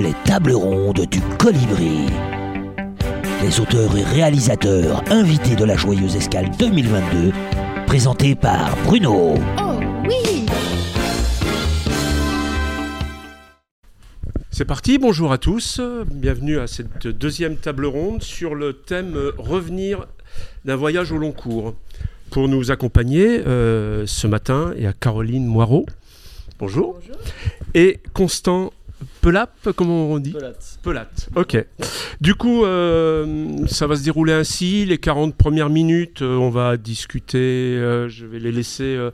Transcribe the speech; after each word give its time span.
les 0.00 0.14
tables 0.24 0.52
rondes 0.52 1.06
du 1.10 1.20
colibri. 1.38 2.06
Les 3.42 3.60
auteurs 3.60 3.96
et 3.96 4.02
réalisateurs 4.02 5.02
invités 5.10 5.56
de 5.56 5.64
la 5.64 5.76
Joyeuse 5.76 6.16
Escale 6.16 6.50
2022, 6.58 7.32
présentés 7.86 8.34
par 8.34 8.76
Bruno. 8.84 9.34
Oh 9.58 9.80
oui 10.04 10.46
C'est 14.50 14.64
parti, 14.64 14.98
bonjour 14.98 15.32
à 15.32 15.38
tous, 15.38 15.80
bienvenue 16.10 16.58
à 16.58 16.66
cette 16.66 17.06
deuxième 17.06 17.56
table 17.56 17.84
ronde 17.86 18.22
sur 18.22 18.54
le 18.54 18.72
thème 18.72 19.16
Revenir 19.36 20.06
d'un 20.64 20.76
voyage 20.76 21.12
au 21.12 21.18
long 21.18 21.32
cours. 21.32 21.74
Pour 22.30 22.48
nous 22.48 22.70
accompagner 22.70 23.40
euh, 23.46 24.06
ce 24.06 24.26
matin, 24.26 24.72
il 24.76 24.84
y 24.84 24.86
a 24.86 24.92
Caroline 24.92 25.46
Moirot. 25.46 25.86
Bonjour. 26.58 27.00
Et 27.74 28.00
Constant 28.12 28.72
Pelap, 29.20 29.50
comment 29.76 30.06
on 30.10 30.18
dit 30.18 30.32
Pelat. 30.32 30.52
Pelat, 30.82 31.08
ok. 31.36 31.64
Du 32.20 32.34
coup, 32.34 32.64
euh, 32.64 33.66
ça 33.66 33.86
va 33.86 33.96
se 33.96 34.02
dérouler 34.02 34.32
ainsi. 34.32 34.86
Les 34.86 34.98
40 34.98 35.34
premières 35.34 35.68
minutes, 35.68 36.22
euh, 36.22 36.36
on 36.36 36.50
va 36.50 36.76
discuter, 36.76 37.38
euh, 37.76 38.08
je 38.08 38.26
vais 38.26 38.38
les 38.38 38.52
laisser 38.52 38.84
euh, 38.84 39.10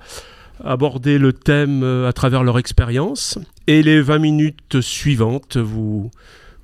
aborder 0.65 1.19
le 1.19 1.33
thème 1.33 1.83
euh, 1.83 2.09
à 2.09 2.13
travers 2.13 2.45
leur 2.45 2.59
expérience. 2.59 3.39
Et 3.67 3.83
les 3.83 4.01
20 4.01 4.19
minutes 4.19 4.81
suivantes, 4.81 5.57
vous 5.57 6.11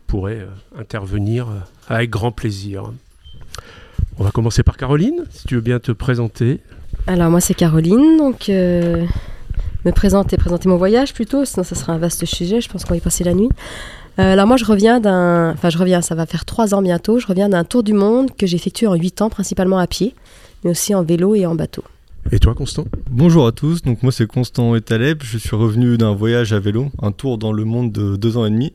pourrez 0.06 0.40
euh, 0.40 0.46
intervenir 0.78 1.48
euh, 1.48 1.58
avec 1.88 2.10
grand 2.10 2.32
plaisir. 2.32 2.92
On 4.18 4.24
va 4.24 4.30
commencer 4.30 4.62
par 4.62 4.76
Caroline, 4.76 5.24
si 5.30 5.46
tu 5.46 5.54
veux 5.56 5.60
bien 5.62 5.80
te 5.80 5.90
présenter. 5.90 6.60
Alors 7.06 7.30
moi 7.30 7.40
c'est 7.40 7.54
Caroline, 7.54 8.18
donc 8.18 8.48
euh, 8.48 9.04
me 9.84 9.90
présenter, 9.92 10.36
présenter 10.36 10.68
mon 10.68 10.76
voyage 10.76 11.12
plutôt, 11.14 11.44
sinon 11.44 11.64
ça 11.64 11.74
sera 11.74 11.92
un 11.92 11.98
vaste 11.98 12.24
sujet, 12.24 12.60
je 12.60 12.68
pense 12.68 12.84
qu'on 12.84 12.90
va 12.90 12.98
y 12.98 13.00
passer 13.00 13.24
la 13.24 13.34
nuit. 13.34 13.48
Euh, 14.18 14.32
alors 14.32 14.46
moi 14.46 14.56
je 14.56 14.64
reviens 14.64 15.00
d'un, 15.00 15.52
enfin 15.52 15.70
je 15.70 15.78
reviens, 15.78 16.02
ça 16.02 16.14
va 16.14 16.26
faire 16.26 16.44
trois 16.44 16.74
ans 16.74 16.82
bientôt, 16.82 17.18
je 17.18 17.26
reviens 17.26 17.48
d'un 17.48 17.64
tour 17.64 17.82
du 17.82 17.92
monde 17.92 18.30
que 18.36 18.46
j'ai 18.46 18.56
effectué 18.56 18.86
en 18.86 18.94
huit 18.94 19.22
ans, 19.22 19.30
principalement 19.30 19.78
à 19.78 19.86
pied, 19.86 20.14
mais 20.64 20.70
aussi 20.70 20.94
en 20.94 21.02
vélo 21.02 21.34
et 21.34 21.46
en 21.46 21.54
bateau. 21.54 21.82
Et 22.30 22.38
toi, 22.38 22.54
Constant? 22.54 22.84
Bonjour 23.10 23.46
à 23.46 23.52
tous, 23.52 23.82
donc 23.82 24.02
moi 24.02 24.12
c'est 24.12 24.26
Constant 24.26 24.76
Etaleb, 24.76 25.22
je 25.24 25.38
suis 25.38 25.56
revenu 25.56 25.98
d'un 25.98 26.14
voyage 26.14 26.52
à 26.52 26.60
vélo, 26.60 26.90
un 27.00 27.10
tour 27.10 27.36
dans 27.36 27.52
le 27.52 27.64
monde 27.64 27.90
de 27.90 28.16
deux 28.16 28.36
ans 28.36 28.46
et 28.46 28.50
demi. 28.50 28.72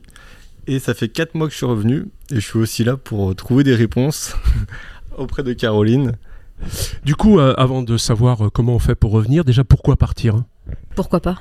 Et 0.66 0.80
ça 0.80 0.92
fait 0.92 1.08
quatre 1.08 1.34
mois 1.34 1.46
que 1.46 1.52
je 1.52 1.56
suis 1.56 1.66
revenu 1.66 2.08
et 2.30 2.34
je 2.34 2.40
suis 2.40 2.58
aussi 2.58 2.84
là 2.84 2.98
pour 2.98 3.34
trouver 3.34 3.64
des 3.64 3.74
réponses 3.74 4.34
auprès 5.16 5.42
de 5.42 5.54
Caroline. 5.54 6.12
Du 7.04 7.14
coup, 7.14 7.38
euh, 7.38 7.54
avant 7.56 7.82
de 7.82 7.96
savoir 7.96 8.46
euh, 8.46 8.50
comment 8.50 8.74
on 8.74 8.78
fait 8.78 8.94
pour 8.94 9.12
revenir, 9.12 9.44
déjà 9.44 9.64
pourquoi 9.64 9.96
partir 9.96 10.34
hein? 10.34 10.44
Pourquoi 10.94 11.20
pas 11.20 11.36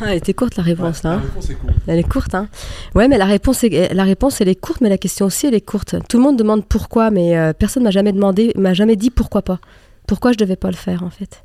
Ah, 0.00 0.10
Elle 0.10 0.18
était 0.18 0.34
courte 0.34 0.56
la 0.56 0.62
réponse 0.62 1.02
là. 1.02 1.12
hein. 1.12 1.22
réponse 1.22 1.50
est 1.50 1.56
Elle 1.86 1.98
est 1.98 2.08
courte, 2.08 2.34
hein 2.34 2.48
Ouais, 2.94 3.08
mais 3.08 3.18
la 3.18 3.24
réponse, 3.26 3.64
est, 3.64 3.92
la 3.94 4.04
réponse, 4.04 4.40
elle 4.40 4.48
est 4.48 4.54
courte, 4.60 4.80
mais 4.80 4.88
la 4.88 4.98
question 4.98 5.26
aussi, 5.26 5.46
elle 5.46 5.54
est 5.54 5.60
courte. 5.60 5.96
Tout 6.08 6.16
le 6.18 6.22
monde 6.22 6.36
demande 6.36 6.64
pourquoi, 6.66 7.10
mais 7.10 7.36
euh, 7.36 7.52
personne 7.52 7.82
m'a 7.84 7.90
jamais 7.90 8.12
demandé, 8.12 8.52
m'a 8.56 8.74
jamais 8.74 8.96
dit 8.96 9.10
pourquoi 9.10 9.42
pas. 9.42 9.58
Pourquoi 10.06 10.32
je 10.32 10.38
devais 10.38 10.56
pas 10.56 10.68
le 10.70 10.76
faire, 10.76 11.02
en 11.04 11.10
fait. 11.10 11.44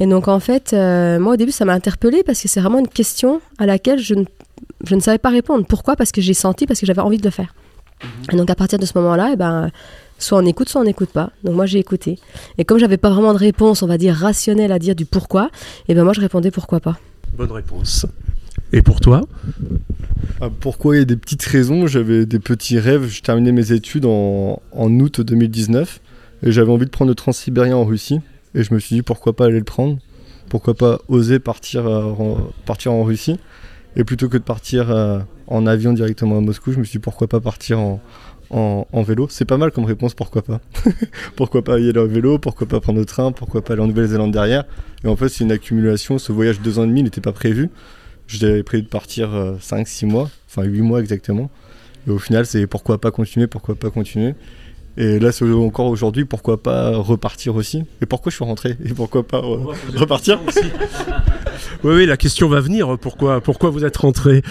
Et 0.00 0.06
donc, 0.06 0.28
en 0.28 0.40
fait, 0.40 0.72
euh, 0.72 1.18
moi, 1.18 1.34
au 1.34 1.36
début, 1.36 1.52
ça 1.52 1.64
m'a 1.66 1.74
interpellée 1.74 2.22
parce 2.24 2.40
que 2.40 2.48
c'est 2.48 2.60
vraiment 2.60 2.78
une 2.78 2.88
question 2.88 3.40
à 3.58 3.66
laquelle 3.66 3.98
je 3.98 4.14
ne, 4.14 4.24
je 4.86 4.94
ne 4.94 5.00
savais 5.00 5.18
pas 5.18 5.28
répondre. 5.28 5.66
Pourquoi? 5.66 5.94
Parce 5.96 6.10
que 6.10 6.22
j'ai 6.22 6.32
senti, 6.34 6.66
parce 6.66 6.80
que 6.80 6.86
j'avais 6.86 7.02
envie 7.02 7.18
de 7.18 7.24
le 7.24 7.30
faire. 7.30 7.54
Et 8.32 8.36
donc, 8.36 8.48
à 8.50 8.54
partir 8.54 8.78
de 8.78 8.86
ce 8.86 8.96
moment-là, 8.98 9.30
eh 9.34 9.36
ben, 9.36 9.70
soit 10.18 10.38
on 10.38 10.46
écoute, 10.46 10.68
soit 10.68 10.80
on 10.80 10.84
n'écoute 10.84 11.10
pas. 11.10 11.30
Donc, 11.44 11.54
moi, 11.54 11.66
j'ai 11.66 11.78
écouté. 11.78 12.18
Et 12.58 12.64
comme 12.64 12.78
j'avais 12.78 12.96
pas 12.96 13.10
vraiment 13.10 13.32
de 13.32 13.38
réponse, 13.38 13.82
on 13.82 13.86
va 13.86 13.98
dire 13.98 14.14
rationnelle 14.14 14.72
à 14.72 14.78
dire 14.78 14.94
du 14.94 15.06
pourquoi, 15.06 15.50
et 15.88 15.94
ben 15.94 16.04
moi, 16.04 16.12
je 16.12 16.20
répondais 16.20 16.50
pourquoi 16.50 16.80
pas. 16.80 16.98
Bonne 17.36 17.52
réponse. 17.52 18.06
Et 18.72 18.82
pour 18.82 19.00
toi? 19.00 19.22
Ah, 20.40 20.48
pourquoi? 20.60 20.96
Il 20.96 20.98
y 20.98 21.02
a 21.02 21.04
des 21.04 21.16
petites 21.16 21.44
raisons 21.44 21.86
J'avais 21.86 22.26
des 22.26 22.38
petits 22.38 22.78
rêves, 22.78 23.06
je 23.08 23.22
terminais 23.22 23.52
mes 23.52 23.72
études 23.72 24.06
en, 24.06 24.60
en 24.72 25.00
août 25.00 25.20
2019 25.20 26.00
et 26.42 26.52
j'avais 26.52 26.70
envie 26.70 26.86
de 26.86 26.90
prendre 26.90 27.10
le 27.10 27.14
Transsibérien 27.14 27.76
en 27.76 27.84
Russie 27.84 28.20
et 28.54 28.62
je 28.62 28.74
me 28.74 28.78
suis 28.78 28.96
dit 28.96 29.02
pourquoi 29.02 29.34
pas 29.34 29.46
aller 29.46 29.58
le 29.58 29.64
prendre? 29.64 29.98
Pourquoi 30.48 30.74
pas 30.74 31.00
oser 31.08 31.38
partir, 31.38 31.86
euh, 31.86 32.02
en, 32.04 32.50
partir 32.64 32.92
en 32.92 33.04
Russie? 33.04 33.38
Et 33.96 34.04
plutôt 34.04 34.28
que 34.28 34.36
de 34.36 34.42
partir 34.42 34.90
euh, 34.90 35.20
en 35.46 35.66
avion 35.66 35.92
directement 35.92 36.38
à 36.38 36.40
Moscou, 36.40 36.72
je 36.72 36.78
me 36.78 36.84
suis 36.84 36.98
dit 36.98 37.02
pourquoi 37.02 37.28
pas 37.28 37.40
partir 37.40 37.80
en, 37.80 38.00
en, 38.50 39.02
vélo 39.02 39.26
C'est 39.30 39.44
pas 39.44 39.56
mal 39.56 39.70
comme 39.70 39.84
réponse, 39.84 40.14
pourquoi 40.14 40.42
pas 40.42 40.60
Pourquoi 41.36 41.62
pas 41.62 41.78
y 41.78 41.88
aller 41.88 41.98
en 41.98 42.06
vélo 42.06 42.38
Pourquoi 42.38 42.66
pas 42.66 42.80
prendre 42.80 42.98
le 42.98 43.04
train 43.04 43.32
Pourquoi 43.32 43.62
pas 43.62 43.74
aller 43.74 43.82
en 43.82 43.86
Nouvelle-Zélande 43.86 44.32
derrière 44.32 44.64
Et 45.04 45.08
en 45.08 45.16
fait, 45.16 45.28
c'est 45.28 45.44
une 45.44 45.52
accumulation. 45.52 46.18
Ce 46.18 46.32
voyage 46.32 46.58
de 46.58 46.64
deux 46.64 46.78
ans 46.78 46.84
et 46.84 46.88
demi 46.88 47.02
n'était 47.02 47.20
pas 47.20 47.32
prévu. 47.32 47.70
J'avais 48.28 48.62
prévu 48.62 48.82
de 48.82 48.88
partir 48.88 49.30
5-6 49.60 50.06
mois, 50.06 50.30
enfin 50.48 50.64
8 50.64 50.80
mois 50.80 51.00
exactement. 51.00 51.50
Et 52.06 52.10
au 52.10 52.18
final, 52.18 52.46
c'est 52.46 52.66
pourquoi 52.66 53.00
pas 53.00 53.10
continuer, 53.10 53.46
pourquoi 53.46 53.74
pas 53.74 53.90
continuer. 53.90 54.34
Et 54.98 55.18
là, 55.18 55.30
c'est 55.32 55.44
encore 55.50 55.86
aujourd'hui, 55.86 56.24
pourquoi 56.24 56.62
pas 56.62 56.96
repartir 56.96 57.54
aussi? 57.56 57.82
Et 58.00 58.06
pourquoi 58.06 58.30
je 58.30 58.36
suis 58.36 58.44
rentré? 58.44 58.76
Et 58.84 58.94
pourquoi 58.94 59.26
pas 59.26 59.38
euh, 59.38 59.58
repartir? 59.94 60.40
Oui, 61.84 61.94
oui, 61.94 62.06
la 62.06 62.16
question 62.16 62.48
va 62.48 62.60
venir. 62.60 62.98
Pourquoi, 62.98 63.40
pourquoi 63.40 63.70
vous 63.70 63.84
êtes 63.84 63.96
rentré? 63.96 64.42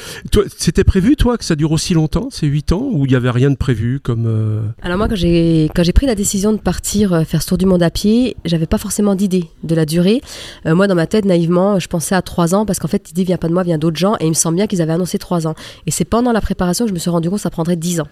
C'était 0.57 0.84
prévu, 0.84 1.16
toi, 1.16 1.38
que 1.38 1.44
ça 1.45 1.55
dure 1.55 1.72
aussi 1.72 1.94
longtemps, 1.94 2.29
ces 2.31 2.47
8 2.47 2.72
ans, 2.72 2.88
ou 2.91 3.05
il 3.05 3.09
n'y 3.09 3.16
avait 3.16 3.29
rien 3.29 3.50
de 3.50 3.55
prévu 3.55 4.00
comme... 4.00 4.25
euh, 4.28 4.61
Alors 4.81 4.97
moi, 4.97 5.07
quand 5.07 5.16
j'ai 5.16 5.69
quand 5.75 5.84
j'ai 5.84 5.91
pris 5.94 6.05
la 6.05 6.16
décision 6.16 6.51
de 6.53 6.57
partir 6.57 7.13
euh, 7.13 7.23
faire 7.23 7.41
ce 7.41 7.47
tour 7.47 7.57
du 7.57 7.66
monde 7.66 7.84
à 7.84 7.89
pied, 7.89 8.35
j'avais 8.45 8.66
pas 8.67 8.78
forcément 8.78 9.16
d'idée 9.16 9.45
de 9.63 9.75
la 9.75 9.85
durée. 9.85 10.22
Euh, 10.66 10.75
moi, 10.75 10.88
dans 10.88 10.95
ma 10.95 11.07
tête, 11.07 11.25
naïvement, 11.25 11.79
je 11.79 11.88
pensais 11.88 12.16
à 12.16 12.22
trois 12.22 12.55
ans 12.55 12.66
parce 12.66 12.79
qu'en 12.79 12.88
fait, 12.88 13.07
l'idée 13.09 13.23
vient 13.23 13.38
pas 13.38 13.47
de 13.50 13.53
moi, 13.53 13.63
vient 13.63 13.78
d'autres 13.78 13.97
gens, 13.97 14.16
et 14.19 14.25
il 14.25 14.29
me 14.29 14.34
semble 14.34 14.55
bien 14.57 14.67
qu'ils 14.67 14.81
avaient 14.81 14.94
annoncé 14.94 15.17
trois 15.17 15.47
ans. 15.47 15.55
Et 15.88 15.91
c'est 15.91 16.05
pendant 16.05 16.31
la 16.31 16.41
préparation 16.41 16.85
que 16.85 16.89
je 16.89 16.94
me 16.94 17.00
suis 17.00 17.09
rendu 17.09 17.29
compte 17.29 17.38
que 17.39 17.44
ça 17.44 17.50
prendrait 17.50 17.75
dix 17.75 18.00
ans. 18.00 18.07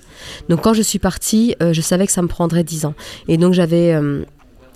Donc 0.50 0.62
quand 0.62 0.74
je 0.74 0.82
suis 0.82 1.00
partie, 1.00 1.56
euh, 1.62 1.72
je 1.74 1.82
savais 1.82 2.06
que 2.06 2.12
ça 2.12 2.23
me 2.24 2.28
prendrait 2.28 2.64
dix 2.64 2.86
ans. 2.86 2.96
Et 3.28 3.38
donc 3.38 3.54
j'avais 3.54 3.94
euh, 3.94 4.24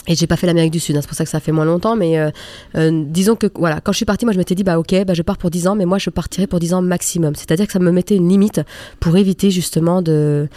et 0.10 0.16
j'ai 0.16 0.28
pas 0.28 0.38
fait 0.38 0.48
l'Amérique 0.48 0.72
du 0.72 0.80
Sud, 0.80 0.96
hein, 0.96 1.02
c'est 1.02 1.08
pour 1.08 1.18
ça 1.18 1.26
que 1.26 1.30
ça 1.30 1.40
fait 1.42 1.52
moins 1.52 1.66
longtemps. 1.66 1.96
Mais 1.98 2.18
euh, 2.18 2.30
euh, 2.76 3.04
disons 3.08 3.36
que 3.36 3.48
voilà, 3.56 3.82
quand 3.82 3.92
je 3.92 3.98
suis 3.98 4.06
partie, 4.06 4.26
moi 4.26 4.34
je 4.34 4.38
m'étais 4.38 4.56
dit 4.56 4.64
bah 4.64 4.80
ok, 4.80 5.04
bah 5.06 5.14
je 5.14 5.22
pars 5.22 5.38
pour 5.38 5.50
10 5.50 5.68
ans, 5.68 5.76
mais 5.76 5.86
moi 5.86 5.98
je 5.98 6.10
partirai 6.10 6.48
pour 6.48 6.60
10 6.60 6.74
ans 6.76 6.82
maximum. 6.82 7.36
C'est-à-dire 7.36 7.66
que 7.68 7.74
ça 7.74 7.80
me 7.80 7.92
mettait 7.92 8.16
une 8.16 8.30
limite 8.30 8.62
pour 9.00 9.18
éviter 9.18 9.52
justement 9.52 10.02
de 10.02 10.48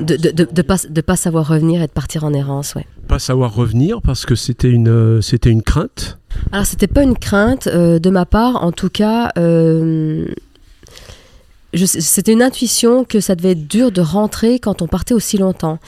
de, 0.00 0.16
de, 0.16 0.30
de, 0.30 0.48
de 0.50 0.62
pas, 0.62 0.76
de 0.88 1.00
pas 1.02 1.16
savoir 1.16 1.46
revenir 1.48 1.82
et 1.82 1.86
de 1.86 1.92
partir 1.92 2.24
en 2.24 2.32
errance, 2.32 2.74
ouais. 2.74 2.86
pas 3.06 3.18
savoir 3.18 3.54
revenir 3.54 4.00
parce 4.00 4.24
que 4.24 4.34
c'était 4.34 4.70
une, 4.70 4.88
euh, 4.88 5.20
c'était 5.20 5.50
une 5.50 5.62
crainte? 5.62 6.18
Alors 6.52 6.64
c'était 6.64 6.86
pas 6.86 7.02
une 7.02 7.16
crainte 7.18 7.66
euh, 7.66 7.98
de 7.98 8.08
ma 8.08 8.24
part, 8.24 8.64
en 8.64 8.72
tout 8.72 8.88
cas. 8.88 9.30
euh, 9.36 10.26
c'était 11.76 12.32
une 12.32 12.42
intuition 12.42 13.04
que 13.04 13.20
ça 13.20 13.34
devait 13.34 13.52
être 13.52 13.66
dur 13.66 13.90
de 13.90 14.00
rentrer 14.00 14.58
quand 14.58 14.82
on 14.82 14.86
partait 14.86 15.14
aussi 15.14 15.38
longtemps. 15.38 15.78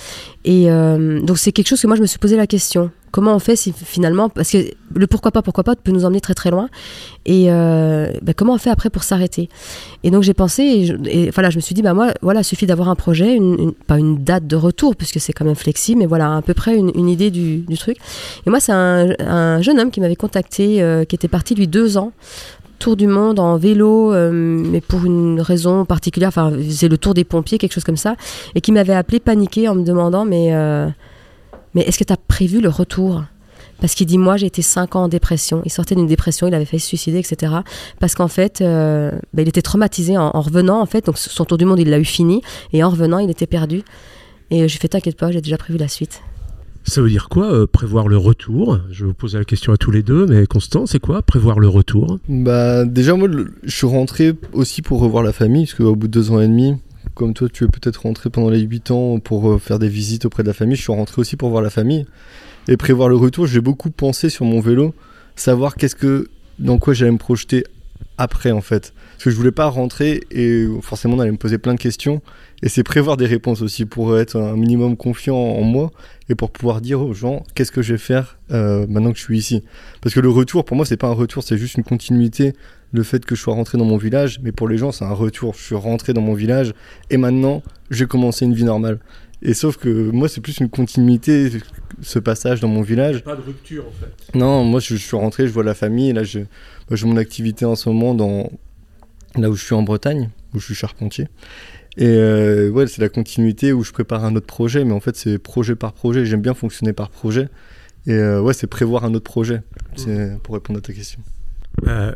Et 0.45 0.71
euh, 0.71 1.21
donc 1.21 1.39
c'est 1.39 1.53
quelque 1.53 1.69
chose 1.69 1.81
que 1.81 1.87
moi 1.87 1.97
je 1.97 2.03
me 2.03 2.07
suis 2.07 2.19
posé 2.19 2.37
la 2.37 2.47
question. 2.47 2.91
Comment 3.13 3.35
on 3.35 3.39
fait 3.39 3.57
si 3.57 3.73
finalement, 3.73 4.29
parce 4.29 4.51
que 4.51 4.59
le 4.95 5.07
pourquoi 5.07 5.31
pas, 5.31 5.41
pourquoi 5.41 5.65
pas 5.65 5.75
peut 5.75 5.91
nous 5.91 6.05
emmener 6.05 6.21
très 6.21 6.35
très 6.35 6.51
loin. 6.51 6.69
Et 7.25 7.47
euh, 7.49 8.13
ben, 8.21 8.35
comment 8.35 8.55
on 8.55 8.59
fait 8.59 8.69
après 8.69 8.91
pour 8.91 9.05
s'arrêter? 9.05 9.49
Et 10.03 10.11
donc 10.11 10.23
j'ai 10.23 10.35
pensé, 10.35 10.63
et, 10.63 10.87
je, 10.87 11.31
voilà, 11.33 11.49
je 11.51 11.57
me 11.57 11.61
suis 11.61 11.75
dit, 11.75 11.83
bah 11.83 11.95
moi, 11.95 12.13
voilà, 12.21 12.41
il 12.41 12.45
suffit 12.45 12.67
d'avoir 12.67 12.89
un 12.89 12.95
projet, 12.95 13.39
pas 13.87 13.99
une 13.99 14.23
date 14.23 14.47
de 14.47 14.57
retour, 14.57 14.97
puisque 14.97 15.19
c'est 15.19 15.33
quand 15.33 15.45
même 15.45 15.55
flexible, 15.55 16.01
mais 16.01 16.07
voilà, 16.07 16.37
à 16.37 16.43
peu 16.43 16.53
près 16.53 16.77
une, 16.77 17.09
idée 17.09 17.31
du, 17.31 17.65
truc. 17.79 17.97
Et 18.47 18.51
moi, 18.51 18.61
c'est 18.61 18.73
un, 18.73 19.09
un 19.21 19.63
jeune 19.63 19.81
homme 19.81 19.91
qui 19.91 20.01
m'avait 20.01 20.17
contacté, 20.17 20.83
euh, 20.83 21.05
qui 21.05 21.15
était 21.15 21.29
parti 21.29 21.55
lui 21.55 21.69
deux 21.69 21.97
ans 21.97 22.13
tour 22.79 22.97
du 22.97 23.07
monde 23.07 23.39
en 23.39 23.57
vélo, 23.57 24.13
euh, 24.13 24.31
mais 24.33 24.81
pour 24.81 25.05
une 25.05 25.41
raison 25.41 25.85
particulière, 25.85 26.29
enfin, 26.29 26.53
c'est 26.71 26.89
le 26.89 26.99
tour 26.99 27.15
des 27.15 27.25
pompiers, 27.25 27.59
quelque 27.59 27.73
chose 27.73 27.85
comme 27.85 27.97
ça, 27.97 28.17
et 28.55 28.61
qui 28.61 28.73
m'avait 28.73 28.95
appelé 28.95 29.21
paniqué 29.21 29.69
en 29.69 29.75
me 29.75 29.85
demandant, 29.85 30.25
mais, 30.25 30.55
euh, 30.55 30.89
mais 31.75 31.83
est-ce 31.83 31.99
que 31.99 32.05
tu 32.05 32.13
as 32.13 32.17
prévu 32.17 32.61
le 32.61 32.69
retour? 32.69 33.25
Parce 33.81 33.95
qu'il 33.95 34.07
dit, 34.07 34.17
moi, 34.17 34.37
j'ai 34.39 34.47
été 34.47 34.63
5 34.63 34.97
ans 34.97 35.05
en 35.05 35.09
dépression. 35.09 35.61
Il 35.67 35.71
sortait 35.71 35.95
d'une 35.95 36.07
dépression, 36.07 36.47
il 36.47 36.55
avait 36.55 36.65
failli 36.65 36.81
se 36.81 36.87
suicider, 36.87 37.19
etc. 37.19 37.53
Parce 38.01 38.15
qu'en 38.15 38.29
fait, 38.29 38.63
euh, 38.63 39.11
bah, 39.35 39.43
il 39.43 39.49
était 39.49 39.61
traumatisé 39.61 40.17
en, 40.17 40.31
en 40.33 40.41
revenant, 40.41 40.81
en 40.81 40.87
fait. 40.87 41.05
Donc, 41.05 41.19
son 41.19 41.45
tour 41.45 41.59
du 41.59 41.67
monde, 41.67 41.79
il 41.79 41.91
l'a 41.91 41.99
eu 41.99 42.05
fini. 42.05 42.41
Et 42.73 42.83
en 42.83 42.89
revenant, 42.89 43.19
il 43.19 43.29
était 43.29 43.47
perdu. 43.47 43.83
Et 44.51 44.67
j'ai 44.67 44.79
fait, 44.79 44.89
t'inquiète 44.89 45.19
pas, 45.19 45.31
j'ai 45.31 45.43
déjà 45.43 45.59
prévu 45.59 45.79
la 45.79 45.89
suite. 45.89 46.23
Ça 46.89 47.03
veut 47.03 47.11
dire 47.11 47.29
quoi, 47.29 47.53
euh, 47.53 47.67
prévoir 47.67 48.07
le 48.07 48.17
retour? 48.17 48.79
Je 48.91 49.05
vous 49.05 49.13
poser 49.13 49.39
la 49.39 49.45
question 49.45 49.73
à 49.73 49.77
tous 49.77 49.91
les 49.91 50.05
deux, 50.05 50.25
mais 50.27 50.47
Constant, 50.47 50.87
c'est 50.87 51.01
quoi, 51.01 51.21
prévoir 51.21 51.59
le 51.59 51.69
retour? 51.69 52.19
Bah 52.29 52.85
déjà 52.85 53.15
moi 53.15 53.29
je 53.65 53.77
suis 53.77 53.87
rentré 53.87 54.35
aussi 54.53 54.83
pour 54.83 55.01
revoir 55.01 55.25
la 55.25 55.33
famille 55.33 55.65
parce 55.65 55.75
qu'au 55.75 55.97
bout 55.97 56.07
de 56.07 56.13
deux 56.13 56.31
ans 56.31 56.41
et 56.41 56.47
demi, 56.47 56.77
comme 57.15 57.35
toi 57.35 57.49
tu 57.53 57.65
es 57.65 57.67
peut-être 57.67 58.03
rentré 58.03 58.31
pendant 58.31 58.51
les 58.51 58.61
huit 58.61 58.93
ans 58.93 59.19
pour 59.19 59.51
euh, 59.51 59.59
faire 59.59 59.81
des 59.81 59.89
visites 59.89 60.27
auprès 60.27 60.45
de 60.45 60.49
la 60.49 60.55
famille, 60.55 60.77
je 60.77 60.83
suis 60.83 60.93
rentré 60.93 61.21
aussi 61.21 61.37
pour 61.37 61.51
voir 61.51 61.61
la 61.61 61.71
famille 61.71 62.07
et 62.69 62.77
prévoir 62.77 63.09
le 63.09 63.17
retour. 63.17 63.47
J'ai 63.47 63.61
beaucoup 63.61 63.91
pensé 63.91 64.31
sur 64.31 64.45
mon 64.45 64.61
vélo, 64.61 64.95
savoir 65.35 65.75
qu'est-ce 65.75 65.97
que 65.97 66.29
dans 66.61 66.79
quoi 66.79 66.95
j'allais 66.95 67.11
me 67.11 67.19
projeter 67.19 67.65
après 68.19 68.51
en 68.51 68.61
fait. 68.61 68.93
Parce 69.13 69.25
que 69.25 69.31
je 69.31 69.37
voulais 69.37 69.53
pas 69.53 69.67
rentrer 69.67 70.23
et 70.31 70.67
forcément 70.83 71.17
on 71.17 71.21
allait 71.21 71.33
me 71.33 71.37
poser 71.37 71.59
plein 71.59 71.75
de 71.75 71.81
questions. 71.81 72.23
Et 72.63 72.69
c'est 72.69 72.83
prévoir 72.83 73.17
des 73.17 73.27
réponses 73.27 73.61
aussi 73.61 73.85
pour 73.85 74.19
être 74.19 74.37
un 74.37 74.57
minimum 74.57 74.97
confiant 74.97 75.37
en 75.37 75.63
moi 75.63 75.93
et 76.29 76.35
pour 76.35 76.51
pouvoir 76.51 76.81
dire 76.81 77.01
aux 77.01 77.13
gens 77.13 77.45
qu'est-ce 77.55 77.71
que 77.71 77.83
je 77.83 77.93
vais 77.95 77.99
faire 77.99 78.39
euh, 78.51 78.87
maintenant 78.89 79.13
que 79.13 79.19
je 79.19 79.25
suis 79.25 79.39
ici. 79.39 79.63
Parce 80.01 80.15
que 80.15 80.21
le 80.21 80.31
retour, 80.31 80.65
pour 80.65 80.77
moi, 80.77 80.87
c'est 80.87 80.97
pas 80.97 81.09
un 81.09 81.13
retour, 81.13 81.43
c'est 81.43 81.59
juste 81.59 81.77
une 81.77 81.85
continuité. 81.85 82.55
Le 82.93 83.03
fait 83.03 83.25
que 83.27 83.35
je 83.35 83.43
sois 83.43 83.55
rentré 83.55 83.77
dans 83.77 83.85
mon 83.85 83.99
village, 83.99 84.41
mais 84.43 84.53
pour 84.53 84.69
les 84.69 84.79
gens, 84.79 84.91
c'est 84.91 85.05
un 85.05 85.13
retour. 85.13 85.55
Je 85.55 85.63
suis 85.63 85.75
rentré 85.75 86.15
dans 86.15 86.23
mon 86.23 86.35
village 86.35 86.73
et 87.11 87.19
maintenant, 87.19 87.63
j'ai 87.91 88.07
commencé 88.07 88.47
une 88.47 88.55
vie 88.55 88.65
normale. 88.65 89.01
Et 89.43 89.53
sauf 89.53 89.77
que 89.77 89.89
moi, 89.89 90.29
c'est 90.29 90.41
plus 90.41 90.59
une 90.59 90.71
continuité, 90.71 91.51
ce 92.01 92.19
passage 92.19 92.61
dans 92.61 92.69
mon 92.69 92.81
village. 92.81 93.23
Pas 93.23 93.37
de 93.37 93.43
rupture 93.43 93.85
en 93.87 93.91
fait. 93.91 94.39
Non, 94.39 94.65
moi, 94.65 94.81
je, 94.81 94.97
suis 94.97 95.17
rentré, 95.17 95.47
je 95.47 95.53
vois 95.53 95.63
la 95.63 95.75
famille. 95.75 96.11
Et 96.11 96.13
là, 96.15 96.23
j'ai 96.91 97.07
mon 97.07 97.17
activité 97.17 97.65
en 97.65 97.75
ce 97.75 97.89
moment 97.89 98.15
dans 98.15 98.51
là 99.37 99.51
où 99.51 99.55
je 99.55 99.65
suis 99.65 99.75
en 99.75 99.83
Bretagne, 99.83 100.31
où 100.55 100.59
je 100.59 100.65
suis 100.65 100.75
charpentier. 100.75 101.29
Et 101.99 102.07
euh, 102.07 102.69
ouais, 102.71 102.87
c'est 102.87 103.01
la 103.01 103.09
continuité 103.09 103.73
où 103.73 103.83
je 103.83 103.93
prépare 103.93 104.25
un 104.25 104.37
autre 104.37 104.47
projet, 104.47 104.85
mais 104.85 104.93
en 104.93 105.01
fait, 105.01 105.17
c'est 105.17 105.39
projet 105.39 105.75
par 105.75 105.93
projet. 105.93 106.27
J'aime 106.27 106.43
bien 106.43 106.55
fonctionner 106.55 106.93
par 106.93 107.11
projet. 107.11 107.49
Et 108.07 108.13
euh, 108.13 108.41
ouais, 108.41 108.53
c'est 108.53 108.67
prévoir 108.67 109.05
un 109.05 109.15
autre 109.15 109.25
projet, 109.25 109.63
pour 110.43 110.55
répondre 110.55 110.79
à 110.79 110.83
ta 110.83 110.93
question. 110.93 111.21
Euh, 111.87 112.15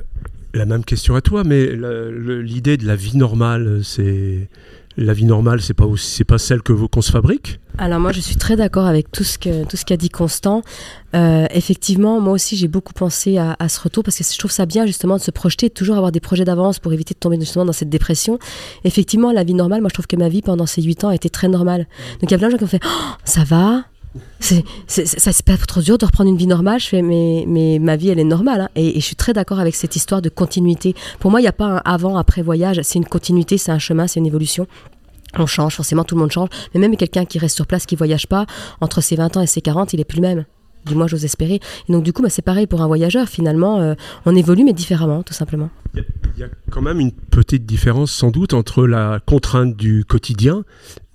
la 0.54 0.66
même 0.66 0.84
question 0.84 1.14
à 1.14 1.20
toi, 1.20 1.44
mais 1.44 1.66
l'idée 1.72 2.76
de 2.76 2.86
la 2.86 2.96
vie 2.96 3.16
normale, 3.16 3.80
c'est 3.82 4.48
la 4.96 5.12
vie 5.12 5.24
normale, 5.24 5.60
c'est 5.60 5.74
pas 5.74 5.86
c'est 5.96 6.24
pas 6.24 6.38
celle 6.38 6.62
que 6.62 6.72
qu'on 6.72 7.02
se 7.02 7.12
fabrique. 7.12 7.60
Alors 7.78 8.00
moi, 8.00 8.12
je 8.12 8.20
suis 8.20 8.36
très 8.36 8.56
d'accord 8.56 8.86
avec 8.86 9.10
tout 9.10 9.24
ce 9.24 9.38
que 9.38 9.64
tout 9.64 9.76
ce 9.76 9.84
qu'a 9.84 9.96
dit 9.96 10.10
Constant. 10.10 10.62
Euh, 11.14 11.46
effectivement, 11.52 12.20
moi 12.20 12.34
aussi, 12.34 12.56
j'ai 12.56 12.68
beaucoup 12.68 12.92
pensé 12.92 13.38
à, 13.38 13.56
ce 13.68 13.80
retour 13.80 14.04
parce 14.04 14.18
que 14.18 14.24
je 14.24 14.38
trouve 14.38 14.50
ça 14.50 14.66
bien 14.66 14.86
justement 14.86 15.16
de 15.16 15.22
se 15.22 15.30
projeter, 15.30 15.70
toujours 15.70 15.96
avoir 15.96 16.12
des 16.12 16.20
projets 16.20 16.44
d'avance 16.44 16.78
pour 16.78 16.92
éviter 16.92 17.14
de 17.14 17.18
tomber 17.18 17.38
justement 17.40 17.64
dans 17.64 17.72
cette 17.72 17.88
dépression. 17.88 18.38
Effectivement, 18.84 19.32
la 19.32 19.44
vie 19.44 19.54
normale, 19.54 19.80
moi, 19.80 19.88
je 19.88 19.94
trouve 19.94 20.06
que 20.06 20.16
ma 20.16 20.28
vie 20.28 20.42
pendant 20.42 20.66
ces 20.66 20.82
huit 20.82 21.04
ans 21.04 21.08
a 21.08 21.14
été 21.14 21.30
très 21.30 21.48
normale. 21.48 21.86
Donc 22.20 22.30
il 22.30 22.32
y 22.32 22.34
a 22.34 22.38
plein 22.38 22.48
de 22.48 22.52
gens 22.52 22.58
qui 22.58 22.64
ont 22.64 22.68
fait 22.68 22.82
oh, 22.84 23.12
ça 23.24 23.44
va, 23.44 23.84
c'est, 24.40 24.64
ça 24.88 25.32
c'est 25.32 25.44
pas 25.44 25.56
trop 25.56 25.80
dur 25.80 25.98
de 25.98 26.04
reprendre 26.04 26.30
une 26.30 26.36
vie 26.36 26.46
normale. 26.46 26.80
Je 26.80 26.88
fais, 26.88 27.02
mais, 27.02 27.44
mais 27.46 27.78
ma 27.78 27.96
vie, 27.96 28.08
elle 28.08 28.18
est 28.18 28.24
normale. 28.24 28.62
Hein. 28.62 28.68
Et, 28.74 28.94
je 28.94 29.04
suis 29.04 29.16
très 29.16 29.32
d'accord 29.32 29.60
avec 29.60 29.74
cette 29.74 29.96
histoire 29.96 30.22
de 30.22 30.28
continuité. 30.28 30.94
Pour 31.18 31.30
moi, 31.30 31.40
il 31.40 31.44
n'y 31.44 31.48
a 31.48 31.52
pas 31.52 31.66
un 31.66 31.82
avant, 31.84 32.16
après 32.16 32.42
voyage. 32.42 32.80
C'est 32.82 32.98
une 32.98 33.06
continuité, 33.06 33.58
c'est 33.58 33.72
un 33.72 33.78
chemin, 33.78 34.06
c'est 34.06 34.20
une 34.20 34.26
évolution. 34.26 34.66
On 35.38 35.46
change, 35.46 35.76
forcément, 35.76 36.04
tout 36.04 36.16
le 36.16 36.20
monde 36.20 36.32
change. 36.32 36.48
Mais 36.74 36.80
même 36.80 36.96
quelqu'un 36.96 37.24
qui 37.24 37.38
reste 37.38 37.54
sur 37.54 37.66
place, 37.66 37.86
qui 37.86 37.94
voyage 37.94 38.26
pas, 38.26 38.46
entre 38.80 39.00
ses 39.00 39.16
20 39.16 39.36
ans 39.36 39.42
et 39.42 39.46
ses 39.46 39.60
40, 39.60 39.92
il 39.92 40.00
est 40.00 40.04
plus 40.04 40.20
le 40.20 40.28
même. 40.28 40.44
Du 40.86 40.94
moins, 40.94 41.06
j'ose 41.06 41.24
espérer. 41.24 41.60
Et 41.88 41.92
donc, 41.92 42.02
du 42.02 42.12
coup, 42.12 42.22
bah, 42.22 42.30
c'est 42.30 42.42
pareil 42.42 42.66
pour 42.66 42.80
un 42.82 42.86
voyageur. 42.86 43.28
Finalement, 43.28 43.80
euh, 43.80 43.94
on 44.26 44.34
évolue, 44.34 44.64
mais 44.64 44.72
différemment, 44.72 45.22
tout 45.22 45.34
simplement. 45.34 45.70
Il 45.94 46.04
y, 46.38 46.42
a 46.42 46.48
quand 46.70 46.80
même 46.80 47.00
une 47.00 47.12
petite 47.12 47.66
différence, 47.66 48.12
sans 48.12 48.30
doute, 48.30 48.54
entre 48.54 48.86
la 48.86 49.20
contrainte 49.26 49.76
du 49.76 50.04
quotidien 50.04 50.64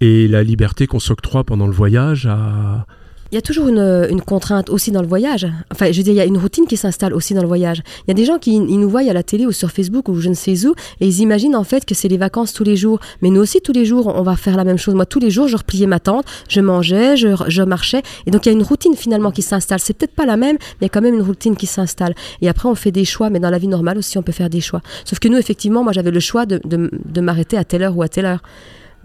et 0.02 0.28
la 0.28 0.44
liberté 0.44 0.86
qu'on 0.86 1.00
s'octroie 1.00 1.44
pendant 1.44 1.66
le 1.66 1.74
voyage 1.74 2.28
à, 2.28 2.86
il 3.32 3.36
y 3.36 3.38
a 3.38 3.42
toujours 3.42 3.68
une, 3.68 4.22
contrainte 4.26 4.70
aussi 4.70 4.92
dans 4.92 5.02
le 5.02 5.08
voyage. 5.08 5.48
Enfin, 5.72 5.92
je 5.92 5.98
veux 5.98 6.04
dire, 6.04 6.14
il 6.14 6.18
y 6.18 6.22
a 6.22 6.26
une 6.26 6.38
routine 6.38 6.68
qui 6.68 6.78
s'installe 6.78 7.14
aussi 7.14 7.34
dans 7.34 7.42
le 7.42 7.48
voyage. 7.48 7.82
Il 8.04 8.10
y 8.10 8.12
a 8.12 8.14
des 8.14 8.26
gens 8.26 8.38
qui 8.40 8.60
nous 8.60 8.90
voient 8.90 9.02
à 9.02 9.14
la 9.14 9.24
télé 9.24 9.46
ou 9.46 9.52
sur 9.52 9.72
Facebook 9.72 10.08
ou 10.10 10.20
je 10.20 10.30
ne 10.30 10.34
sais 10.34 10.66
où 10.66 10.74
et 11.02 11.08
ils 11.08 11.20
imaginent 11.20 11.56
en 11.56 11.64
fait 11.64 11.86
que 11.86 11.96
c'est 11.96 12.08
les 12.08 12.18
vacances 12.18 12.54
tous 12.54 12.64
les 12.64 12.76
jours. 12.76 13.00
Mais 13.22 13.30
nous 13.30 13.42
aussi, 13.42 13.62
tous 13.62 13.72
les 13.72 13.86
jours, 13.86 14.14
on 14.16 14.22
va 14.22 14.36
faire 14.36 14.56
la 14.58 14.64
même 14.64 14.78
chose. 14.78 14.96
Moi, 14.96 15.06
tous 15.06 15.20
les 15.20 15.32
jours, 15.32 15.48
je 15.48 15.58
repliais 15.58 15.88
ma 15.88 16.00
tente, 16.00 16.26
je 16.48 16.62
mangeais, 16.62 17.18
je, 17.18 17.64
marchais. 17.64 18.04
Et 18.26 18.32
donc, 18.32 18.46
il 18.46 18.50
y 18.50 18.52
a 18.52 18.56
une 18.56 18.64
routine 18.64 18.96
finalement 18.96 19.32
qui 19.32 19.42
s'installe. 19.42 19.80
C'est 19.80 19.94
peut-être 19.94 20.16
pas 20.16 20.26
la 20.26 20.38
même, 20.38 20.58
mais 20.80 20.82
il 20.82 20.84
y 20.84 20.86
a 20.86 20.90
quand 20.90 21.02
même 21.02 21.16
une 21.16 21.24
routine 21.24 21.56
qui 21.56 21.66
s'installe. 21.66 22.16
Et 22.42 22.50
après, 22.50 22.70
on 22.70 22.76
fait 22.76 22.92
des 22.92 23.06
choix, 23.06 23.30
mais 23.30 23.40
dans 23.40 23.50
la 23.50 23.58
vie 23.58 23.68
normale 23.68 23.98
aussi, 23.98 24.18
on 24.18 24.24
peut 24.24 24.32
faire 24.32 24.50
des 24.50 24.62
choix. 24.62 24.82
Sauf 25.04 25.20
que 25.20 25.28
nous, 25.28 25.38
effectivement, 25.38 25.84
moi, 25.84 25.94
j'avais 25.94 26.12
le 26.12 26.20
choix 26.20 26.46
de, 26.46 26.62
de 26.64 27.22
m'arrêter 27.22 27.58
à 27.58 27.64
telle 27.64 27.84
heure 27.84 27.98
ou 27.98 28.04
à 28.04 28.08
telle 28.08 28.26
heure. 28.26 28.42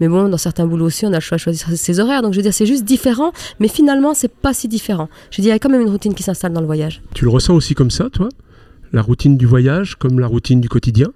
Mais 0.01 0.07
bon, 0.07 0.27
dans 0.29 0.37
certains 0.37 0.65
boulots 0.65 0.87
aussi, 0.87 1.05
on 1.05 1.09
a 1.13 1.17
le 1.17 1.19
choix 1.21 1.37
de 1.37 1.41
choisir 1.41 1.67
ses 1.75 1.99
horaires. 1.99 2.23
Donc 2.23 2.33
je 2.33 2.37
veux 2.37 2.43
dire, 2.43 2.53
c'est 2.55 2.65
juste 2.65 2.83
différent, 2.83 3.31
mais 3.59 3.67
finalement, 3.67 4.15
c'est 4.15 4.33
pas 4.33 4.51
si 4.51 4.67
différent. 4.67 5.09
Je 5.29 5.37
veux 5.37 5.43
dire, 5.43 5.51
il 5.51 5.55
y 5.55 5.55
a 5.55 5.59
quand 5.59 5.69
même 5.69 5.81
une 5.81 5.89
routine 5.91 6.15
qui 6.15 6.23
s'installe 6.23 6.53
dans 6.53 6.59
le 6.59 6.65
voyage. 6.65 7.03
Tu 7.13 7.23
le 7.23 7.29
ressens 7.29 7.53
aussi 7.53 7.75
comme 7.75 7.91
ça, 7.91 8.09
toi? 8.11 8.27
La 8.93 9.03
routine 9.03 9.37
du 9.37 9.45
voyage, 9.45 9.95
comme 9.95 10.19
la 10.19 10.25
routine 10.25 10.59
du 10.59 10.69
quotidien? 10.69 11.09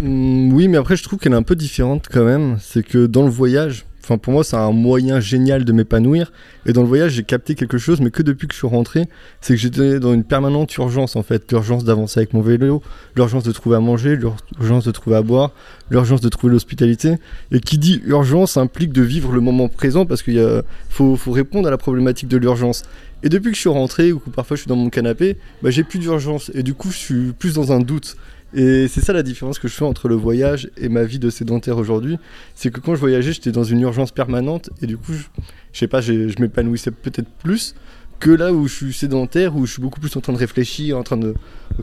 Mmh, 0.00 0.52
Oui, 0.52 0.68
mais 0.68 0.76
après, 0.76 0.94
je 0.96 1.02
trouve 1.02 1.18
qu'elle 1.18 1.32
est 1.32 1.36
un 1.36 1.42
peu 1.42 1.56
différente 1.56 2.06
quand 2.12 2.22
même. 2.24 2.58
C'est 2.60 2.82
que 2.82 3.06
dans 3.06 3.22
le 3.22 3.30
voyage, 3.30 3.86
Enfin, 4.08 4.16
pour 4.16 4.32
moi, 4.32 4.42
c'est 4.42 4.56
un 4.56 4.72
moyen 4.72 5.20
génial 5.20 5.66
de 5.66 5.72
m'épanouir. 5.72 6.32
Et 6.64 6.72
dans 6.72 6.80
le 6.80 6.88
voyage, 6.88 7.12
j'ai 7.12 7.24
capté 7.24 7.54
quelque 7.54 7.76
chose, 7.76 8.00
mais 8.00 8.10
que 8.10 8.22
depuis 8.22 8.48
que 8.48 8.54
je 8.54 8.58
suis 8.58 8.66
rentré, 8.66 9.04
c'est 9.42 9.52
que 9.52 9.60
j'étais 9.60 10.00
dans 10.00 10.14
une 10.14 10.24
permanente 10.24 10.74
urgence, 10.78 11.14
en 11.14 11.22
fait. 11.22 11.52
L'urgence 11.52 11.84
d'avancer 11.84 12.20
avec 12.20 12.32
mon 12.32 12.40
vélo, 12.40 12.82
l'urgence 13.16 13.44
de 13.44 13.52
trouver 13.52 13.76
à 13.76 13.80
manger, 13.80 14.16
l'urgence 14.16 14.86
de 14.86 14.92
trouver 14.92 15.16
à 15.16 15.20
boire, 15.20 15.52
l'urgence 15.90 16.22
de 16.22 16.28
trouver 16.30 16.54
l'hospitalité. 16.54 17.16
Et 17.52 17.60
qui 17.60 17.76
dit 17.76 18.00
urgence 18.06 18.56
implique 18.56 18.94
de 18.94 19.02
vivre 19.02 19.30
le 19.30 19.42
moment 19.42 19.68
présent 19.68 20.06
parce 20.06 20.22
qu'il 20.22 20.42
faut, 20.88 21.18
répondre 21.26 21.68
à 21.68 21.70
la 21.70 21.76
problématique 21.76 22.28
de 22.28 22.38
l'urgence. 22.38 22.84
Et 23.22 23.28
depuis 23.28 23.50
que 23.50 23.56
je 23.56 23.60
suis 23.60 23.68
rentré, 23.68 24.12
ou 24.12 24.20
parfois 24.20 24.56
je 24.56 24.62
suis 24.62 24.68
dans 24.70 24.76
mon 24.76 24.88
canapé, 24.88 25.36
bah, 25.60 25.68
j'ai 25.68 25.84
plus 25.84 25.98
d'urgence. 25.98 26.50
Et 26.54 26.62
du 26.62 26.72
coup, 26.72 26.90
je 26.90 26.96
suis 26.96 27.32
plus 27.38 27.52
dans 27.52 27.72
un 27.72 27.80
doute. 27.80 28.16
Et 28.54 28.88
c'est 28.88 29.02
ça 29.02 29.12
la 29.12 29.22
différence 29.22 29.58
que 29.58 29.68
je 29.68 29.74
fais 29.74 29.84
entre 29.84 30.08
le 30.08 30.14
voyage 30.14 30.70
et 30.76 30.88
ma 30.88 31.04
vie 31.04 31.18
de 31.18 31.28
sédentaire 31.30 31.76
aujourd'hui. 31.76 32.18
C'est 32.54 32.70
que 32.70 32.80
quand 32.80 32.94
je 32.94 33.00
voyageais, 33.00 33.32
j'étais 33.32 33.52
dans 33.52 33.64
une 33.64 33.80
urgence 33.80 34.10
permanente 34.10 34.70
et 34.80 34.86
du 34.86 34.96
coup, 34.96 35.12
je, 35.12 35.78
sais 35.78 35.88
pas, 35.88 36.00
je 36.00 36.40
m'épanouissais 36.40 36.90
peut-être 36.90 37.28
plus 37.42 37.74
que 38.20 38.30
là 38.30 38.52
où 38.52 38.66
je 38.66 38.74
suis 38.74 38.92
sédentaire, 38.92 39.56
où 39.56 39.66
je 39.66 39.72
suis 39.72 39.82
beaucoup 39.82 40.00
plus 40.00 40.14
en 40.16 40.20
train 40.20 40.32
de 40.32 40.38
réfléchir, 40.38 40.98
en 40.98 41.02
train 41.02 41.16
de 41.16 41.34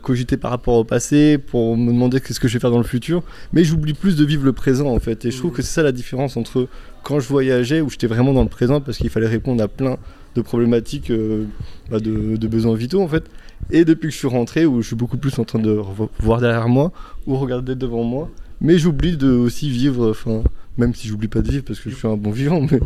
cogiter 0.01 0.38
par 0.38 0.51
rapport 0.51 0.75
au 0.75 0.83
passé, 0.83 1.38
pour 1.38 1.77
me 1.77 1.91
demander 1.91 2.19
qu'est-ce 2.19 2.39
que 2.39 2.47
je 2.47 2.53
vais 2.53 2.59
faire 2.59 2.71
dans 2.71 2.77
le 2.77 2.83
futur. 2.83 3.23
Mais 3.53 3.63
j'oublie 3.63 3.94
plus 3.94 4.15
de 4.15 4.25
vivre 4.25 4.44
le 4.44 4.51
présent 4.51 4.88
en 4.88 5.00
fait. 5.00 5.23
Et 5.25 5.31
je 5.31 5.38
trouve 5.38 5.51
que 5.51 5.62
c'est 5.62 5.73
ça 5.73 5.83
la 5.83 5.91
différence 5.91 6.35
entre 6.35 6.67
quand 7.03 7.19
je 7.19 7.27
voyageais, 7.29 7.81
où 7.81 7.89
j'étais 7.89 8.07
vraiment 8.07 8.33
dans 8.33 8.44
le 8.44 8.50
présent 8.50 8.81
parce 8.81 8.97
qu'il 8.97 9.09
fallait 9.09 9.27
répondre 9.27 9.63
à 9.63 9.67
plein 9.67 9.97
de 10.35 10.41
problématiques 10.41 11.12
euh, 11.12 11.45
bah, 11.89 12.00
de, 12.00 12.35
de 12.35 12.47
besoins 12.47 12.75
vitaux 12.75 13.01
en 13.01 13.07
fait 13.07 13.23
et 13.71 13.85
depuis 13.85 14.07
que 14.07 14.13
je 14.13 14.19
suis 14.19 14.27
rentré, 14.27 14.65
où 14.65 14.81
je 14.81 14.87
suis 14.87 14.95
beaucoup 14.95 15.17
plus 15.17 15.37
en 15.39 15.43
train 15.43 15.59
de 15.59 15.79
voir 16.19 16.39
derrière 16.39 16.67
moi 16.67 16.91
ou 17.25 17.35
regarder 17.37 17.75
devant 17.75 18.03
moi, 18.03 18.29
mais 18.61 18.77
j'oublie 18.77 19.17
de 19.17 19.29
aussi 19.29 19.69
vivre, 19.69 20.11
enfin, 20.11 20.43
même 20.77 20.93
si 20.93 21.07
j'oublie 21.07 21.27
pas 21.27 21.41
de 21.41 21.49
vivre 21.49 21.63
parce 21.63 21.79
que 21.79 21.89
je 21.89 21.95
suis 21.95 22.07
un 22.07 22.17
bon 22.17 22.31
vivant, 22.31 22.61
mais. 22.61 22.79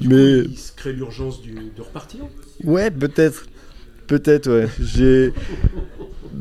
mais... 0.00 0.38
il 0.40 0.58
se 0.58 0.72
crée 0.72 0.92
l'urgence 0.92 1.42
de 1.42 1.82
repartir 1.82 2.20
Ouais, 2.64 2.90
peut-être. 2.90 3.46
Peut-être, 4.06 4.50
ouais. 4.50 4.68
J'ai. 4.80 5.32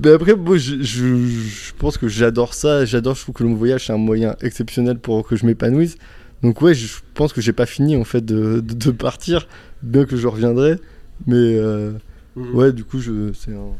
Mais 0.03 0.11
après, 0.11 0.35
moi, 0.35 0.57
je, 0.57 0.83
je, 0.83 1.73
pense 1.79 1.97
que 1.97 2.09
j'adore 2.09 2.53
ça. 2.53 2.83
J'adore, 2.83 3.15
je 3.15 3.21
trouve 3.21 3.33
que 3.33 3.43
le 3.43 3.53
voyage, 3.53 3.87
c'est 3.87 3.93
un 3.93 3.97
moyen 3.97 4.35
exceptionnel 4.41 4.99
pour 4.99 5.25
que 5.25 5.37
je 5.37 5.45
m'épanouisse. 5.45 5.97
Donc, 6.43 6.61
ouais, 6.61 6.75
je 6.75 6.87
pense 7.13 7.31
que 7.31 7.39
j'ai 7.39 7.53
pas 7.53 7.65
fini, 7.65 7.95
en 7.95 8.03
fait, 8.03 8.23
de, 8.23 8.59
de, 8.59 8.91
partir, 8.91 9.47
bien 9.81 10.05
que 10.05 10.17
je 10.17 10.27
reviendrai. 10.27 10.75
Mais. 11.27 11.57
Euh, 11.57 11.93
Mhm. 12.35 12.55
Ouais, 12.55 12.73
du 12.73 12.83
coup, 12.83 12.99
je, 12.99 13.33
c'est 13.33 13.53
un... 13.53 13.73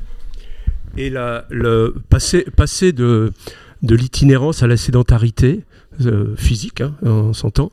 Et 0.98 1.10
la, 1.10 1.46
le 1.50 1.94
passer, 2.10 2.46
passer 2.56 2.94
de, 2.94 3.34
de 3.82 3.96
l'itinérance 3.96 4.64
à 4.64 4.68
la 4.68 4.78
sédentarité 4.78 5.64
euh, 6.06 6.36
physique, 6.38 6.82
hein, 6.82 6.94
on 7.02 7.34
s'entend, 7.34 7.70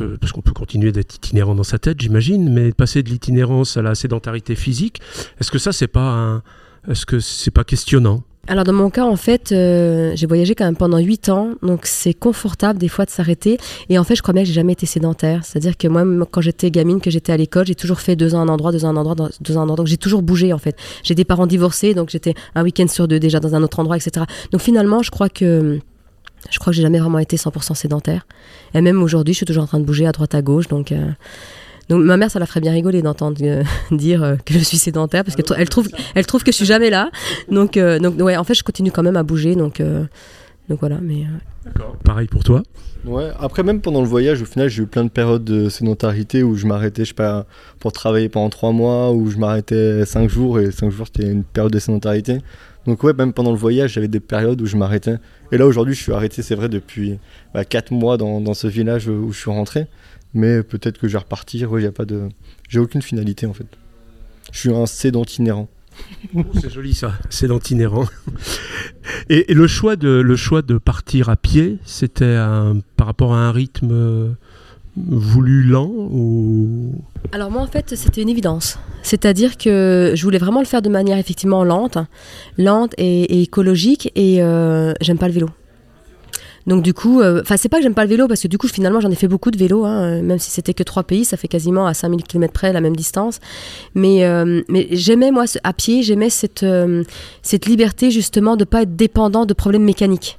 euh, 0.00 0.16
parce 0.20 0.32
qu'on 0.32 0.42
peut 0.42 0.52
continuer 0.52 0.92
d'être 0.92 1.14
itinérant 1.14 1.54
dans 1.54 1.62
sa 1.62 1.78
tête, 1.78 2.00
j'imagine, 2.00 2.52
mais 2.52 2.72
passer 2.72 3.02
de 3.02 3.08
l'itinérance 3.08 3.76
à 3.76 3.82
la 3.82 3.94
sédentarité 3.94 4.54
physique, 4.54 5.00
est-ce 5.40 5.50
que 5.50 5.58
ça, 5.58 5.72
c'est 5.72 5.88
pas 5.88 6.12
un, 6.12 6.42
est-ce 6.88 7.06
que 7.06 7.18
c'est 7.18 7.50
pas 7.50 7.64
questionnant? 7.64 8.22
Alors 8.48 8.64
dans 8.64 8.72
mon 8.72 8.90
cas, 8.90 9.04
en 9.04 9.16
fait, 9.16 9.50
euh, 9.50 10.12
j'ai 10.14 10.26
voyagé 10.26 10.54
quand 10.54 10.64
même 10.64 10.76
pendant 10.76 10.98
8 10.98 11.28
ans, 11.30 11.50
donc 11.62 11.86
c'est 11.86 12.14
confortable 12.14 12.78
des 12.78 12.88
fois 12.88 13.04
de 13.04 13.10
s'arrêter. 13.10 13.58
Et 13.88 13.98
en 13.98 14.04
fait, 14.04 14.14
je 14.14 14.22
crois 14.22 14.34
bien 14.34 14.42
que 14.42 14.48
j'ai 14.48 14.54
jamais 14.54 14.74
été 14.74 14.86
sédentaire. 14.86 15.44
C'est-à-dire 15.44 15.76
que 15.76 15.88
moi, 15.88 16.04
quand 16.30 16.40
j'étais 16.40 16.70
gamine, 16.70 17.00
que 17.00 17.10
j'étais 17.10 17.32
à 17.32 17.36
l'école, 17.36 17.66
j'ai 17.66 17.74
toujours 17.74 18.00
fait 18.00 18.14
deux 18.14 18.34
ans 18.34 18.40
à 18.40 18.42
un 18.42 18.48
endroit, 18.48 18.70
deux 18.70 18.84
ans 18.84 18.88
à 18.88 18.92
un 18.92 18.96
endroit, 18.96 19.30
deux 19.40 19.56
ans 19.56 19.60
à 19.60 19.62
un 19.62 19.64
endroit. 19.64 19.76
Donc 19.76 19.86
j'ai 19.88 19.96
toujours 19.96 20.22
bougé 20.22 20.52
en 20.52 20.58
fait. 20.58 20.76
J'ai 21.02 21.14
des 21.14 21.24
parents 21.24 21.46
divorcés, 21.46 21.94
donc 21.94 22.10
j'étais 22.10 22.34
un 22.54 22.62
week-end 22.62 22.86
sur 22.86 23.08
deux 23.08 23.18
déjà 23.18 23.40
dans 23.40 23.54
un 23.54 23.62
autre 23.62 23.80
endroit, 23.80 23.96
etc. 23.96 24.26
Donc 24.52 24.60
finalement, 24.60 25.02
je 25.02 25.10
crois 25.10 25.28
que 25.28 25.80
je 26.48 26.58
crois 26.60 26.70
que 26.70 26.76
j'ai 26.76 26.82
jamais 26.82 27.00
vraiment 27.00 27.18
été 27.18 27.36
100% 27.36 27.74
sédentaire. 27.74 28.26
Et 28.74 28.80
même 28.80 29.02
aujourd'hui, 29.02 29.34
je 29.34 29.38
suis 29.38 29.46
toujours 29.46 29.64
en 29.64 29.66
train 29.66 29.80
de 29.80 29.84
bouger 29.84 30.06
à 30.06 30.12
droite 30.12 30.34
à 30.34 30.42
gauche, 30.42 30.68
donc. 30.68 30.92
Euh, 30.92 31.10
donc 31.88 32.02
ma 32.02 32.16
mère, 32.16 32.30
ça 32.30 32.38
la 32.38 32.46
ferait 32.46 32.60
bien 32.60 32.72
rigoler 32.72 33.02
d'entendre 33.02 33.38
euh, 33.42 33.62
dire 33.90 34.22
euh, 34.22 34.36
que 34.44 34.54
je 34.54 34.58
suis 34.58 34.76
sédentaire 34.76 35.24
parce 35.24 35.36
qu'elle 35.36 35.46
elle 35.58 35.68
trouve, 35.68 35.88
elle 36.14 36.26
trouve 36.26 36.42
que 36.42 36.50
je 36.50 36.56
suis 36.56 36.66
jamais 36.66 36.90
là. 36.90 37.10
Donc, 37.50 37.76
euh, 37.76 37.98
donc 37.98 38.20
ouais, 38.20 38.36
en 38.36 38.44
fait, 38.44 38.54
je 38.54 38.64
continue 38.64 38.90
quand 38.90 39.02
même 39.02 39.16
à 39.16 39.22
bouger. 39.22 39.54
Donc, 39.54 39.80
donc 40.68 40.80
voilà. 40.80 40.98
Mais 41.00 41.24
D'accord. 41.64 41.96
Pareil 42.04 42.26
pour 42.26 42.42
toi. 42.42 42.62
Ouais. 43.04 43.30
Après, 43.38 43.62
même 43.62 43.80
pendant 43.80 44.00
le 44.00 44.08
voyage, 44.08 44.42
au 44.42 44.44
final, 44.46 44.68
j'ai 44.68 44.82
eu 44.82 44.86
plein 44.86 45.04
de 45.04 45.10
périodes 45.10 45.44
de 45.44 45.68
sédentarité 45.68 46.42
où 46.42 46.56
je 46.56 46.66
m'arrêtais, 46.66 47.04
je 47.04 47.08
sais 47.08 47.14
pas, 47.14 47.46
pour 47.78 47.92
travailler 47.92 48.28
pendant 48.28 48.50
trois 48.50 48.72
mois, 48.72 49.12
où 49.12 49.30
je 49.30 49.36
m'arrêtais 49.36 50.04
cinq 50.06 50.28
jours 50.28 50.58
et 50.58 50.72
cinq 50.72 50.90
jours 50.90 51.06
c'était 51.06 51.30
une 51.30 51.44
période 51.44 51.72
de 51.72 51.78
sédentarité. 51.78 52.38
Donc 52.86 53.02
ouais, 53.04 53.12
même 53.12 53.32
pendant 53.32 53.52
le 53.52 53.58
voyage, 53.58 53.92
j'avais 53.92 54.08
des 54.08 54.20
périodes 54.20 54.60
où 54.60 54.66
je 54.66 54.76
m'arrêtais. 54.76 55.16
Et 55.52 55.58
là 55.58 55.66
aujourd'hui, 55.66 55.94
je 55.94 56.02
suis 56.02 56.12
arrêté, 56.12 56.42
c'est 56.42 56.56
vrai, 56.56 56.68
depuis 56.68 57.18
bah, 57.54 57.64
quatre 57.64 57.92
mois 57.92 58.16
dans, 58.16 58.40
dans, 58.40 58.54
ce 58.54 58.66
village 58.66 59.08
où 59.08 59.32
je 59.32 59.38
suis 59.38 59.50
rentré 59.50 59.86
mais 60.36 60.62
peut-être 60.62 60.98
que 60.98 61.08
je 61.08 61.12
vais 61.14 61.18
repartir. 61.18 61.70
il 61.78 61.84
y 61.84 61.86
a 61.86 61.92
pas 61.92 62.04
de, 62.04 62.28
j'ai 62.68 62.78
aucune 62.78 63.02
finalité 63.02 63.46
en 63.46 63.54
fait. 63.54 63.66
Je 64.52 64.60
suis 64.60 64.74
un 64.74 64.86
sédentinérant. 64.86 65.68
Oh, 66.34 66.44
c'est 66.60 66.70
joli 66.70 66.94
ça, 66.94 67.14
l'antinérant. 67.42 68.06
Et, 69.30 69.50
et, 69.50 69.54
le 69.54 69.66
choix 69.66 69.96
de 69.96 70.08
le 70.08 70.36
choix 70.36 70.60
de 70.60 70.76
partir 70.76 71.30
à 71.30 71.36
pied, 71.36 71.78
c'était 71.86 72.36
par 72.96 73.06
rapport 73.06 73.34
à 73.34 73.38
un 73.38 73.50
rythme 73.50 73.90
euh, 73.92 74.28
voulu 74.96 75.62
lent 75.62 75.90
ou? 75.90 76.94
Alors 77.32 77.50
moi 77.50 77.62
en 77.62 77.66
fait 77.66 77.94
c'était 77.96 78.22
une 78.22 78.28
évidence. 78.28 78.78
C'est-à-dire 79.02 79.56
que 79.56 80.12
je 80.14 80.22
voulais 80.22 80.38
vraiment 80.38 80.60
le 80.60 80.66
faire 80.66 80.82
de 80.82 80.88
manière 80.88 81.18
effectivement 81.18 81.64
lente, 81.64 81.98
lente 82.58 82.94
et, 82.98 83.42
écologique 83.42 84.10
et 84.14 84.42
euh, 84.42 84.92
j'aime 85.00 85.18
pas 85.18 85.28
le 85.28 85.34
vélo. 85.34 85.48
Donc 86.66 86.82
du 86.82 86.94
coup, 86.94 87.20
euh, 87.20 87.40
enfin 87.42 87.56
c'est 87.56 87.68
pas 87.68 87.76
que 87.76 87.82
j'aime 87.82 87.94
pas 87.94 88.04
le 88.04 88.10
vélo 88.10 88.26
parce 88.26 88.42
que 88.42 88.48
du 88.48 88.58
coup 88.58 88.68
finalement 88.68 89.00
j'en 89.00 89.10
ai 89.10 89.14
fait 89.14 89.28
beaucoup 89.28 89.50
de 89.50 89.58
vélo, 89.58 89.84
hein, 89.84 90.20
même 90.22 90.38
si 90.38 90.50
c'était 90.50 90.74
que 90.74 90.82
trois 90.82 91.04
pays, 91.04 91.24
ça 91.24 91.36
fait 91.36 91.48
quasiment 91.48 91.86
à 91.86 91.94
5000 91.94 92.24
km 92.24 92.52
près 92.52 92.72
la 92.72 92.80
même 92.80 92.96
distance. 92.96 93.38
Mais, 93.94 94.24
euh, 94.24 94.62
mais 94.68 94.88
j'aimais 94.90 95.30
moi 95.30 95.44
à 95.62 95.72
pied, 95.72 96.02
j'aimais 96.02 96.30
cette, 96.30 96.66
cette 97.42 97.66
liberté 97.66 98.10
justement 98.10 98.56
de 98.56 98.64
pas 98.64 98.82
être 98.82 98.96
dépendant 98.96 99.46
de 99.46 99.54
problèmes 99.54 99.84
mécaniques. 99.84 100.38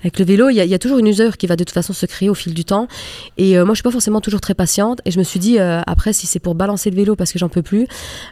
Avec 0.00 0.18
le 0.18 0.24
vélo, 0.24 0.50
il 0.50 0.56
y, 0.56 0.74
a 0.74 0.78
toujours 0.78 0.98
une 0.98 1.06
usure 1.06 1.36
qui 1.36 1.46
va 1.46 1.56
de 1.56 1.64
toute 1.64 1.72
façon 1.72 1.92
se 1.92 2.04
créer 2.04 2.28
au 2.28 2.34
fil 2.34 2.52
du 2.52 2.64
temps. 2.64 2.86
Et 3.38 3.56
euh, 3.56 3.64
moi, 3.64 3.72
je 3.72 3.76
suis 3.76 3.82
pas 3.82 3.90
forcément 3.90 4.20
toujours 4.20 4.40
très 4.40 4.54
patiente. 4.54 5.00
Et 5.06 5.10
je 5.10 5.18
me 5.18 5.24
suis 5.24 5.40
dit, 5.40 5.58
euh, 5.58 5.80
après, 5.86 6.12
si 6.12 6.26
c'est 6.26 6.38
pour 6.38 6.54
balancer 6.54 6.90
le 6.90 6.96
vélo 6.96 7.16
parce 7.16 7.32
que 7.32 7.38
j'en 7.38 7.48
peux 7.48 7.62
plus, 7.62 7.86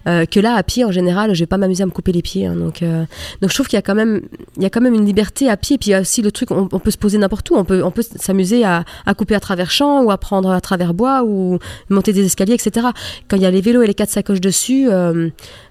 euh, 0.06 0.26
que 0.26 0.40
là, 0.40 0.54
à 0.54 0.62
pied, 0.62 0.84
en 0.84 0.92
général, 0.92 1.34
je 1.34 1.40
vais 1.40 1.46
pas 1.46 1.56
m'amuser 1.56 1.82
à 1.82 1.86
me 1.86 1.90
couper 1.90 2.12
les 2.12 2.22
pieds. 2.22 2.46
Hein. 2.46 2.56
donc, 2.56 2.82
donc, 2.82 3.50
je 3.50 3.54
trouve 3.54 3.66
qu'il 3.66 3.76
y 3.76 3.78
a 3.78 3.82
quand 3.82 3.94
même, 3.94 4.22
y 4.58 4.66
a 4.66 4.70
quand 4.70 4.80
même 4.80 4.94
une 4.94 5.06
liberté 5.06 5.48
à 5.48 5.56
pied. 5.56 5.76
Et 5.76 5.78
puis, 5.78 5.90
il 5.90 5.92
y 5.92 5.94
a 5.94 6.00
aussi 6.00 6.20
le 6.20 6.30
truc, 6.32 6.50
on, 6.50 6.66
peut 6.66 6.90
se 6.90 6.98
poser 6.98 7.18
n'importe 7.18 7.48
où. 7.50 7.56
On 7.56 7.64
peut, 7.64 7.82
on 7.82 7.90
peut 7.90 8.02
s'amuser 8.02 8.64
à, 8.64 8.84
couper 9.16 9.34
à 9.34 9.40
travers 9.40 9.70
champs 9.70 10.02
ou 10.02 10.10
à 10.10 10.18
prendre 10.18 10.50
à 10.50 10.60
travers 10.60 10.92
bois 10.92 11.24
ou 11.24 11.58
monter 11.88 12.12
des 12.12 12.26
escaliers, 12.26 12.54
etc. 12.54 12.88
Quand 13.28 13.36
il 13.36 13.42
y 13.42 13.46
a 13.46 13.50
les 13.50 13.60
vélos 13.60 13.82
et 13.82 13.86
les 13.86 13.94
quatre 13.94 14.10
sacoches 14.10 14.40
dessus, 14.40 14.88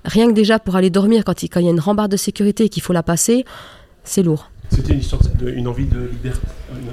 rien 0.06 0.28
que 0.28 0.34
déjà 0.34 0.60
pour 0.60 0.76
aller 0.76 0.90
dormir, 0.90 1.24
quand 1.24 1.44
il, 1.44 1.50
quand 1.50 1.60
il 1.60 1.66
y 1.66 1.70
a 1.70 1.72
une 1.72 1.80
rambarde 1.80 2.12
de 2.12 2.18
sécurité 2.18 2.66
et 2.66 2.70
qu'il 2.70 2.82
faut 2.82 2.94
la 2.94 3.04
passer, 3.04 3.46
c'est 4.04 4.24
lourd. 4.24 4.51
C'était 4.72 4.94
une 4.94 5.00
histoire 5.00 5.22
de, 5.40 5.50
une 5.50 5.68
envie 5.68 5.86
de 5.86 6.00
liberté. 6.00 6.48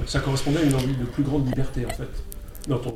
Ça 0.05 0.19
correspondait 0.19 0.59
à 0.59 0.63
une 0.63 0.75
envie 0.75 0.95
de 0.95 1.05
plus 1.05 1.23
grande 1.23 1.47
liberté 1.47 1.85
en 1.85 1.89
fait. 1.89 2.09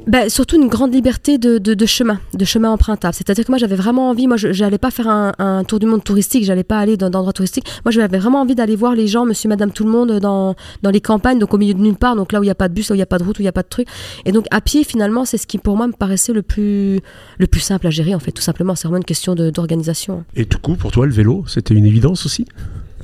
Bah, 0.07 0.29
surtout 0.29 0.55
une 0.61 0.67
grande 0.67 0.93
liberté 0.93 1.37
de, 1.37 1.57
de, 1.57 1.85
chemin, 1.85 2.19
de 2.33 2.45
chemin 2.45 2.69
empruntable. 2.71 3.13
C'est-à-dire 3.13 3.45
que 3.45 3.51
moi 3.51 3.57
j'avais 3.57 3.75
vraiment 3.75 4.09
envie, 4.09 4.27
moi 4.27 4.37
je 4.37 4.47
n'allais 4.47 4.77
pas 4.77 4.91
faire 4.91 5.07
un, 5.07 5.63
tour 5.63 5.79
du 5.79 5.85
monde 5.85 6.03
touristique, 6.03 6.43
j'allais 6.43 6.63
pas 6.63 6.79
aller 6.79 6.97
dans 6.97 7.09
d'endroits 7.09 7.33
touristiques. 7.33 7.65
Moi 7.85 7.91
j'avais 7.91 8.17
vraiment 8.17 8.41
envie 8.41 8.55
d'aller 8.55 8.75
voir 8.75 8.93
les 8.93 9.07
gens, 9.07 9.25
monsieur, 9.25 9.49
madame, 9.49 9.71
tout 9.71 9.83
le 9.83 9.89
monde 9.89 10.19
dans, 10.19 10.55
dans 10.83 10.91
les 10.91 11.01
campagnes, 11.01 11.39
donc 11.39 11.53
au 11.53 11.57
milieu 11.57 11.73
de 11.73 11.79
nulle 11.79 11.95
part, 11.95 12.15
donc 12.15 12.31
là 12.31 12.39
où 12.39 12.43
il 12.43 12.47
n'y 12.47 12.51
a 12.51 12.55
pas 12.55 12.67
de 12.67 12.73
bus, 12.73 12.89
là 12.89 12.93
où 12.93 12.95
il 12.95 12.99
n'y 12.99 13.03
a 13.03 13.07
pas 13.07 13.17
de 13.17 13.23
route, 13.23 13.39
où 13.39 13.41
il 13.41 13.45
n'y 13.45 13.49
a 13.49 13.53
pas 13.53 13.63
de 13.63 13.69
truc. 13.69 13.87
Et 14.25 14.31
donc 14.31 14.45
à 14.51 14.61
pied 14.61 14.83
finalement 14.83 15.25
c'est 15.25 15.37
ce 15.37 15.47
qui 15.47 15.57
pour 15.57 15.75
moi 15.75 15.87
me 15.87 15.93
paraissait 15.93 16.33
le 16.33 16.43
plus, 16.43 16.99
le 17.37 17.47
plus 17.47 17.61
simple 17.61 17.87
à 17.87 17.89
gérer 17.89 18.13
en 18.13 18.19
fait, 18.19 18.31
tout 18.31 18.43
simplement. 18.43 18.75
C'est 18.75 18.87
vraiment 18.87 18.97
une 18.97 19.05
question 19.05 19.33
d'organisation. 19.35 20.23
Et 20.35 20.45
du 20.45 20.57
coup 20.57 20.75
pour 20.75 20.91
toi 20.91 21.05
le 21.05 21.13
vélo 21.13 21.45
c'était 21.47 21.73
une 21.73 21.85
évidence 21.85 22.25
aussi? 22.25 22.45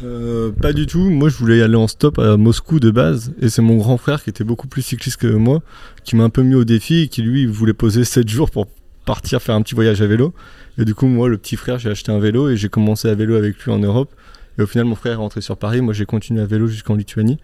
Euh, 0.04 0.52
pas 0.52 0.74
du 0.74 0.86
tout. 0.86 1.10
Moi, 1.10 1.30
je 1.30 1.36
voulais 1.36 1.62
aller 1.62 1.76
en 1.76 1.88
stop 1.88 2.20
à 2.20 2.38
Moscou 2.38 2.80
de 2.80 2.92
base. 2.92 3.34
Et 3.42 3.50
c'est 3.50 3.62
mon 3.62 3.78
grand 3.78 3.98
frère 3.98 4.24
qui 4.24 4.30
était 4.30 4.44
beaucoup 4.44 4.68
plus 4.68 4.82
cycliste 4.82 5.18
que 5.18 5.28
moi, 5.28 5.62
qui 6.04 6.16
m'a 6.16 6.24
un 6.24 6.30
peu 6.30 6.42
mis 6.42 6.56
au 6.56 6.64
défi 6.64 7.02
et 7.02 7.08
qui, 7.08 7.22
lui, 7.22 7.46
voulait 7.46 7.74
poser 7.74 8.04
7 8.04 8.28
jours 8.28 8.50
pour 8.50 8.68
partir 9.06 9.42
faire 9.42 9.56
un 9.56 9.62
petit 9.62 9.76
voyage 9.76 10.02
à 10.02 10.08
vélo. 10.08 10.34
Et 10.78 10.86
du 10.86 10.96
coup, 10.96 11.08
moi, 11.08 11.28
le 11.28 11.38
petit 11.38 11.56
frère, 11.56 11.80
j'ai 11.80 11.90
acheté 11.90 12.12
un 12.12 12.20
vélo 12.20 12.50
et 12.50 12.58
j'ai 12.58 12.70
commencé 12.70 13.10
à 13.10 13.16
vélo 13.16 13.36
avec 13.36 13.58
lui 13.60 13.72
en 13.72 13.80
Europe. 13.80 14.14
Et 14.58 14.62
au 14.62 14.68
final, 14.68 14.86
mon 14.86 14.96
frère 14.96 15.14
est 15.14 15.16
rentré 15.16 15.42
sur 15.42 15.58
Paris. 15.58 15.82
Moi, 15.82 15.94
j'ai 15.94 16.06
continué 16.06 16.42
à 16.42 16.46
vélo 16.46 16.68
jusqu'en 16.68 16.96
Lituanie. 16.96 17.38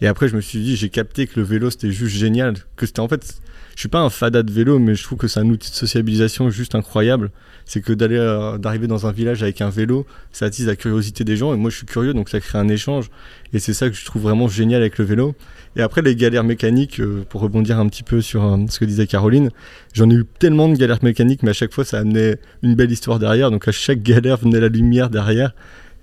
Et 0.00 0.06
après, 0.06 0.28
je 0.28 0.36
me 0.36 0.40
suis 0.40 0.60
dit, 0.60 0.76
j'ai 0.76 0.88
capté 0.88 1.26
que 1.26 1.38
le 1.40 1.46
vélo, 1.46 1.70
c'était 1.70 1.90
juste 1.90 2.16
génial. 2.16 2.54
Que 2.76 2.86
c'était 2.86 3.00
en 3.00 3.08
fait, 3.08 3.40
je 3.74 3.80
suis 3.80 3.88
pas 3.88 4.00
un 4.00 4.10
fada 4.10 4.42
de 4.42 4.52
vélo, 4.52 4.78
mais 4.78 4.94
je 4.94 5.02
trouve 5.02 5.18
que 5.18 5.28
c'est 5.28 5.40
un 5.40 5.48
outil 5.48 5.70
de 5.70 5.76
sociabilisation 5.76 6.50
juste 6.50 6.74
incroyable 6.74 7.30
c'est 7.64 7.80
que 7.80 7.92
d'aller 7.92 8.16
euh, 8.16 8.58
d'arriver 8.58 8.86
dans 8.86 9.06
un 9.06 9.12
village 9.12 9.42
avec 9.42 9.60
un 9.60 9.70
vélo, 9.70 10.06
ça 10.32 10.46
attise 10.46 10.66
la 10.66 10.76
curiosité 10.76 11.24
des 11.24 11.36
gens 11.36 11.54
et 11.54 11.56
moi 11.56 11.70
je 11.70 11.76
suis 11.76 11.86
curieux 11.86 12.14
donc 12.14 12.28
ça 12.28 12.40
crée 12.40 12.58
un 12.58 12.68
échange 12.68 13.10
et 13.52 13.58
c'est 13.58 13.74
ça 13.74 13.88
que 13.88 13.96
je 13.96 14.04
trouve 14.04 14.22
vraiment 14.22 14.48
génial 14.48 14.80
avec 14.80 14.98
le 14.98 15.04
vélo. 15.04 15.34
Et 15.76 15.82
après 15.82 16.02
les 16.02 16.14
galères 16.14 16.44
mécaniques, 16.44 17.00
euh, 17.00 17.24
pour 17.28 17.40
rebondir 17.40 17.78
un 17.78 17.88
petit 17.88 18.02
peu 18.02 18.20
sur 18.20 18.44
euh, 18.44 18.58
ce 18.68 18.78
que 18.78 18.84
disait 18.84 19.06
Caroline, 19.06 19.50
j'en 19.92 20.10
ai 20.10 20.14
eu 20.14 20.24
tellement 20.38 20.68
de 20.68 20.76
galères 20.76 21.02
mécaniques 21.02 21.42
mais 21.42 21.50
à 21.50 21.54
chaque 21.54 21.72
fois 21.72 21.84
ça 21.84 21.98
amenait 21.98 22.38
une 22.62 22.74
belle 22.74 22.92
histoire 22.92 23.18
derrière 23.18 23.50
donc 23.50 23.66
à 23.66 23.72
chaque 23.72 24.02
galère 24.02 24.36
venait 24.36 24.60
la 24.60 24.68
lumière 24.68 25.10
derrière. 25.10 25.54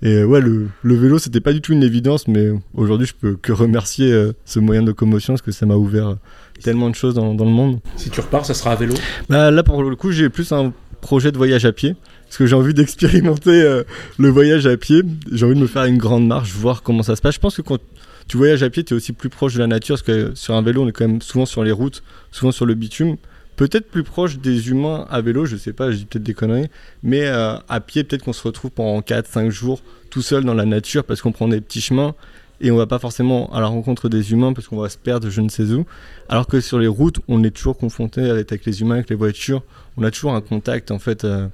Et 0.02 0.24
ouais, 0.24 0.40
le, 0.40 0.68
le 0.82 0.94
vélo, 0.96 1.18
c'était 1.18 1.40
pas 1.40 1.52
du 1.52 1.60
tout 1.60 1.72
une 1.72 1.82
évidence, 1.84 2.26
mais 2.26 2.50
aujourd'hui, 2.74 3.06
je 3.06 3.14
peux 3.14 3.36
que 3.36 3.52
remercier 3.52 4.30
ce 4.44 4.58
moyen 4.58 4.82
de 4.82 4.88
locomotion 4.88 5.34
parce 5.34 5.42
que 5.42 5.52
ça 5.52 5.64
m'a 5.64 5.76
ouvert 5.76 6.16
tellement 6.62 6.90
de 6.90 6.94
choses 6.94 7.14
dans, 7.14 7.34
dans, 7.34 7.44
le 7.44 7.50
monde. 7.50 7.80
Si 7.96 8.10
tu 8.10 8.20
repars, 8.20 8.44
ça 8.44 8.54
sera 8.54 8.72
à 8.72 8.76
vélo? 8.76 8.94
Bah, 9.28 9.50
Là, 9.50 9.62
pour 9.62 9.82
le 9.82 9.94
coup, 9.96 10.10
j'ai 10.12 10.28
plus 10.28 10.52
un 10.52 10.72
projet 11.02 11.32
de 11.32 11.36
voyage 11.36 11.66
à 11.66 11.72
pied. 11.72 11.94
Parce 12.24 12.38
que 12.38 12.46
j'ai 12.46 12.56
envie 12.56 12.72
d'expérimenter 12.72 13.50
euh, 13.50 13.82
le 14.18 14.30
voyage 14.30 14.66
à 14.66 14.78
pied. 14.78 15.02
J'ai 15.30 15.44
envie 15.44 15.54
de 15.54 15.60
me 15.60 15.66
faire 15.66 15.84
une 15.84 15.98
grande 15.98 16.26
marche, 16.26 16.52
voir 16.52 16.82
comment 16.82 17.02
ça 17.02 17.14
se 17.14 17.20
passe. 17.20 17.34
Je 17.34 17.40
pense 17.40 17.56
que 17.56 17.62
quand 17.62 17.78
tu 18.26 18.38
voyages 18.38 18.62
à 18.62 18.70
pied, 18.70 18.84
tu 18.84 18.94
es 18.94 18.96
aussi 18.96 19.12
plus 19.12 19.28
proche 19.28 19.52
de 19.52 19.58
la 19.58 19.66
nature. 19.66 19.96
Parce 19.96 20.02
que 20.02 20.32
sur 20.34 20.54
un 20.54 20.62
vélo, 20.62 20.82
on 20.82 20.88
est 20.88 20.92
quand 20.92 21.06
même 21.06 21.20
souvent 21.20 21.44
sur 21.44 21.62
les 21.62 21.72
routes, 21.72 22.02
souvent 22.30 22.52
sur 22.52 22.64
le 22.64 22.72
bitume. 22.72 23.16
Peut-être 23.56 23.90
plus 23.90 24.02
proche 24.02 24.38
des 24.38 24.70
humains 24.70 25.06
à 25.10 25.20
vélo, 25.20 25.44
je 25.44 25.56
sais 25.56 25.72
pas, 25.72 25.90
je 25.90 25.98
dis 25.98 26.04
peut-être 26.06 26.22
des 26.22 26.34
conneries. 26.34 26.68
Mais 27.02 27.26
euh, 27.26 27.56
à 27.68 27.80
pied, 27.80 28.02
peut-être 28.02 28.24
qu'on 28.24 28.32
se 28.32 28.42
retrouve 28.42 28.70
pendant 28.70 29.00
4-5 29.00 29.50
jours 29.50 29.82
tout 30.10 30.22
seul 30.22 30.44
dans 30.44 30.54
la 30.54 30.64
nature 30.64 31.04
parce 31.04 31.20
qu'on 31.20 31.32
prend 31.32 31.48
des 31.48 31.60
petits 31.60 31.80
chemins 31.80 32.14
et 32.60 32.70
on 32.70 32.76
va 32.76 32.86
pas 32.86 32.98
forcément 32.98 33.52
à 33.52 33.60
la 33.60 33.66
rencontre 33.66 34.08
des 34.08 34.32
humains 34.32 34.52
parce 34.52 34.68
qu'on 34.68 34.80
va 34.80 34.88
se 34.88 34.96
perdre 34.96 35.28
je 35.28 35.40
ne 35.40 35.48
sais 35.48 35.64
où. 35.72 35.84
Alors 36.28 36.46
que 36.46 36.60
sur 36.60 36.78
les 36.78 36.86
routes, 36.86 37.20
on 37.28 37.44
est 37.44 37.50
toujours 37.50 37.76
confronté 37.76 38.30
avec, 38.30 38.64
les 38.64 38.80
humains, 38.80 38.96
avec 38.96 39.10
les 39.10 39.16
voitures. 39.16 39.62
On 39.96 40.02
a 40.02 40.10
toujours 40.10 40.34
un 40.34 40.40
contact 40.40 40.90
en 40.90 40.98
fait 40.98 41.24
euh, 41.24 41.46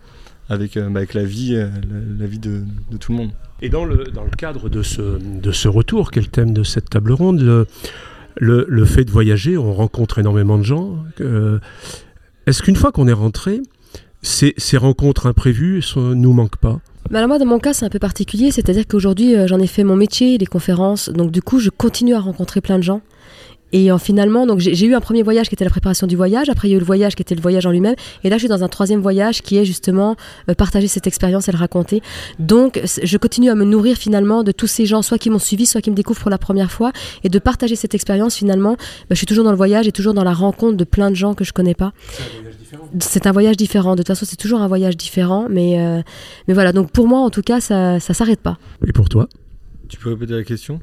avec, 0.48 0.76
euh, 0.76 0.88
bah, 0.88 1.00
avec 1.00 1.14
la 1.14 1.24
vie, 1.24 1.54
la, 1.54 2.26
vie 2.26 2.38
de, 2.38 2.62
tout 3.00 3.10
le 3.12 3.18
monde. 3.18 3.30
Et 3.60 3.70
dans 3.70 3.84
le, 3.84 4.04
dans 4.04 4.24
le 4.24 4.30
cadre 4.30 4.68
de 4.68 4.82
ce, 4.82 5.18
de 5.18 5.50
ce 5.50 5.66
retour, 5.66 6.12
quel 6.12 6.28
thème 6.28 6.52
de 6.52 6.62
cette 6.62 6.90
table 6.90 7.12
ronde, 7.12 7.40
le, 7.40 7.66
le, 8.40 8.84
fait 8.84 9.04
de 9.04 9.10
voyager, 9.10 9.56
on 9.56 9.72
rencontre 9.72 10.18
énormément 10.18 10.58
de 10.58 10.62
gens. 10.62 10.96
Est-ce 12.46 12.62
qu'une 12.62 12.76
fois 12.76 12.92
qu'on 12.92 13.06
est 13.08 13.12
rentré, 13.12 13.60
ces, 14.22 14.76
rencontres 14.76 15.26
imprévues 15.26 15.82
ne 15.96 16.14
nous 16.14 16.32
manquent 16.32 16.56
pas? 16.56 16.80
Bah 17.10 17.18
alors 17.18 17.28
moi, 17.28 17.38
dans 17.38 17.46
mon 17.46 17.58
cas, 17.58 17.72
c'est 17.72 17.86
un 17.86 17.90
peu 17.90 17.98
particulier, 17.98 18.50
c'est-à-dire 18.50 18.86
qu'aujourd'hui, 18.86 19.34
euh, 19.34 19.46
j'en 19.46 19.58
ai 19.58 19.66
fait 19.66 19.82
mon 19.82 19.96
métier, 19.96 20.36
les 20.36 20.46
conférences, 20.46 21.08
donc 21.08 21.30
du 21.30 21.40
coup, 21.40 21.58
je 21.58 21.70
continue 21.70 22.14
à 22.14 22.20
rencontrer 22.20 22.60
plein 22.60 22.78
de 22.78 22.82
gens. 22.82 23.00
Et 23.72 23.92
en, 23.92 23.98
finalement, 23.98 24.46
donc 24.46 24.60
j'ai 24.60 24.86
eu 24.86 24.94
un 24.94 25.00
premier 25.00 25.22
voyage 25.22 25.48
qui 25.48 25.54
était 25.54 25.64
la 25.64 25.70
préparation 25.70 26.06
du 26.06 26.16
voyage. 26.16 26.48
Après, 26.48 26.68
il 26.68 26.70
y 26.70 26.74
a 26.74 26.76
eu 26.76 26.80
le 26.80 26.86
voyage 26.86 27.14
qui 27.14 27.22
était 27.22 27.34
le 27.34 27.40
voyage 27.40 27.66
en 27.66 27.70
lui-même. 27.70 27.94
Et 28.24 28.30
là, 28.30 28.36
je 28.36 28.40
suis 28.40 28.48
dans 28.48 28.64
un 28.64 28.68
troisième 28.68 29.00
voyage 29.00 29.42
qui 29.42 29.58
est 29.58 29.64
justement 29.64 30.16
euh, 30.48 30.54
partager 30.54 30.88
cette 30.88 31.06
expérience 31.06 31.48
et 31.48 31.52
le 31.52 31.58
raconter. 31.58 32.02
Donc, 32.38 32.80
je 32.84 33.16
continue 33.18 33.50
à 33.50 33.54
me 33.54 33.64
nourrir 33.64 33.96
finalement 33.96 34.42
de 34.42 34.52
tous 34.52 34.66
ces 34.66 34.86
gens, 34.86 35.02
soit 35.02 35.18
qui 35.18 35.30
m'ont 35.30 35.38
suivi, 35.38 35.66
soit 35.66 35.80
qui 35.80 35.90
me 35.90 35.96
découvrent 35.96 36.20
pour 36.20 36.30
la 36.30 36.38
première 36.38 36.70
fois, 36.70 36.92
et 37.24 37.28
de 37.28 37.38
partager 37.38 37.76
cette 37.76 37.94
expérience 37.94 38.36
finalement. 38.36 38.72
Bah, 38.72 39.06
je 39.10 39.16
suis 39.16 39.26
toujours 39.26 39.44
dans 39.44 39.50
le 39.50 39.56
voyage 39.56 39.86
et 39.86 39.92
toujours 39.92 40.14
dans 40.14 40.24
la 40.24 40.34
rencontre 40.34 40.76
de 40.76 40.84
plein 40.84 41.10
de 41.10 41.16
gens 41.16 41.34
que 41.34 41.44
je 41.44 41.52
connais 41.52 41.74
pas. 41.74 41.92
C'est 43.00 43.26
un 43.26 43.32
voyage 43.32 43.56
différent. 43.56 43.92
De 43.92 43.98
toute 43.98 44.08
façon, 44.08 44.26
c'est 44.28 44.36
toujours 44.36 44.60
un 44.60 44.68
voyage 44.68 44.96
différent. 44.96 45.46
Mais, 45.50 45.78
euh, 45.78 46.02
mais 46.46 46.54
voilà, 46.54 46.72
donc 46.72 46.90
pour 46.90 47.06
moi, 47.06 47.20
en 47.20 47.30
tout 47.30 47.42
cas, 47.42 47.60
ça 47.60 47.94
ne 47.94 47.98
s'arrête 47.98 48.40
pas. 48.40 48.58
Et 48.86 48.92
pour 48.92 49.08
toi? 49.08 49.28
Tu 49.88 49.98
peux 49.98 50.10
répéter 50.10 50.34
la 50.34 50.44
question? 50.44 50.80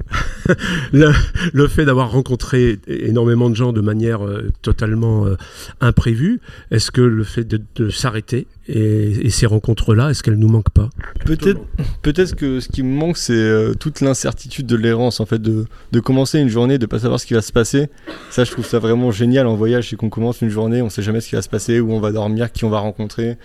Le, 0.92 1.68
fait 1.68 1.84
d'avoir 1.84 2.10
rencontré 2.10 2.78
énormément 2.86 3.50
de 3.50 3.56
gens 3.56 3.72
de 3.72 3.80
manière 3.80 4.24
euh, 4.24 4.50
totalement 4.62 5.26
euh, 5.26 5.36
imprévue, 5.80 6.40
est-ce 6.70 6.90
que 6.90 7.00
le 7.00 7.24
fait 7.24 7.44
de, 7.44 7.90
s'arrêter 7.90 8.46
et, 8.68 9.30
ces 9.30 9.46
rencontres-là, 9.46 10.10
est-ce 10.10 10.22
qu'elles 10.22 10.38
nous 10.38 10.48
manquent 10.48 10.70
pas? 10.70 10.90
Peut-être 11.24 11.60
peut 12.02 12.12
que 12.36 12.60
ce 12.60 12.68
qui 12.68 12.82
me 12.82 12.94
manque, 12.94 13.16
c'est 13.16 13.32
euh, 13.34 13.74
toute 13.74 14.00
l'incertitude 14.00 14.66
de 14.66 14.76
l'errance, 14.76 15.20
en 15.20 15.26
fait, 15.26 15.40
de, 15.40 15.66
de, 15.92 16.00
commencer 16.00 16.38
une 16.38 16.48
journée, 16.48 16.78
de 16.78 16.84
ne 16.84 16.88
pas 16.88 17.00
savoir 17.00 17.20
ce 17.20 17.26
qui 17.26 17.34
va 17.34 17.42
se 17.42 17.52
passer. 17.52 17.88
Ça, 18.30 18.44
je 18.44 18.50
trouve 18.50 18.66
ça 18.66 18.78
vraiment 18.78 19.10
génial 19.10 19.46
en 19.46 19.56
voyage, 19.56 19.90
c'est 19.90 19.96
qu'on 19.96 20.10
commence 20.10 20.40
une 20.40 20.50
journée, 20.50 20.82
on 20.82 20.86
ne 20.86 20.90
sait 20.90 21.02
jamais 21.02 21.20
ce 21.20 21.28
qui 21.28 21.34
va 21.34 21.42
se 21.42 21.48
passer, 21.48 21.80
où 21.80 21.92
on 21.92 22.00
va 22.00 22.12
dormir, 22.12 22.52
qui 22.52 22.64
on 22.64 22.70
va 22.70 22.78
rencontrer 22.78 23.36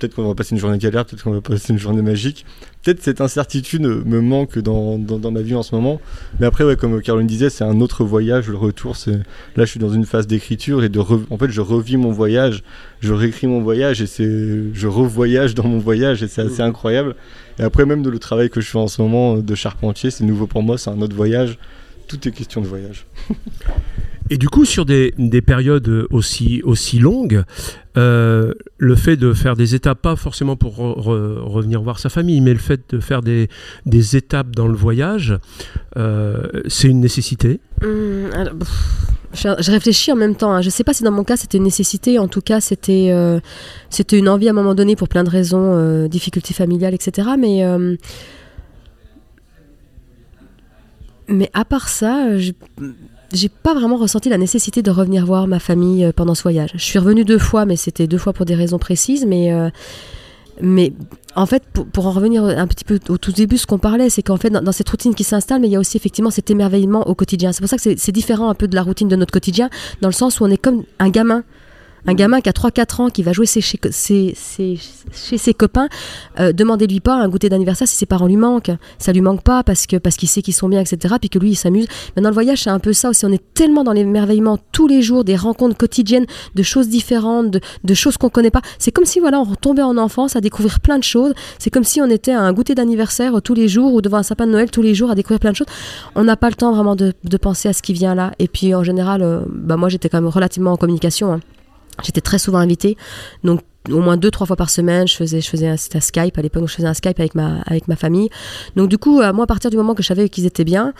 peut-être 0.00 0.14
qu'on 0.14 0.28
va 0.28 0.34
passer 0.34 0.54
une 0.54 0.60
journée 0.60 0.78
galère, 0.78 1.04
peut-être 1.04 1.22
qu'on 1.22 1.32
va 1.32 1.40
passer 1.40 1.72
une 1.72 1.78
journée 1.78 2.02
magique. 2.02 2.46
Peut-être 2.82 3.02
cette 3.02 3.20
incertitude 3.20 3.82
me 3.82 4.20
manque 4.20 4.58
dans, 4.58 4.96
dans, 4.98 5.30
ma 5.30 5.42
vie 5.42 5.54
en 5.54 5.62
ce 5.62 5.74
moment. 5.74 6.00
Mais 6.38 6.46
après, 6.46 6.64
ouais, 6.64 6.76
comme 6.76 7.02
Caroline 7.02 7.26
disait, 7.26 7.50
c'est 7.50 7.64
un 7.64 7.80
autre 7.82 8.04
voyage. 8.04 8.48
Le 8.48 8.56
retour, 8.56 8.96
c'est 8.96 9.18
là, 9.56 9.64
je 9.64 9.66
suis 9.66 9.80
dans 9.80 9.90
une 9.90 10.06
phase 10.06 10.26
d'écriture 10.26 10.82
et 10.82 10.88
de, 10.88 10.98
en 10.98 11.36
fait, 11.36 11.50
je 11.50 11.60
revis 11.60 11.98
mon 11.98 12.10
voyage, 12.10 12.62
je 13.00 13.12
réécris 13.12 13.46
mon 13.48 13.60
voyage 13.60 14.00
et 14.00 14.06
c'est, 14.06 14.72
je 14.72 14.86
revoyage 14.86 15.54
dans 15.54 15.66
mon 15.66 15.78
voyage 15.78 16.22
et 16.22 16.28
c'est 16.28 16.42
assez 16.42 16.62
incroyable. 16.62 17.16
Et 17.58 17.62
après, 17.62 17.84
même 17.84 18.02
de 18.02 18.08
le 18.08 18.18
travail 18.18 18.48
que 18.48 18.62
je 18.62 18.70
fais 18.70 18.78
en 18.78 18.88
ce 18.88 19.02
moment 19.02 19.36
de 19.36 19.54
charpentier, 19.54 20.10
c'est 20.10 20.24
nouveau 20.24 20.46
pour 20.46 20.62
moi, 20.62 20.78
c'est 20.78 20.90
un 20.90 21.02
autre 21.02 21.14
voyage. 21.14 21.58
Tout 22.08 22.26
est 22.26 22.32
question 22.32 22.62
de 22.62 22.66
voyage. 22.66 23.06
Et 24.32 24.38
du 24.38 24.48
coup, 24.48 24.64
sur 24.64 24.86
des, 24.86 25.12
des 25.18 25.42
périodes 25.42 26.06
aussi, 26.10 26.62
aussi 26.62 27.00
longues, 27.00 27.42
euh, 27.96 28.54
le 28.78 28.94
fait 28.94 29.16
de 29.16 29.32
faire 29.32 29.56
des 29.56 29.74
étapes, 29.74 30.00
pas 30.00 30.14
forcément 30.14 30.54
pour 30.54 30.76
revenir 30.76 31.82
voir 31.82 31.98
sa 31.98 32.08
famille, 32.08 32.40
mais 32.40 32.52
le 32.52 32.60
fait 32.60 32.94
de 32.94 33.00
faire 33.00 33.22
des, 33.22 33.48
des 33.86 34.16
étapes 34.16 34.54
dans 34.54 34.68
le 34.68 34.76
voyage, 34.76 35.36
euh, 35.96 36.46
c'est 36.68 36.86
une 36.86 37.00
nécessité 37.00 37.58
mmh, 37.82 38.30
je, 39.32 39.70
réfléchis 39.70 40.12
en 40.12 40.16
même 40.16 40.36
temps. 40.36 40.52
Hein. 40.52 40.60
Je 40.60 40.66
ne 40.66 40.72
sais 40.72 40.84
pas 40.84 40.92
si 40.92 41.02
dans 41.02 41.12
mon 41.12 41.24
cas 41.24 41.36
c'était 41.36 41.58
une 41.58 41.64
nécessité. 41.64 42.18
En 42.18 42.26
tout 42.26 42.40
cas, 42.40 42.60
c'était 42.60 43.10
euh, 43.12 43.38
c'était 43.88 44.18
une 44.18 44.28
envie 44.28 44.48
à 44.48 44.50
un 44.50 44.54
moment 44.54 44.74
donné 44.74 44.96
pour 44.96 45.08
plein 45.08 45.22
de 45.22 45.30
raisons, 45.30 46.06
difficultés 46.08 46.52
familiales, 46.54 46.94
etc. 46.94 47.30
Mais 47.38 47.64
mais 51.28 51.48
à 51.54 51.64
part 51.64 51.88
ça, 51.88 52.26
j'ai 53.32 53.48
pas 53.48 53.74
vraiment 53.74 53.96
ressenti 53.96 54.28
la 54.28 54.38
nécessité 54.38 54.82
de 54.82 54.90
revenir 54.90 55.26
voir 55.26 55.46
ma 55.46 55.58
famille 55.58 56.10
pendant 56.14 56.34
ce 56.34 56.42
voyage. 56.42 56.70
Je 56.74 56.84
suis 56.84 56.98
revenue 56.98 57.24
deux 57.24 57.38
fois, 57.38 57.64
mais 57.64 57.76
c'était 57.76 58.06
deux 58.06 58.18
fois 58.18 58.32
pour 58.32 58.46
des 58.46 58.54
raisons 58.54 58.78
précises. 58.78 59.24
Mais 59.26 59.52
mais 60.62 60.92
en 61.36 61.46
fait, 61.46 61.62
pour, 61.92 62.06
en 62.06 62.10
revenir 62.10 62.44
un 62.44 62.66
petit 62.66 62.84
peu 62.84 62.98
au 63.08 63.18
tout 63.18 63.32
début, 63.32 63.56
ce 63.56 63.66
qu'on 63.66 63.78
parlait, 63.78 64.10
c'est 64.10 64.22
qu'en 64.22 64.36
fait, 64.36 64.50
dans, 64.50 64.72
cette 64.72 64.88
routine 64.88 65.14
qui 65.14 65.24
s'installe, 65.24 65.60
mais 65.60 65.68
il 65.68 65.72
y 65.72 65.76
a 65.76 65.80
aussi 65.80 65.96
effectivement 65.96 66.30
cet 66.30 66.50
émerveillement 66.50 67.06
au 67.08 67.14
quotidien. 67.14 67.52
C'est 67.52 67.60
pour 67.60 67.68
ça 67.68 67.76
que 67.76 67.96
c'est 67.96 68.12
différent 68.12 68.50
un 68.50 68.54
peu 68.54 68.68
de 68.68 68.74
la 68.74 68.82
routine 68.82 69.08
de 69.08 69.16
notre 69.16 69.32
quotidien, 69.32 69.70
dans 70.00 70.08
le 70.08 70.14
sens 70.14 70.40
où 70.40 70.44
on 70.44 70.50
est 70.50 70.58
comme 70.58 70.84
un 70.98 71.08
gamin 71.08 71.44
un 72.06 72.14
gamin 72.14 72.40
qui 72.40 72.48
a 72.48 72.52
3-4 72.52 73.02
ans, 73.02 73.10
qui 73.10 73.22
va 73.22 73.32
jouer 73.32 73.46
chez, 73.46 73.60
ses 75.12 75.54
copains, 75.54 75.88
euh, 76.38 76.52
demandez-lui 76.52 77.00
pas 77.00 77.14
un 77.14 77.28
goûter 77.28 77.48
d'anniversaire 77.48 77.88
si 77.88 77.96
ses 77.96 78.06
parents 78.06 78.26
lui 78.26 78.36
manquent. 78.36 78.72
Ça 78.98 79.12
lui 79.12 79.20
manque 79.20 79.42
pas 79.42 79.62
parce 79.62 79.86
qu'il 79.86 80.28
sait 80.28 80.42
qu'ils 80.42 80.54
sont 80.54 80.68
bien, 80.68 80.80
etc. 80.80 81.14
Puis 81.20 81.30
que 81.30 81.38
lui, 81.38 81.50
il 81.50 81.56
s'amuse. 81.56 81.86
Maintenant, 82.16 82.30
le 82.30 82.34
voyage, 82.34 82.62
c'est 82.62 82.70
un 82.70 82.78
peu 82.78 82.92
ça 82.92 83.10
aussi. 83.10 83.24
On 83.26 83.32
est 83.32 83.42
tellement 83.54 83.84
dans 83.84 83.92
l'émerveillement 83.92 84.58
tous 84.72 84.86
les 84.86 85.02
jours, 85.02 85.24
des 85.24 85.36
rencontres 85.36 85.76
quotidiennes, 85.76 86.26
de 86.54 86.62
choses 86.62 86.88
différentes, 86.88 87.50
de, 87.84 87.94
choses 87.94 88.16
qu'on 88.16 88.30
connaît 88.30 88.50
pas. 88.50 88.62
C'est 88.78 88.92
comme 88.92 89.04
si, 89.04 89.20
voilà, 89.20 89.40
on 89.40 89.44
retombait 89.44 89.82
en 89.82 89.96
enfance 89.96 90.36
à 90.36 90.40
découvrir 90.40 90.80
plein 90.80 90.98
de 90.98 91.04
choses. 91.04 91.34
C'est 91.58 91.70
comme 91.70 91.84
si 91.84 92.00
on 92.00 92.08
était 92.08 92.32
à 92.32 92.40
un 92.40 92.52
goûter 92.52 92.74
d'anniversaire 92.74 93.42
tous 93.42 93.54
les 93.54 93.68
jours 93.68 93.92
ou 93.94 94.00
devant 94.00 94.18
un 94.18 94.22
sapin 94.22 94.46
de 94.46 94.52
Noël 94.52 94.70
tous 94.70 94.82
les 94.82 94.94
jours 94.94 95.10
à 95.10 95.14
découvrir 95.14 95.40
plein 95.40 95.50
de 95.50 95.56
choses. 95.56 95.68
On 96.14 96.24
n'a 96.24 96.36
pas 96.36 96.48
le 96.48 96.54
temps 96.54 96.72
vraiment 96.72 96.96
de, 96.96 97.12
penser 97.40 97.68
à 97.68 97.72
ce 97.72 97.82
qui 97.82 97.92
vient 97.92 98.14
là. 98.14 98.32
Et 98.38 98.48
puis, 98.48 98.74
en 98.74 98.84
général, 98.84 99.22
euh, 99.22 99.40
bah, 99.48 99.76
moi, 99.76 99.88
j'étais 99.88 100.08
quand 100.08 100.20
même 100.20 100.30
relativement 100.30 100.72
en 100.72 100.76
communication. 100.76 101.32
Hein. 101.32 101.40
J'étais 102.02 102.20
très 102.20 102.38
souvent 102.38 102.58
invitée. 102.58 102.96
Donc, 103.44 103.60
au 103.90 104.00
moins 104.00 104.16
deux, 104.16 104.30
trois 104.30 104.46
fois 104.46 104.56
par 104.56 104.70
semaine, 104.70 105.08
je 105.08 105.16
faisais, 105.16 105.40
je 105.40 105.48
faisais 105.48 105.68
un, 105.68 105.76
Skype. 105.76 106.36
À 106.36 106.42
l'époque, 106.42 106.66
je 106.66 106.74
faisais 106.74 106.88
un 106.88 106.94
Skype 106.94 107.18
avec 107.18 107.34
ma, 107.34 107.62
avec 107.62 107.88
ma 107.88 107.96
famille. 107.96 108.28
Donc, 108.76 108.88
du 108.88 108.98
coup, 108.98 109.20
moi, 109.20 109.44
à 109.44 109.46
partir 109.46 109.70
du 109.70 109.76
moment 109.76 109.94
que 109.94 110.02
je 110.02 110.08
savais 110.08 110.28
qu'ils 110.28 110.46
étaient 110.46 110.64
bien, 110.64 110.92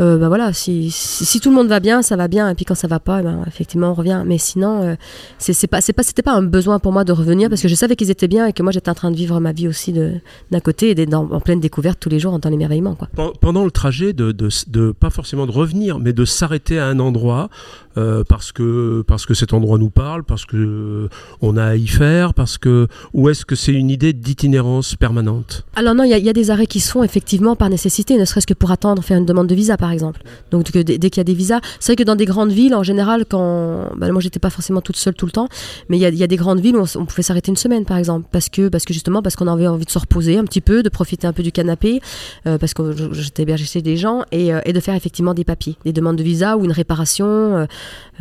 euh, 0.00 0.18
bah 0.18 0.28
voilà, 0.28 0.52
si, 0.52 0.90
si, 0.90 1.40
tout 1.40 1.50
le 1.50 1.56
monde 1.56 1.68
va 1.68 1.80
bien, 1.80 2.02
ça 2.02 2.16
va 2.16 2.28
bien, 2.28 2.48
et 2.48 2.54
puis 2.54 2.64
quand 2.64 2.74
ça 2.74 2.88
va 2.88 3.00
pas, 3.00 3.20
eh 3.20 3.22
ben, 3.22 3.44
effectivement, 3.46 3.90
on 3.90 3.94
revient. 3.94 4.22
Mais 4.26 4.38
sinon, 4.38 4.82
euh, 4.82 4.94
c'est 5.38 5.66
pas, 5.66 5.80
c'est 5.80 5.92
pas, 5.92 6.02
c'était 6.02 6.22
pas 6.22 6.32
un 6.32 6.42
besoin 6.42 6.78
pour 6.78 6.92
moi 6.92 7.04
de 7.04 7.12
revenir 7.12 7.48
parce 7.48 7.62
que 7.62 7.68
je 7.68 7.74
savais 7.74 7.96
qu'ils 7.96 8.10
étaient 8.10 8.28
bien 8.28 8.46
et 8.46 8.52
que 8.52 8.62
moi 8.62 8.72
j'étais 8.72 8.90
en 8.90 8.94
train 8.94 9.10
de 9.10 9.16
vivre 9.16 9.38
ma 9.40 9.52
vie 9.52 9.68
aussi 9.68 9.92
d'un 9.92 10.60
côté 10.60 10.90
et 10.90 10.94
d'être 10.94 11.14
en 11.14 11.40
pleine 11.40 11.60
découverte 11.60 12.00
tous 12.00 12.08
les 12.08 12.18
jours 12.18 12.38
dans 12.38 12.50
l'émerveillement. 12.50 12.96
Pendant 13.40 13.64
le 13.64 13.70
trajet, 13.70 14.12
de, 14.12 14.32
de, 14.32 14.48
de, 14.68 14.92
pas 14.92 15.10
forcément 15.10 15.46
de 15.46 15.52
revenir, 15.52 15.98
mais 15.98 16.12
de 16.12 16.24
s'arrêter 16.24 16.78
à 16.78 16.86
un 16.86 16.98
endroit 16.98 17.48
euh, 17.96 18.24
parce 18.28 18.50
que 18.50 19.04
parce 19.06 19.24
que 19.24 19.34
cet 19.34 19.52
endroit 19.52 19.78
nous 19.78 19.90
parle, 19.90 20.24
parce 20.24 20.44
que 20.46 21.08
on 21.40 21.56
a 21.56 21.64
à 21.64 21.76
y 21.76 21.86
faire, 21.86 22.34
parce 22.34 22.58
que 22.58 22.88
ou 23.12 23.28
est-ce 23.28 23.44
que 23.44 23.54
c'est 23.54 23.72
une 23.72 23.90
idée 23.90 24.12
d'itinérance 24.12 24.96
permanente? 24.96 25.64
Alors 25.76 25.94
non, 25.94 26.02
il 26.02 26.16
y, 26.16 26.20
y, 26.20 26.28
a 26.28 26.32
des 26.32 26.50
arrêts 26.50 26.66
qui 26.66 26.80
se 26.80 26.90
font 26.90 27.04
effectivement 27.04 27.54
par 27.54 27.70
nécessité, 27.70 28.18
ne 28.18 28.24
serait-ce 28.24 28.48
que 28.48 28.54
pour 28.54 28.72
attendre, 28.72 29.02
faire 29.02 29.18
une 29.18 29.26
demande 29.26 29.46
de 29.46 29.54
visa 29.54 29.76
par 29.84 29.92
exemple. 29.92 30.22
Donc 30.50 30.72
dès, 30.72 30.96
qu'il 31.10 31.18
y 31.18 31.20
a 31.20 31.24
des 31.24 31.34
visas, 31.34 31.60
c'est 31.78 31.92
vrai 31.92 31.96
que 31.96 32.04
dans 32.04 32.16
des 32.16 32.24
grandes 32.24 32.52
villes, 32.52 32.74
en 32.74 32.82
général, 32.82 33.26
quand 33.28 33.90
bah, 33.98 34.10
moi 34.10 34.22
j'étais 34.22 34.38
pas 34.38 34.48
forcément 34.48 34.80
toute 34.80 34.96
seule 34.96 35.12
tout 35.12 35.26
le 35.26 35.30
temps, 35.30 35.46
mais 35.90 35.98
il 35.98 36.00
y 36.00 36.22
a, 36.22 36.26
des 36.26 36.36
grandes 36.36 36.60
villes 36.60 36.74
où 36.74 36.86
on, 36.94 37.04
pouvait 37.04 37.22
s'arrêter 37.22 37.50
une 37.50 37.58
semaine 37.58 37.84
par 37.84 37.98
exemple, 37.98 38.26
parce 38.32 38.48
que 38.48 38.68
parce 38.68 38.86
que 38.86 38.94
justement 38.94 39.20
parce 39.20 39.36
qu'on 39.36 39.46
avait 39.46 39.66
envie 39.66 39.84
de 39.84 39.90
se 39.90 39.98
reposer 39.98 40.38
un 40.38 40.44
petit 40.44 40.62
peu, 40.62 40.82
de 40.82 40.88
profiter 40.88 41.26
un 41.26 41.34
peu 41.34 41.42
du 41.42 41.52
canapé, 41.52 42.00
euh, 42.46 42.56
parce 42.56 42.72
que 42.72 43.12
j'étais 43.12 43.42
hébergée 43.42 43.66
chez 43.66 43.82
des 43.82 43.98
gens 43.98 44.22
et, 44.32 44.54
euh, 44.54 44.60
et, 44.64 44.72
de 44.72 44.80
faire 44.80 44.94
effectivement 44.94 45.34
des 45.34 45.44
papiers, 45.44 45.76
des 45.84 45.92
demandes 45.92 46.16
de 46.16 46.22
visa 46.22 46.56
ou 46.56 46.64
une 46.64 46.72
réparation 46.72 47.66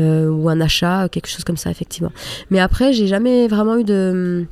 euh, 0.01 0.27
ou 0.27 0.49
un 0.49 0.59
achat, 0.59 1.07
quelque 1.07 1.29
chose 1.29 1.45
comme 1.45 1.55
ça 1.55 1.71
effectivement. 1.71 2.11
Mais 2.49 2.59
après, 2.59 2.91
j'ai 2.91 3.07
jamais 3.07 3.47
vraiment 3.47 3.77
eu 3.77 3.85
de 3.85 4.45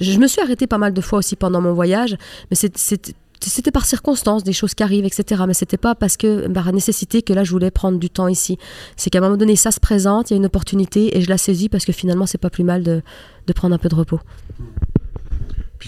je 0.00 0.18
me 0.18 0.28
suis 0.28 0.40
arrêtée 0.40 0.66
pas 0.66 0.78
mal 0.78 0.94
de 0.94 1.00
fois 1.02 1.18
aussi 1.18 1.36
pendant 1.36 1.60
mon 1.60 1.74
voyage, 1.74 2.16
mais 2.50 2.56
c'est 2.56 3.14
c'était 3.50 3.70
par 3.70 3.84
circonstance, 3.84 4.44
des 4.44 4.52
choses 4.52 4.74
qui 4.74 4.82
arrivent, 4.82 5.04
etc. 5.04 5.42
Mais 5.46 5.54
c'était 5.54 5.76
pas 5.76 5.94
parce 5.94 6.16
que 6.16 6.48
par 6.48 6.72
nécessité 6.72 7.22
que 7.22 7.32
là 7.32 7.44
je 7.44 7.50
voulais 7.50 7.70
prendre 7.70 7.98
du 7.98 8.10
temps 8.10 8.28
ici. 8.28 8.58
C'est 8.96 9.10
qu'à 9.10 9.18
un 9.18 9.22
moment 9.22 9.36
donné, 9.36 9.56
ça 9.56 9.70
se 9.70 9.80
présente, 9.80 10.30
il 10.30 10.34
y 10.34 10.36
a 10.36 10.38
une 10.38 10.46
opportunité 10.46 11.16
et 11.16 11.20
je 11.20 11.28
la 11.28 11.38
saisis 11.38 11.68
parce 11.68 11.84
que 11.84 11.92
finalement 11.92 12.26
c'est 12.26 12.38
pas 12.38 12.50
plus 12.50 12.64
mal 12.64 12.82
de, 12.82 13.02
de 13.46 13.52
prendre 13.52 13.74
un 13.74 13.78
peu 13.78 13.88
de 13.88 13.94
repos 13.94 14.20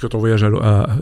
quand 0.00 0.14
on 0.14 0.18
voyage 0.18 0.44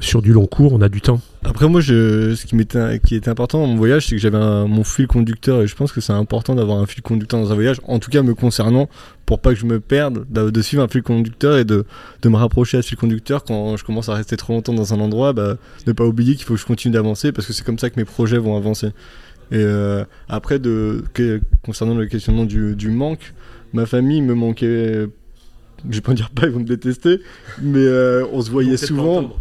sur 0.00 0.22
du 0.22 0.32
long 0.32 0.46
cours, 0.46 0.72
on 0.72 0.80
a 0.80 0.88
du 0.88 1.00
temps. 1.00 1.20
Après 1.44 1.68
moi, 1.68 1.82
ce 1.82 2.46
qui, 2.46 3.14
était 3.14 3.28
important 3.28 3.60
dans 3.60 3.66
mon 3.66 3.76
voyage, 3.76 4.06
c'est 4.06 4.16
que 4.16 4.20
j'avais 4.20 4.38
mon 4.38 4.84
fil 4.84 5.06
conducteur 5.06 5.62
et 5.62 5.66
je 5.66 5.74
pense 5.74 5.92
que 5.92 6.00
c'est 6.00 6.12
important 6.12 6.54
d'avoir 6.54 6.78
un 6.78 6.86
fil 6.86 7.02
conducteur 7.02 7.40
dans 7.40 7.52
un 7.52 7.54
voyage, 7.54 7.80
en 7.84 7.98
tout 7.98 8.10
cas 8.10 8.22
me 8.22 8.34
concernant, 8.34 8.88
pour 9.26 9.40
pas 9.40 9.52
que 9.52 9.60
je 9.60 9.66
me 9.66 9.80
perde, 9.80 10.24
de, 10.30 10.62
suivre 10.62 10.82
un 10.82 10.88
fil 10.88 11.02
conducteur 11.02 11.58
et 11.58 11.64
de, 11.64 11.84
me 12.24 12.36
rapprocher 12.36 12.78
à 12.78 12.82
ce 12.82 12.88
fil 12.88 12.98
conducteur 12.98 13.44
quand 13.44 13.76
je 13.76 13.84
commence 13.84 14.08
à 14.08 14.14
rester 14.14 14.36
trop 14.36 14.52
longtemps 14.52 14.74
dans 14.74 14.94
un 14.94 15.00
endroit, 15.00 15.32
bah, 15.32 15.56
ne 15.86 15.92
pas 15.92 16.04
oublier 16.04 16.34
qu'il 16.34 16.44
faut 16.44 16.54
que 16.54 16.60
je 16.60 16.66
continue 16.66 16.92
d'avancer 16.92 17.32
parce 17.32 17.46
que 17.46 17.52
c'est 17.52 17.64
comme 17.64 17.78
ça 17.78 17.90
que 17.90 17.98
mes 17.98 18.04
projets 18.04 18.38
vont 18.38 18.56
avancer. 18.56 18.88
Et 19.50 19.56
euh, 19.58 20.04
après, 20.28 20.60
concernant 21.62 21.94
le 21.94 22.06
questionnement 22.06 22.44
du 22.44 22.90
manque, 22.90 23.34
ma 23.72 23.86
famille 23.86 24.22
me 24.22 24.34
manquait 24.34 25.06
je 25.90 25.96
vais 25.96 26.00
pas 26.00 26.14
dire 26.14 26.30
pas, 26.30 26.46
ils 26.46 26.52
vont 26.52 26.60
me 26.60 26.64
détester, 26.64 27.20
mais 27.60 27.78
euh, 27.78 28.24
on 28.32 28.40
se 28.40 28.50
voyait 28.50 28.76
souvent. 28.76 29.36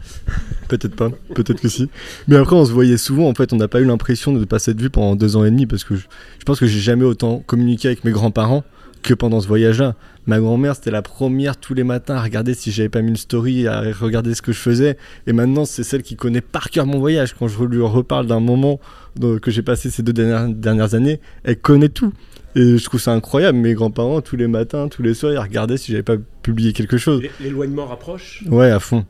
Peut-être 0.68 0.96
pas, 0.96 1.10
peut-être 1.36 1.62
que 1.62 1.68
si. 1.68 1.90
Mais 2.28 2.36
après, 2.36 2.56
on 2.56 2.66
se 2.66 2.72
voyait 2.72 2.98
souvent. 2.98 3.28
En 3.28 3.34
fait, 3.34 3.54
on 3.54 3.58
n'a 3.58 3.68
pas 3.68 3.80
eu 3.80 3.86
l'impression 3.86 4.34
de 4.34 4.44
passer 4.46 4.74
de 4.74 4.82
vue 4.82 4.90
pendant 4.90 5.16
deux 5.16 5.36
ans 5.36 5.46
et 5.46 5.52
demi 5.52 5.66
parce 5.66 5.84
que 5.84 5.96
je, 5.96 6.06
pense 6.46 6.60
que 6.60 6.66
j'ai 6.66 6.80
jamais 6.80 7.06
autant 7.06 7.44
communiqué 7.46 7.88
avec 7.88 8.04
mes 8.04 8.12
grands-parents 8.12 8.64
que 9.04 9.14
pendant 9.14 9.40
ce 9.42 9.48
voyage-là. 9.48 9.96
Ma 10.26 10.40
grand-mère, 10.40 10.76
c'était 10.76 10.92
la 10.92 11.02
première 11.02 11.58
tous 11.58 11.74
les 11.74 11.84
matins 11.84 12.16
à 12.16 12.22
regarder 12.22 12.54
si 12.54 12.72
j'avais 12.72 12.90
pas 12.90 13.02
mis 13.02 13.10
une 13.10 13.18
story, 13.18 13.68
à 13.68 13.82
regarder 13.92 14.34
ce 14.34 14.42
que 14.42 14.54
je 14.54 14.60
faisais. 14.60 14.98
Et 15.28 15.34
maintenant, 15.34 15.66
c'est 15.66 15.84
celle 15.84 16.02
qui 16.02 16.16
connaît 16.16 16.42
par 16.42 16.70
cœur 16.70 16.86
mon 16.86 17.00
voyage. 17.00 17.36
Quand 17.38 17.50
je 17.50 17.62
lui 17.64 17.82
reparle 17.82 18.28
d'un 18.28 18.40
moment 18.40 18.80
que 19.20 19.52
j'ai 19.52 19.62
passé 19.62 19.90
ces 19.90 20.02
deux 20.02 20.14
dernières, 20.14 20.48
dernières 20.48 20.96
années, 20.96 21.20
elle 21.44 21.60
connaît 21.60 21.90
tout. 21.90 22.14
Et 22.56 22.78
je 22.78 22.84
trouve 22.84 23.00
ça 23.00 23.12
incroyable. 23.14 23.58
Mes 23.58 23.74
grands-parents, 23.74 24.22
tous 24.22 24.36
les 24.36 24.48
matins, 24.48 24.88
tous 24.88 25.02
les 25.02 25.14
soirs, 25.14 25.34
ils 25.34 25.40
regardaient 25.40 25.78
si 25.78 25.92
j'avais 25.92 26.04
pas 26.04 26.18
publié 26.42 26.74
quelque 26.74 26.98
chose. 26.98 27.22
L'éloignement 27.42 27.86
rapproche? 27.86 28.44
Ouais, 28.48 28.70
à 28.70 28.80
fond. 28.80 29.06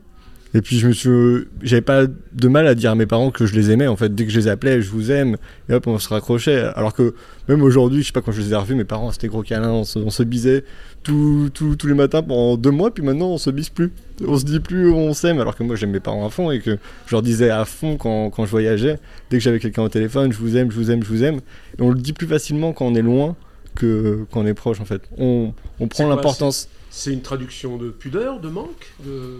Et 0.56 0.60
puis 0.60 0.78
je 0.78 0.86
me 0.86 0.92
suis, 0.92 1.48
j'avais 1.62 1.82
pas 1.82 2.06
de 2.06 2.48
mal 2.48 2.68
à 2.68 2.76
dire 2.76 2.92
à 2.92 2.94
mes 2.94 3.06
parents 3.06 3.32
que 3.32 3.44
je 3.44 3.56
les 3.56 3.72
aimais. 3.72 3.88
En 3.88 3.96
fait, 3.96 4.14
dès 4.14 4.24
que 4.24 4.30
je 4.30 4.38
les 4.38 4.46
appelais, 4.46 4.80
je 4.80 4.88
vous 4.88 5.10
aime, 5.10 5.36
et 5.68 5.74
hop, 5.74 5.88
on 5.88 5.98
se 5.98 6.08
raccrochait. 6.08 6.62
Alors 6.76 6.94
que 6.94 7.14
même 7.48 7.60
aujourd'hui, 7.60 8.02
je 8.02 8.06
sais 8.06 8.12
pas 8.12 8.20
quand 8.20 8.30
je 8.30 8.40
les 8.40 8.52
ai 8.52 8.54
revus, 8.54 8.76
mes 8.76 8.84
parents 8.84 9.10
c'était 9.10 9.26
gros 9.26 9.42
câlin, 9.42 9.70
on 9.70 9.84
se, 9.84 9.98
on 9.98 10.10
se 10.10 10.22
bisait 10.22 10.64
tous 11.04 11.86
les 11.86 11.94
matins 11.94 12.22
pendant 12.22 12.56
deux 12.56 12.70
mois, 12.70 12.92
puis 12.92 13.02
maintenant 13.02 13.28
on 13.28 13.38
se 13.38 13.50
bise 13.50 13.68
plus. 13.68 13.92
On 14.26 14.38
se 14.38 14.44
dit 14.44 14.60
plus 14.60 14.90
on 14.90 15.12
s'aime, 15.14 15.40
alors 15.40 15.56
que 15.56 15.62
moi 15.62 15.76
j'aime 15.76 15.90
mes 15.90 16.00
parents 16.00 16.26
à 16.26 16.30
fond 16.30 16.50
et 16.50 16.60
que 16.60 16.78
je 17.06 17.12
leur 17.12 17.22
disais 17.22 17.50
à 17.50 17.64
fond 17.64 17.96
quand, 17.96 18.30
quand 18.30 18.44
je 18.44 18.50
voyageais, 18.50 18.98
dès 19.30 19.38
que 19.38 19.42
j'avais 19.42 19.60
quelqu'un 19.60 19.82
au 19.82 19.88
téléphone, 19.88 20.32
je 20.32 20.38
vous 20.38 20.56
aime, 20.56 20.70
je 20.70 20.76
vous 20.76 20.90
aime, 20.90 21.02
je 21.02 21.08
vous 21.08 21.22
aime. 21.22 21.40
Et 21.78 21.82
on 21.82 21.90
le 21.90 21.98
dit 21.98 22.12
plus 22.12 22.26
facilement 22.26 22.72
quand 22.72 22.86
on 22.86 22.94
est 22.94 23.02
loin 23.02 23.36
que 23.74 24.24
quand 24.30 24.40
on 24.40 24.46
est 24.46 24.54
proche 24.54 24.80
en 24.80 24.84
fait. 24.84 25.02
On, 25.18 25.52
on 25.80 25.88
prend 25.88 26.08
l'importance. 26.08 26.68
C'est 26.90 27.12
une 27.12 27.22
traduction 27.22 27.76
de 27.76 27.90
pudeur, 27.90 28.40
de 28.40 28.48
manque 28.48 28.92
de 29.04 29.38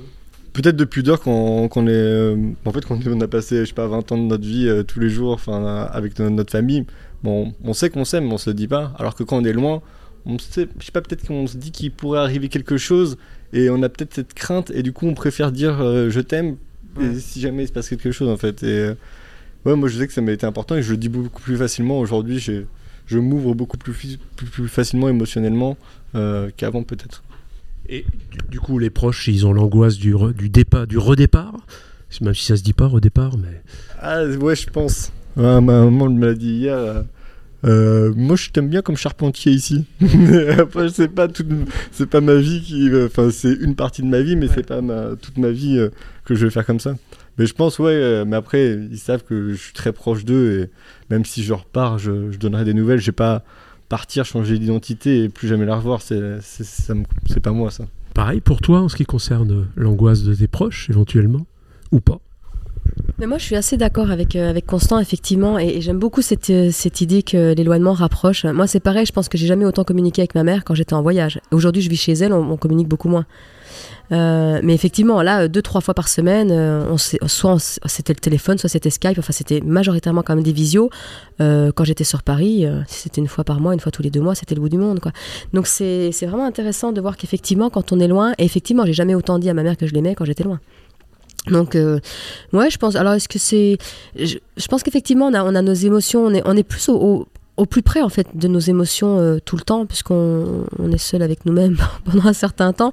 peut-être 0.54 0.76
de 0.76 0.84
pudeur 0.84 1.20
quand, 1.20 1.68
quand 1.68 1.82
on 1.82 1.86
est 1.86 1.90
euh, 1.90 2.36
en 2.64 2.72
fait 2.72 2.86
quand 2.86 2.98
on 3.06 3.20
a 3.20 3.28
passé 3.28 3.60
je 3.60 3.64
sais 3.66 3.74
pas 3.74 3.88
20 3.88 4.12
ans 4.12 4.16
de 4.16 4.22
notre 4.22 4.44
vie 4.44 4.68
euh, 4.68 4.84
tous 4.84 5.00
les 5.00 5.10
jours 5.10 5.32
enfin 5.32 5.88
avec 5.92 6.18
notre 6.20 6.52
famille 6.52 6.86
bon 7.24 7.52
on 7.64 7.74
sait 7.74 7.90
qu'on 7.90 8.04
s'aime 8.04 8.26
mais 8.28 8.34
on 8.34 8.38
se 8.38 8.50
le 8.50 8.54
dit 8.54 8.68
pas 8.68 8.92
alors 8.96 9.16
que 9.16 9.24
quand 9.24 9.36
on 9.36 9.44
est 9.44 9.52
loin 9.52 9.82
on 10.26 10.38
sait 10.38 10.68
je 10.78 10.84
sais 10.86 10.92
pas 10.92 11.02
peut-être 11.02 11.26
qu'on 11.26 11.46
se 11.46 11.56
dit 11.56 11.70
qu'il 11.70 11.90
pourrait 11.90 12.20
arriver 12.20 12.48
quelque 12.48 12.76
chose 12.76 13.16
et 13.52 13.70
on 13.70 13.82
a 13.82 13.88
peut-être 13.88 14.14
cette 14.14 14.34
crainte 14.34 14.70
et 14.70 14.82
du 14.82 14.92
coup 14.92 15.06
on 15.06 15.14
préfère 15.14 15.52
dire 15.52 15.80
euh, 15.80 16.10
je 16.10 16.20
t'aime 16.20 16.56
si 17.18 17.40
jamais 17.40 17.64
il 17.64 17.68
se 17.68 17.72
passe 17.72 17.88
quelque 17.88 18.12
chose 18.12 18.28
en 18.28 18.36
fait 18.36 18.62
et 18.62 18.94
ouais 19.64 19.74
moi 19.74 19.88
je 19.88 19.98
sais 19.98 20.06
que 20.06 20.12
ça 20.12 20.20
m'a 20.20 20.32
été 20.32 20.46
important 20.46 20.76
et 20.76 20.82
je 20.82 20.92
le 20.92 20.96
dis 20.96 21.08
beaucoup 21.08 21.42
plus 21.42 21.56
facilement 21.56 21.98
aujourd'hui 21.98 22.38
je 22.38 23.18
m'ouvre 23.18 23.54
beaucoup 23.54 23.76
plus, 23.76 24.18
plus, 24.36 24.68
facilement 24.68 25.08
émotionnellement 25.08 25.76
qu'avant 26.56 26.84
peut-être 26.84 27.22
et 27.88 28.04
du 28.50 28.60
coup, 28.60 28.78
les 28.78 28.90
proches, 28.90 29.28
ils 29.28 29.46
ont 29.46 29.52
l'angoisse 29.52 29.98
du, 29.98 30.14
du, 30.36 30.48
départ, 30.48 30.86
du 30.86 30.98
redépart, 30.98 31.54
même 32.20 32.34
si 32.34 32.46
ça 32.46 32.56
se 32.56 32.62
dit 32.62 32.72
pas 32.72 32.86
redépart, 32.86 33.36
mais. 33.36 33.62
Ah 34.00 34.24
ouais, 34.24 34.56
je 34.56 34.70
pense. 34.70 35.12
ma 35.36 35.60
maman 35.60 36.08
me 36.08 36.26
l'a 36.26 36.34
dit 36.34 36.54
hier. 36.54 37.04
Euh, 37.64 38.10
euh, 38.10 38.12
moi, 38.16 38.36
je 38.36 38.50
t'aime 38.50 38.68
bien 38.68 38.82
comme 38.82 38.96
charpentier 38.96 39.52
ici. 39.52 39.84
Après, 40.58 40.88
c'est 40.90 41.08
pas 41.08 41.28
toute, 41.28 41.46
c'est 41.92 42.08
pas 42.08 42.20
ma 42.20 42.36
vie 42.36 42.60
qui, 42.62 42.90
euh, 42.90 43.06
enfin, 43.06 43.30
c'est 43.30 43.52
une 43.52 43.74
partie 43.74 44.02
de 44.02 44.06
ma 44.06 44.20
vie, 44.20 44.36
mais 44.36 44.48
c'est 44.48 44.66
pas 44.66 44.80
ma, 44.80 45.16
toute 45.16 45.38
ma 45.38 45.50
vie 45.50 45.78
que 46.24 46.34
je 46.34 46.44
vais 46.44 46.50
faire 46.50 46.66
comme 46.66 46.80
ça. 46.80 46.94
Mais 47.38 47.46
je 47.46 47.54
pense, 47.54 47.78
ouais. 47.78 48.24
mais 48.24 48.36
après, 48.36 48.78
ils 48.90 48.98
savent 48.98 49.24
que 49.24 49.50
je 49.50 49.56
suis 49.56 49.72
très 49.72 49.92
proche 49.92 50.24
d'eux 50.24 50.60
et 50.60 50.70
même 51.10 51.24
si 51.24 51.42
je 51.42 51.52
repars, 51.52 51.98
je, 51.98 52.30
je 52.30 52.38
donnerai 52.38 52.64
des 52.64 52.74
nouvelles. 52.74 53.00
J'ai 53.00 53.12
pas 53.12 53.42
partir, 53.88 54.24
changer 54.24 54.58
d'identité 54.58 55.24
et 55.24 55.28
plus 55.28 55.48
jamais 55.48 55.66
la 55.66 55.76
revoir, 55.76 56.00
c'est 56.00 57.40
pas 57.42 57.50
moi 57.50 57.70
ça. 57.70 57.86
Pareil 58.14 58.40
pour 58.40 58.60
toi 58.60 58.80
en 58.80 58.88
ce 58.88 58.94
qui 58.94 59.04
concerne 59.04 59.66
l'angoisse 59.74 60.22
de 60.22 60.34
tes 60.34 60.46
proches 60.46 60.88
éventuellement 60.90 61.46
ou 61.90 62.00
pas? 62.00 62.20
Mais 63.18 63.26
moi, 63.26 63.38
je 63.38 63.44
suis 63.44 63.54
assez 63.54 63.76
d'accord 63.76 64.10
avec, 64.10 64.34
euh, 64.34 64.50
avec 64.50 64.66
Constant, 64.66 64.98
effectivement, 64.98 65.56
et, 65.56 65.80
j'aime 65.80 65.98
beaucoup 65.98 66.20
cette, 66.20 66.50
euh, 66.50 66.70
cette 66.72 67.00
idée 67.00 67.22
que 67.22 67.54
l'éloignement 67.54 67.92
rapproche. 67.92 68.44
Moi, 68.44 68.66
c'est 68.66 68.80
pareil, 68.80 69.06
je 69.06 69.12
pense 69.12 69.28
que 69.28 69.38
j'ai 69.38 69.46
jamais 69.46 69.64
autant 69.64 69.84
communiqué 69.84 70.22
avec 70.22 70.34
ma 70.34 70.42
mère 70.42 70.64
quand 70.64 70.74
j'étais 70.74 70.94
en 70.94 71.02
voyage. 71.02 71.40
Aujourd'hui, 71.52 71.80
je 71.80 71.88
vis 71.88 71.96
chez 71.96 72.12
elle, 72.12 72.32
on, 72.32 72.56
communique 72.56 72.88
beaucoup 72.88 73.08
moins. 73.08 73.24
Euh, 74.10 74.60
mais 74.64 74.74
effectivement, 74.74 75.22
là, 75.22 75.46
deux, 75.46 75.62
trois 75.62 75.80
fois 75.80 75.94
par 75.94 76.08
semaine, 76.08 76.52
soit 77.26 77.58
c'était 77.86 78.12
le 78.12 78.18
téléphone, 78.18 78.58
soit 78.58 78.68
c'était 78.68 78.90
Skype, 78.90 79.18
enfin, 79.18 79.32
c'était 79.32 79.60
majoritairement 79.60 80.22
quand 80.22 80.34
même 80.34 80.44
des 80.44 80.52
visios. 80.52 80.90
quand 81.38 81.84
j'étais 81.84 82.04
sur 82.04 82.22
Paris, 82.22 82.66
si 82.88 83.02
c'était 83.02 83.20
une 83.20 83.28
fois 83.28 83.44
par 83.44 83.60
mois, 83.60 83.74
une 83.74 83.80
fois 83.80 83.92
tous 83.92 84.02
les 84.02 84.10
deux 84.10 84.20
mois, 84.20 84.34
c'était 84.34 84.54
le 84.54 84.60
bout 84.60 84.68
du 84.68 84.78
monde, 84.78 85.00
quoi. 85.00 85.12
Donc, 85.52 85.66
c'est 85.66 86.10
vraiment 86.22 86.46
intéressant 86.46 86.92
de 86.92 87.00
voir 87.00 87.16
qu'effectivement, 87.16 87.70
quand 87.70 87.92
on 87.92 88.00
est 88.00 88.08
loin, 88.08 88.32
et 88.38 88.44
effectivement, 88.44 88.84
j'ai 88.84 88.92
jamais 88.92 89.14
autant 89.14 89.38
dit 89.38 89.48
à 89.48 89.54
ma 89.54 89.62
mère 89.62 89.76
que 89.76 89.86
je 89.86 89.94
l'aimais 89.94 90.14
quand 90.14 90.24
j'étais 90.24 90.44
loin. 90.44 90.60
Donc, 91.46 91.74
euh, 91.74 92.00
ouais, 92.52 92.70
je 92.70 92.78
pense. 92.78 92.96
Alors, 92.96 93.14
est-ce 93.14 93.28
que 93.28 93.38
c'est. 93.38 93.78
Je, 94.16 94.38
pense 94.68 94.82
qu'effectivement, 94.82 95.26
on 95.26 95.34
a, 95.34 95.44
on 95.44 95.54
a 95.54 95.62
nos 95.62 95.74
émotions, 95.74 96.24
on 96.24 96.32
est, 96.32 96.42
on 96.46 96.56
est 96.56 96.62
plus 96.62 96.88
au, 96.88 97.28
au, 97.56 97.66
plus 97.66 97.82
près, 97.82 98.00
en 98.00 98.08
fait, 98.08 98.26
de 98.34 98.48
nos 98.48 98.60
émotions 98.60 99.18
euh, 99.18 99.38
tout 99.44 99.56
le 99.56 99.62
temps, 99.62 99.84
puisqu'on 99.84 100.64
on 100.78 100.90
est 100.90 100.98
seul 100.98 101.22
avec 101.22 101.44
nous-mêmes 101.44 101.76
pendant 102.04 102.26
un 102.26 102.32
certain 102.32 102.72
temps, 102.72 102.92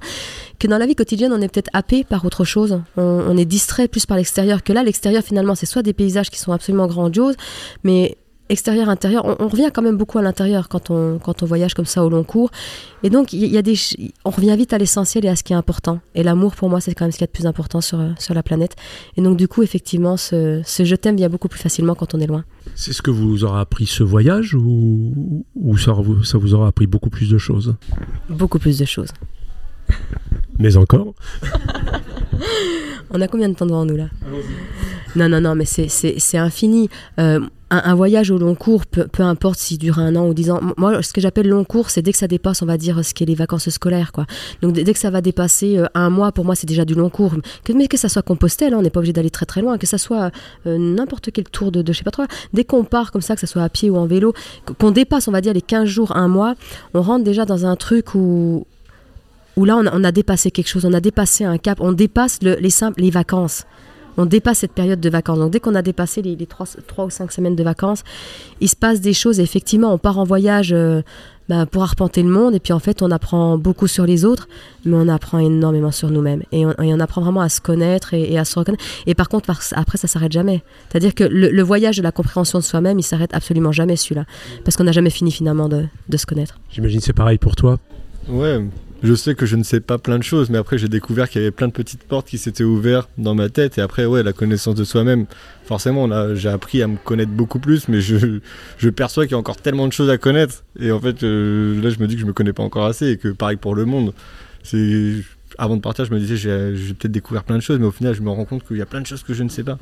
que 0.58 0.66
dans 0.66 0.78
la 0.78 0.86
vie 0.86 0.94
quotidienne, 0.94 1.32
on 1.32 1.40
est 1.40 1.48
peut-être 1.48 1.70
happé 1.72 2.04
par 2.04 2.24
autre 2.26 2.44
chose. 2.44 2.80
On, 2.96 3.02
on 3.02 3.36
est 3.36 3.46
distrait 3.46 3.88
plus 3.88 4.04
par 4.04 4.18
l'extérieur, 4.18 4.62
que 4.62 4.72
là, 4.72 4.82
l'extérieur, 4.82 5.22
finalement, 5.22 5.54
c'est 5.54 5.66
soit 5.66 5.82
des 5.82 5.94
paysages 5.94 6.30
qui 6.30 6.38
sont 6.38 6.52
absolument 6.52 6.86
grandioses, 6.86 7.36
mais 7.84 8.18
extérieur, 8.48 8.88
intérieur, 8.88 9.24
on, 9.40 9.48
revient 9.48 9.70
quand 9.72 9.82
même 9.82 9.96
beaucoup 9.96 10.18
à 10.18 10.22
l'intérieur 10.22 10.68
quand 10.68 10.90
on, 10.90 11.18
quand 11.18 11.42
on 11.42 11.46
voyage 11.46 11.74
comme 11.74 11.86
ça 11.86 12.04
au 12.04 12.10
long 12.10 12.24
cours. 12.24 12.50
Et 13.02 13.10
donc, 13.10 13.32
il 13.32 13.46
y, 13.46 13.58
a 13.58 13.62
des, 13.62 13.74
on 14.24 14.30
revient 14.30 14.54
vite 14.56 14.72
à 14.72 14.78
l'essentiel 14.78 15.24
et 15.24 15.28
à 15.28 15.36
ce 15.36 15.42
qui 15.42 15.52
est 15.52 15.56
important. 15.56 16.00
Et 16.14 16.22
l'amour, 16.22 16.54
pour 16.54 16.68
moi, 16.68 16.80
c'est 16.80 16.94
quand 16.94 17.04
même 17.04 17.12
ce 17.12 17.18
qui 17.18 17.24
est 17.24 17.26
le 17.26 17.32
plus 17.32 17.46
important 17.46 17.80
sur, 17.80 18.00
sur 18.18 18.34
la 18.34 18.42
planète. 18.42 18.76
Et 19.16 19.22
donc, 19.22 19.36
du 19.36 19.48
coup, 19.48 19.62
effectivement, 19.62 20.16
ce, 20.16 20.62
ce 20.64 20.84
je 20.84 20.94
t'aime 20.96 21.16
vient 21.16 21.28
beaucoup 21.28 21.48
plus 21.48 21.60
facilement 21.60 21.94
quand 21.94 22.14
on 22.14 22.20
est 22.20 22.26
loin. 22.26 22.44
C'est 22.74 22.92
ce 22.92 23.02
que 23.02 23.10
vous 23.10 23.44
aura 23.44 23.60
appris 23.60 23.86
ce 23.86 24.02
voyage 24.02 24.54
ou, 24.54 25.44
ou 25.54 25.78
ça, 25.78 25.94
ça 26.24 26.38
vous 26.38 26.54
aura 26.54 26.68
appris 26.68 26.86
beaucoup 26.86 27.10
plus 27.10 27.30
de 27.30 27.38
choses? 27.38 27.74
Beaucoup 28.28 28.58
plus 28.58 28.78
de 28.78 28.84
choses. 28.84 29.10
Mais 30.58 30.76
encore? 30.76 31.14
On 33.10 33.20
a 33.20 33.28
combien 33.28 33.48
de 33.48 33.54
temps 33.54 33.66
devant 33.66 33.84
nous 33.84 33.96
là? 33.96 34.08
Non, 35.16 35.28
non, 35.28 35.40
non, 35.40 35.54
mais 35.54 35.64
c'est 35.66 36.38
infini. 36.38 36.88
Euh, 37.18 37.40
un, 37.70 37.94
voyage 37.94 38.30
au 38.30 38.38
long 38.38 38.54
cours, 38.54 38.84
peu, 38.86 39.22
importe 39.22 39.58
s'il 39.58 39.78
dure 39.78 39.98
un 39.98 40.14
an 40.16 40.26
ou 40.26 40.34
dix 40.34 40.50
ans, 40.50 40.60
moi, 40.76 41.02
ce 41.02 41.12
que 41.12 41.20
j'appelle 41.20 41.48
long 41.48 41.64
cours, 41.64 41.90
c'est 41.90 42.02
dès 42.02 42.12
que 42.12 42.18
ça 42.18 42.28
dépasse, 42.28 42.62
on 42.62 42.66
va 42.66 42.76
dire, 42.76 43.02
ce 43.04 43.14
qu'est 43.14 43.24
les 43.24 43.34
vacances 43.34 43.68
scolaires. 43.70 44.12
Quoi. 44.12 44.26
Donc, 44.60 44.72
dès 44.72 44.92
que 44.92 44.98
ça 44.98 45.10
va 45.10 45.20
dépasser 45.20 45.78
euh, 45.78 45.86
un 45.94 46.10
mois, 46.10 46.32
pour 46.32 46.44
moi, 46.44 46.54
c'est 46.54 46.66
déjà 46.66 46.84
du 46.84 46.94
long 46.94 47.08
cours. 47.08 47.34
Mais 47.74 47.88
que 47.88 47.96
ça 47.96 48.08
soit 48.08 48.22
Compostelle, 48.22 48.74
hein, 48.74 48.78
on 48.78 48.82
n'est 48.82 48.90
pas 48.90 49.00
obligé 49.00 49.12
d'aller 49.12 49.30
très 49.30 49.46
très 49.46 49.62
loin, 49.62 49.78
que 49.78 49.86
ça 49.86 49.98
soit 49.98 50.30
euh, 50.66 50.76
n'importe 50.78 51.30
quel 51.32 51.44
tour 51.44 51.72
de, 51.72 51.82
de, 51.82 51.92
je 51.92 51.98
sais 51.98 52.04
pas 52.04 52.10
trop. 52.10 52.24
Dès 52.52 52.64
qu'on 52.64 52.84
part 52.84 53.10
comme 53.10 53.22
ça, 53.22 53.34
que 53.34 53.40
ça 53.40 53.46
soit 53.46 53.62
à 53.62 53.68
pied 53.68 53.90
ou 53.90 53.96
en 53.96 54.06
vélo, 54.06 54.34
qu'on 54.78 54.90
dépasse, 54.90 55.28
on 55.28 55.32
va 55.32 55.40
dire, 55.40 55.54
les 55.54 55.62
15 55.62 55.86
jours, 55.86 56.16
un 56.16 56.28
mois, 56.28 56.54
on 56.94 57.02
rentre 57.02 57.24
déjà 57.24 57.44
dans 57.44 57.64
un 57.64 57.76
truc 57.76 58.14
où, 58.14 58.66
où 59.56 59.64
là, 59.64 59.76
on 59.76 60.04
a, 60.04 60.12
dépassé 60.12 60.50
quelque 60.50 60.68
chose, 60.68 60.84
on 60.84 60.92
a 60.92 61.00
dépassé 61.00 61.44
un 61.44 61.58
cap, 61.58 61.80
on 61.80 61.92
dépasse 61.92 62.38
les, 62.42 62.70
simples, 62.70 63.00
les 63.00 63.10
vacances 63.10 63.64
on 64.16 64.26
dépasse 64.26 64.58
cette 64.58 64.72
période 64.72 65.00
de 65.00 65.10
vacances. 65.10 65.38
Donc 65.38 65.50
dès 65.50 65.60
qu'on 65.60 65.74
a 65.74 65.82
dépassé 65.82 66.22
les, 66.22 66.36
trois 66.46 66.66
3, 66.86 67.06
ou 67.06 67.10
5 67.10 67.32
semaines 67.32 67.56
de 67.56 67.62
vacances, 67.62 68.02
il 68.60 68.68
se 68.68 68.76
passe 68.76 69.00
des 69.00 69.12
choses. 69.12 69.40
effectivement, 69.40 69.92
on 69.92 69.98
part 69.98 70.18
en 70.18 70.24
voyage 70.24 70.72
euh, 70.72 71.02
bah, 71.48 71.66
pour 71.66 71.82
arpenter 71.82 72.22
le 72.22 72.28
monde. 72.28 72.54
Et 72.54 72.60
puis 72.60 72.72
en 72.72 72.78
fait, 72.78 73.02
on 73.02 73.10
apprend 73.10 73.58
beaucoup 73.58 73.86
sur 73.86 74.06
les 74.06 74.24
autres, 74.24 74.48
mais 74.84 74.96
on 74.96 75.08
apprend 75.08 75.38
énormément 75.38 75.90
sur 75.90 76.10
nous-mêmes. 76.10 76.42
Et 76.52 76.64
on, 76.64 77.00
apprend 77.00 77.20
vraiment 77.20 77.40
à 77.40 77.48
se 77.48 77.60
connaître 77.60 78.14
et, 78.14 78.38
à 78.38 78.44
se 78.44 78.58
reconnaître. 78.58 78.84
Et 79.06 79.14
par 79.14 79.28
contre, 79.28 79.50
après, 79.72 79.98
ça 79.98 80.08
s'arrête 80.08 80.32
jamais. 80.32 80.62
C'est-à-dire 80.88 81.14
que 81.14 81.24
le, 81.24 81.62
voyage 81.62 81.96
de 81.96 82.02
la 82.02 82.12
compréhension 82.12 82.58
de 82.58 82.64
soi-même, 82.64 82.98
il 82.98 83.02
s'arrête 83.02 83.34
absolument 83.34 83.72
jamais 83.72 83.96
celui-là. 83.96 84.24
Parce 84.64 84.76
qu'on 84.76 84.84
n'a 84.84 84.92
jamais 84.92 85.10
fini 85.10 85.30
finalement 85.30 85.68
de, 85.68 85.86
de 86.08 86.16
se 86.16 86.26
connaître. 86.26 86.58
J'imagine 86.70 87.00
c'est 87.00 87.12
pareil 87.12 87.38
pour 87.38 87.56
toi. 87.56 87.78
Ouais, 88.28 88.60
je 89.02 89.14
sais 89.14 89.34
que 89.34 89.46
je 89.46 89.56
ne 89.56 89.64
sais 89.64 89.80
pas 89.80 89.98
plein 89.98 90.18
de 90.18 90.22
choses, 90.22 90.50
mais 90.50 90.58
après 90.58 90.78
j'ai 90.78 90.88
découvert 90.88 91.28
qu'il 91.28 91.40
y 91.40 91.44
avait 91.44 91.50
plein 91.50 91.68
de 91.68 91.72
petites 91.72 92.04
portes 92.04 92.28
qui 92.28 92.38
s'étaient 92.38 92.64
ouvertes 92.64 93.10
dans 93.18 93.34
ma 93.34 93.48
tête. 93.48 93.78
Et 93.78 93.80
après, 93.80 94.04
ouais, 94.06 94.22
la 94.22 94.32
connaissance 94.32 94.74
de 94.74 94.84
soi-même, 94.84 95.26
forcément, 95.64 96.08
j'ai 96.34 96.48
appris 96.48 96.82
à 96.82 96.86
me 96.86 96.96
connaître 96.96 97.32
beaucoup 97.32 97.58
plus, 97.58 97.88
mais 97.88 98.00
je, 98.00 98.38
je 98.78 98.88
perçois 98.90 99.24
qu'il 99.24 99.32
y 99.32 99.34
a 99.34 99.38
encore 99.38 99.56
tellement 99.56 99.88
de 99.88 99.92
choses 99.92 100.10
à 100.10 100.18
connaître. 100.18 100.64
Et 100.78 100.92
en 100.92 101.00
fait, 101.00 101.22
euh, 101.22 101.80
là, 101.82 101.90
je 101.90 101.98
me 101.98 102.06
dis 102.06 102.14
que 102.14 102.20
je 102.20 102.26
me 102.26 102.32
connais 102.32 102.52
pas 102.52 102.62
encore 102.62 102.86
assez 102.86 103.08
et 103.08 103.16
que 103.16 103.28
pareil 103.28 103.56
pour 103.56 103.74
le 103.74 103.84
monde. 103.84 104.12
C'est 104.62 105.16
avant 105.58 105.76
de 105.76 105.80
partir, 105.80 106.04
je 106.04 106.12
me 106.12 106.18
disais, 106.18 106.36
j'ai 106.36 106.94
peut-être 106.94 107.12
découvert 107.12 107.44
plein 107.44 107.56
de 107.56 107.62
choses, 107.62 107.78
mais 107.78 107.86
au 107.86 107.90
final, 107.90 108.14
je 108.14 108.22
me 108.22 108.30
rends 108.30 108.44
compte 108.44 108.66
qu'il 108.66 108.76
y 108.76 108.82
a 108.82 108.86
plein 108.86 109.00
de 109.00 109.06
choses 109.06 109.22
que 109.22 109.34
je 109.34 109.42
ne 109.42 109.48
sais 109.48 109.64
pas. 109.64 109.78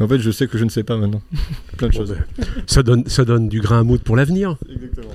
En 0.00 0.08
fait, 0.08 0.18
je 0.18 0.30
sais 0.30 0.46
que 0.46 0.56
je 0.56 0.64
ne 0.64 0.70
sais 0.70 0.82
pas 0.82 0.96
maintenant. 0.96 1.20
Plein 1.76 1.88
de 1.88 1.92
choses. 1.92 2.14
Ben, 2.38 2.44
ça, 2.66 2.82
donne, 2.82 3.04
ça 3.06 3.24
donne 3.24 3.48
du 3.48 3.60
grain 3.60 3.80
à 3.80 3.82
moudre 3.82 4.02
pour 4.02 4.16
l'avenir. 4.16 4.56
Exactement. 4.72 5.12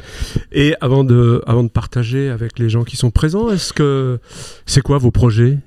Et 0.51 0.75
avant 0.79 1.03
de, 1.03 1.41
avant 1.47 1.63
de 1.63 1.69
partager 1.69 2.29
avec 2.29 2.59
les 2.59 2.69
gens 2.69 2.83
qui 2.83 2.95
sont 2.95 3.11
présents, 3.11 3.49
est-ce 3.49 3.73
que 3.73 4.19
c'est 4.65 4.81
quoi 4.81 4.99
vos 4.99 5.11
projets 5.11 5.57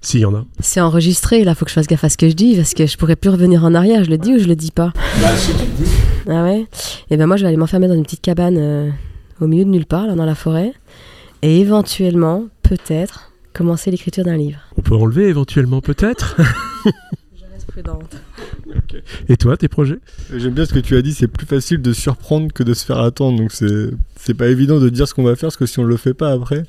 s'il 0.00 0.20
y 0.20 0.24
en 0.24 0.34
a? 0.34 0.44
C'est 0.60 0.80
enregistré, 0.80 1.44
là, 1.44 1.54
faut 1.54 1.64
que 1.64 1.70
je 1.70 1.74
fasse 1.74 1.86
gaffe 1.86 2.04
à 2.04 2.08
ce 2.08 2.16
que 2.16 2.28
je 2.28 2.34
dis, 2.34 2.56
parce 2.56 2.72
que 2.72 2.86
je 2.86 2.96
pourrais 2.96 3.16
plus 3.16 3.30
revenir 3.30 3.64
en 3.64 3.74
arrière, 3.74 4.04
je 4.04 4.10
le 4.10 4.18
dis 4.18 4.34
ou 4.34 4.38
je 4.38 4.48
le 4.48 4.56
dis 4.56 4.70
pas? 4.70 4.92
Bah, 5.20 5.36
si 5.36 5.52
tu 5.52 5.58
le 5.58 5.84
dis. 5.84 5.90
Ah 6.28 6.42
ouais? 6.44 6.60
Et 6.60 6.66
eh 7.10 7.16
ben 7.16 7.26
moi, 7.26 7.36
je 7.36 7.42
vais 7.42 7.48
aller 7.48 7.56
m'enfermer 7.56 7.88
dans 7.88 7.94
une 7.94 8.04
petite 8.04 8.22
cabane 8.22 8.56
euh, 8.58 8.90
au 9.40 9.46
milieu 9.46 9.64
de 9.64 9.70
nulle 9.70 9.86
part, 9.86 10.06
là, 10.06 10.14
dans 10.14 10.24
la 10.24 10.34
forêt, 10.34 10.72
et 11.42 11.60
éventuellement, 11.60 12.46
peut-être, 12.62 13.32
commencer 13.52 13.90
l'écriture 13.90 14.24
d'un 14.24 14.36
livre. 14.36 14.60
On 14.78 14.82
peut 14.82 14.94
enlever 14.94 15.28
éventuellement, 15.28 15.80
peut-être? 15.80 16.36
Et 19.28 19.36
toi, 19.36 19.56
tes 19.56 19.68
projets 19.68 19.98
J'aime 20.34 20.52
bien 20.52 20.64
ce 20.64 20.74
que 20.74 20.78
tu 20.78 20.96
as 20.96 21.02
dit, 21.02 21.12
c'est 21.12 21.28
plus 21.28 21.46
facile 21.46 21.80
de 21.80 21.92
surprendre 21.92 22.52
que 22.52 22.62
de 22.62 22.74
se 22.74 22.84
faire 22.84 22.98
attendre. 22.98 23.38
Donc 23.38 23.52
c'est 23.52 24.34
pas 24.34 24.48
évident 24.48 24.78
de 24.78 24.88
dire 24.88 25.08
ce 25.08 25.14
qu'on 25.14 25.24
va 25.24 25.36
faire, 25.36 25.48
parce 25.48 25.56
que 25.56 25.66
si 25.66 25.78
on 25.78 25.84
le 25.84 25.96
fait 25.96 26.14
pas 26.14 26.30
après. 26.30 26.64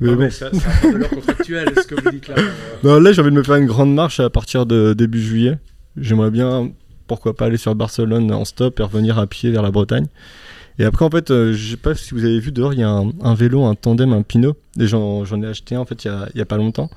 Mais 0.00 0.14
bon. 0.14 0.30
ça, 0.30 0.50
ça 0.52 0.90
de 0.90 1.04
contractuelle, 1.04 1.72
ce 1.74 1.86
que 1.86 1.94
vous 1.94 2.10
dites 2.10 2.28
là. 2.28 2.34
Non, 2.84 3.00
là, 3.00 3.12
j'ai 3.12 3.22
envie 3.22 3.30
de 3.30 3.36
me 3.36 3.42
faire 3.42 3.56
une 3.56 3.66
grande 3.66 3.94
marche 3.94 4.20
à 4.20 4.28
partir 4.28 4.66
de 4.66 4.92
début 4.92 5.22
juillet. 5.22 5.58
J'aimerais 5.96 6.30
bien, 6.30 6.70
pourquoi 7.06 7.34
pas, 7.34 7.46
aller 7.46 7.56
sur 7.56 7.74
Barcelone 7.74 8.30
en 8.32 8.44
stop 8.44 8.78
et 8.78 8.82
revenir 8.82 9.18
à 9.18 9.26
pied 9.26 9.50
vers 9.50 9.62
la 9.62 9.70
Bretagne. 9.70 10.06
Et 10.78 10.84
après, 10.84 11.06
en 11.06 11.10
fait, 11.10 11.30
euh, 11.30 11.54
je 11.54 11.70
sais 11.70 11.76
pas 11.78 11.94
si 11.94 12.12
vous 12.12 12.24
avez 12.24 12.38
vu 12.38 12.52
dehors, 12.52 12.74
il 12.74 12.80
y 12.80 12.82
a 12.82 12.90
un, 12.90 13.34
vélo, 13.34 13.64
un 13.64 13.74
tandem, 13.74 14.12
un 14.12 14.20
Pinot. 14.20 14.56
Et 14.78 14.86
j'en 14.86 15.24
ai 15.24 15.46
acheté 15.46 15.78
en 15.78 15.86
fait 15.86 16.04
il 16.04 16.08
y 16.08 16.10
a, 16.10 16.28
y 16.34 16.40
a 16.42 16.44
pas 16.44 16.58
longtemps. 16.58 16.90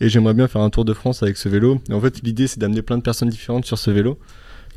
Et 0.00 0.08
j'aimerais 0.08 0.34
bien 0.34 0.48
faire 0.48 0.62
un 0.62 0.70
tour 0.70 0.84
de 0.84 0.94
France 0.94 1.22
avec 1.22 1.36
ce 1.36 1.48
vélo. 1.48 1.80
Et 1.90 1.92
en 1.92 2.00
fait, 2.00 2.22
l'idée, 2.22 2.46
c'est 2.46 2.58
d'amener 2.58 2.82
plein 2.82 2.96
de 2.96 3.02
personnes 3.02 3.28
différentes 3.28 3.66
sur 3.66 3.78
ce 3.78 3.90
vélo, 3.90 4.18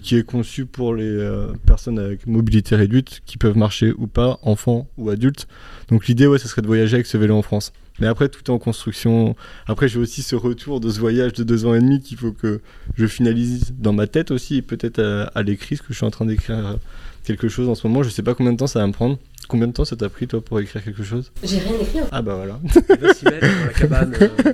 qui 0.02 0.18
est 0.18 0.24
conçu 0.24 0.66
pour 0.66 0.94
les 0.94 1.06
euh, 1.06 1.48
personnes 1.66 1.98
avec 1.98 2.28
mobilité 2.28 2.76
réduite, 2.76 3.22
qui 3.26 3.38
peuvent 3.38 3.58
marcher 3.58 3.94
ou 3.98 4.08
pas, 4.08 4.38
enfants 4.42 4.88
ou 4.98 5.10
adultes. 5.10 5.48
Donc 5.88 6.08
l'idée, 6.08 6.28
ouais, 6.28 6.40
ce 6.40 6.48
serait 6.48 6.62
de 6.62 6.68
voyager 6.68 6.96
avec 6.96 7.08
ce 7.08 7.18
vélo 7.18 7.36
en 7.36 7.42
France. 7.42 7.72
Mais 8.00 8.08
après, 8.08 8.28
tout 8.28 8.42
est 8.44 8.50
en 8.50 8.58
construction. 8.58 9.36
Après, 9.66 9.88
j'ai 9.88 10.00
aussi 10.00 10.24
ce 10.24 10.36
retour 10.36 10.82
de 10.82 10.90
ce 10.90 11.00
voyage 11.00 11.34
de 11.34 11.44
deux 11.44 11.66
ans 11.66 11.74
et 11.74 11.80
demi 11.80 12.02
qu'il 12.02 12.18
faut 12.18 12.32
que 12.32 12.60
je 12.98 13.06
finalise 13.06 13.74
dans 13.78 13.94
ma 13.94 14.08
tête 14.08 14.32
aussi, 14.32 14.58
et 14.58 14.62
peut-être 14.62 15.00
à, 15.00 15.24
à 15.24 15.44
l'écrit, 15.44 15.76
parce 15.76 15.88
que 15.88 15.94
je 15.94 15.98
suis 15.98 16.06
en 16.06 16.12
train 16.12 16.26
d'écrire 16.26 16.78
quelque 17.24 17.48
chose 17.48 17.70
en 17.70 17.76
ce 17.76 17.88
moment. 17.88 18.04
Je 18.04 18.10
sais 18.10 18.24
pas 18.24 18.34
combien 18.34 18.52
de 18.52 18.58
temps 18.58 18.68
ça 18.68 18.80
va 18.80 18.88
me 18.88 18.94
prendre. 18.94 19.18
Combien 19.48 19.68
de 19.68 19.74
temps 19.74 19.86
ça 19.86 19.96
t'a 19.96 20.10
pris 20.10 20.28
toi 20.28 20.42
pour 20.42 20.60
écrire 20.60 20.84
quelque 20.84 21.04
chose 21.04 21.32
J'ai 21.44 21.60
rien 21.60 21.74
écrit. 21.82 22.00
Ah 22.12 22.22
bah 22.22 22.36
voilà. 22.36 22.60
dans 22.64 23.08
la 23.40 23.74
cabane. 23.74 24.14
Euh. 24.22 24.54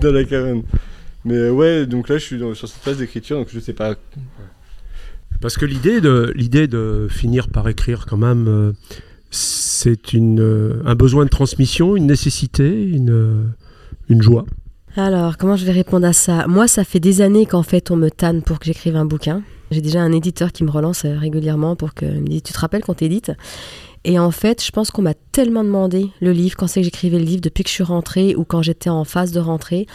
dans 0.00 0.12
la 0.12 0.24
cabane. 0.24 0.62
Mais 1.24 1.34
euh, 1.34 1.50
ouais, 1.50 1.86
donc 1.86 2.08
là 2.08 2.18
je 2.18 2.24
suis 2.24 2.38
sur 2.38 2.68
cette 2.68 2.82
phase 2.82 2.98
d'écriture, 2.98 3.38
donc 3.38 3.48
je 3.52 3.60
sais 3.60 3.72
pas. 3.72 3.94
Parce 5.40 5.56
que 5.56 5.64
l'idée 5.64 6.00
de 6.00 6.32
l'idée 6.36 6.66
de 6.66 7.08
finir 7.10 7.48
par 7.48 7.68
écrire 7.68 8.06
quand 8.06 8.16
même, 8.16 8.46
euh, 8.48 8.72
c'est 9.30 10.12
une 10.12 10.82
un 10.84 10.94
besoin 10.94 11.24
de 11.24 11.30
transmission, 11.30 11.96
une 11.96 12.06
nécessité, 12.06 12.84
une 12.84 13.52
une 14.08 14.22
joie. 14.22 14.44
Alors 14.96 15.36
comment 15.36 15.56
je 15.56 15.64
vais 15.64 15.72
répondre 15.72 16.06
à 16.06 16.12
ça? 16.12 16.46
Moi, 16.48 16.66
ça 16.66 16.84
fait 16.84 17.00
des 17.00 17.20
années 17.20 17.46
qu'en 17.46 17.62
fait 17.62 17.90
on 17.90 17.96
me 17.96 18.10
tanne 18.10 18.42
pour 18.42 18.58
que 18.58 18.66
j'écrive 18.66 18.96
un 18.96 19.04
bouquin. 19.04 19.42
J'ai 19.70 19.80
déjà 19.80 20.02
un 20.02 20.10
éditeur 20.10 20.50
qui 20.50 20.64
me 20.64 20.70
relance 20.70 21.06
régulièrement 21.06 21.76
pour 21.76 21.94
que 21.94 22.04
me 22.04 22.26
dise 22.26 22.42
tu 22.42 22.52
te 22.52 22.58
rappelles 22.58 22.82
qu'on 22.82 22.94
t'édite? 22.94 23.30
Et 24.04 24.18
en 24.18 24.30
fait, 24.30 24.64
je 24.64 24.70
pense 24.70 24.90
qu'on 24.90 25.02
m'a 25.02 25.14
tellement 25.14 25.64
demandé 25.64 26.10
le 26.20 26.32
livre, 26.32 26.56
quand 26.56 26.66
c'est 26.66 26.80
que 26.80 26.84
j'écrivais 26.84 27.18
le 27.18 27.24
livre, 27.24 27.42
depuis 27.42 27.64
que 27.64 27.68
je 27.68 27.74
suis 27.74 27.84
rentrée 27.84 28.34
ou 28.34 28.44
quand 28.44 28.62
j'étais 28.62 28.90
en 28.90 29.04
phase 29.04 29.32
de 29.32 29.40
rentrée, 29.40 29.86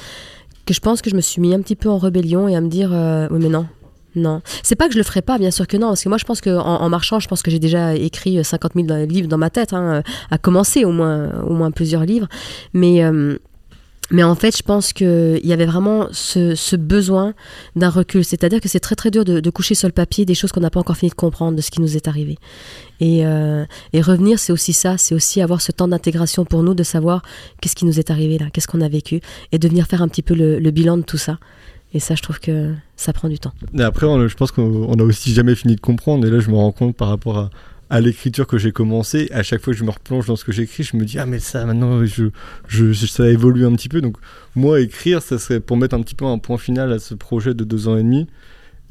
que 0.65 0.73
je 0.73 0.79
pense 0.79 1.01
que 1.01 1.09
je 1.09 1.15
me 1.15 1.21
suis 1.21 1.41
mis 1.41 1.53
un 1.53 1.61
petit 1.61 1.75
peu 1.75 1.89
en 1.89 1.97
rébellion 1.97 2.47
et 2.47 2.55
à 2.55 2.61
me 2.61 2.69
dire 2.69 2.91
euh, 2.93 3.27
oui 3.31 3.39
mais 3.41 3.49
non, 3.49 3.67
non. 4.15 4.41
C'est 4.63 4.75
pas 4.75 4.87
que 4.87 4.93
je 4.93 4.97
le 4.97 5.03
ferai 5.03 5.21
pas, 5.21 5.37
bien 5.37 5.51
sûr 5.51 5.67
que 5.67 5.77
non, 5.77 5.87
parce 5.87 6.03
que 6.03 6.09
moi 6.09 6.17
je 6.17 6.25
pense 6.25 6.41
qu'en 6.41 6.59
en, 6.59 6.89
marchant, 6.89 7.19
je 7.19 7.27
pense 7.27 7.41
que 7.41 7.51
j'ai 7.51 7.59
déjà 7.59 7.95
écrit 7.95 8.43
50 8.43 8.73
000 8.75 9.05
livres 9.05 9.27
dans 9.27 9.37
ma 9.37 9.49
tête, 9.49 9.73
hein, 9.73 10.03
à 10.29 10.37
commencer 10.37 10.85
au 10.85 10.91
moins, 10.91 11.41
au 11.43 11.53
moins 11.53 11.71
plusieurs 11.71 12.05
livres. 12.05 12.27
Mais 12.73 13.03
euh, 13.03 13.37
mais 14.11 14.23
en 14.23 14.35
fait, 14.35 14.55
je 14.55 14.61
pense 14.61 14.93
qu'il 14.93 15.41
y 15.43 15.53
avait 15.53 15.65
vraiment 15.65 16.07
ce, 16.11 16.75
besoin 16.75 17.33
d'un 17.75 17.89
recul. 17.89 18.23
C'est-à-dire 18.23 18.59
que 18.59 18.69
c'est 18.69 18.79
très 18.79 18.95
très 18.95 19.09
dur 19.09 19.25
de, 19.25 19.49
coucher 19.49 19.75
sur 19.75 19.87
le 19.87 19.93
papier 19.93 20.25
des 20.25 20.35
choses 20.35 20.51
qu'on 20.51 20.61
n'a 20.61 20.69
pas 20.69 20.79
encore 20.79 20.97
fini 20.97 21.09
de 21.09 21.15
comprendre 21.15 21.57
de 21.57 21.61
ce 21.61 21.71
qui 21.71 21.81
nous 21.81 21.95
est 21.95 22.07
arrivé. 22.07 22.37
Et, 22.99 23.25
euh, 23.25 23.65
revenir, 23.95 24.39
c'est 24.39 24.53
aussi 24.53 24.73
ça, 24.73 24.97
c'est 24.97 25.15
aussi 25.15 25.41
avoir 25.41 25.61
ce 25.61 25.71
temps 25.71 25.87
d'intégration 25.87 26.45
pour 26.45 26.61
nous, 26.61 26.75
de 26.75 26.83
savoir 26.83 27.23
qu'est-ce 27.61 27.75
qui 27.75 27.85
nous 27.85 27.99
est 27.99 28.11
arrivé 28.11 28.37
là, 28.37 28.47
qu'est-ce 28.51 28.67
qu'on 28.67 28.81
a 28.81 28.89
vécu, 28.89 29.21
et 29.51 29.57
de 29.57 29.67
venir 29.67 29.87
faire 29.87 30.01
un 30.01 30.07
petit 30.07 30.21
peu 30.21 30.35
le, 30.35 30.71
bilan 30.71 30.97
de 30.97 31.03
tout 31.03 31.17
ça. 31.17 31.39
Et 31.93 31.99
ça, 31.99 32.13
je 32.13 32.21
trouve 32.21 32.39
que 32.39 32.73
ça 32.97 33.13
prend 33.13 33.29
du 33.29 33.39
temps. 33.39 33.53
Et 33.73 33.81
après, 33.81 34.05
je 34.27 34.35
pense 34.35 34.51
qu'on 34.51 34.93
a 34.93 35.03
aussi 35.03 35.33
jamais 35.33 35.55
fini 35.55 35.75
de 35.75 35.81
comprendre. 35.81 36.27
Et 36.27 36.29
là, 36.29 36.39
je 36.39 36.49
me 36.49 36.55
rends 36.55 36.73
compte 36.73 36.95
par 36.95 37.07
rapport 37.07 37.37
à, 37.37 37.49
à 37.89 38.01
l'écriture 38.01 38.47
que 38.47 38.57
j'ai 38.57 38.71
commencé, 38.71 39.29
à 39.31 39.43
chaque 39.43 39.61
fois 39.61 39.73
que 39.73 39.79
je 39.79 39.83
me 39.83 39.91
replonge 39.91 40.25
dans 40.25 40.35
ce 40.35 40.43
que 40.43 40.51
j'écris, 40.51 40.83
je 40.83 40.97
me 40.97 41.05
dis 41.05 41.19
ah 41.19 41.25
mais 41.25 41.39
ça 41.39 41.65
maintenant 41.65 42.03
je, 42.05 42.25
je, 42.67 42.93
ça 42.93 43.29
évolue 43.29 43.65
un 43.65 43.73
petit 43.73 43.89
peu. 43.89 44.01
Donc 44.01 44.17
moi 44.55 44.79
écrire, 44.81 45.21
ça 45.21 45.37
serait 45.37 45.59
pour 45.59 45.77
mettre 45.77 45.95
un 45.95 46.01
petit 46.01 46.15
peu 46.15 46.25
un 46.25 46.39
point 46.39 46.57
final 46.57 46.91
à 46.91 46.99
ce 46.99 47.13
projet 47.13 47.53
de 47.53 47.63
deux 47.63 47.87
ans 47.87 47.97
et 47.97 48.03
demi. 48.03 48.27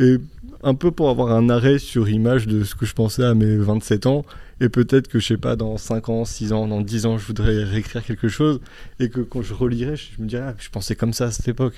Et 0.00 0.16
un 0.62 0.74
peu 0.74 0.90
pour 0.90 1.10
avoir 1.10 1.32
un 1.32 1.50
arrêt 1.50 1.78
sur 1.78 2.08
image 2.08 2.46
de 2.46 2.64
ce 2.64 2.74
que 2.74 2.86
je 2.86 2.94
pensais 2.94 3.24
à 3.24 3.34
mes 3.34 3.56
27 3.56 4.06
ans. 4.06 4.24
Et 4.60 4.68
peut-être 4.68 5.08
que 5.08 5.18
je 5.18 5.26
sais 5.26 5.36
pas 5.36 5.56
dans 5.56 5.76
5 5.76 6.08
ans, 6.08 6.24
6 6.24 6.52
ans, 6.52 6.66
dans 6.68 6.80
10 6.80 7.06
ans 7.06 7.18
je 7.18 7.26
voudrais 7.26 7.64
réécrire 7.64 8.04
quelque 8.04 8.28
chose. 8.28 8.60
Et 9.00 9.08
que 9.08 9.20
quand 9.20 9.42
je 9.42 9.54
relirais 9.54 9.96
je 9.96 10.22
me 10.22 10.28
dirais 10.28 10.44
ah, 10.48 10.54
je 10.58 10.70
pensais 10.70 10.94
comme 10.94 11.12
ça 11.12 11.26
à 11.26 11.30
cette 11.32 11.48
époque. 11.48 11.74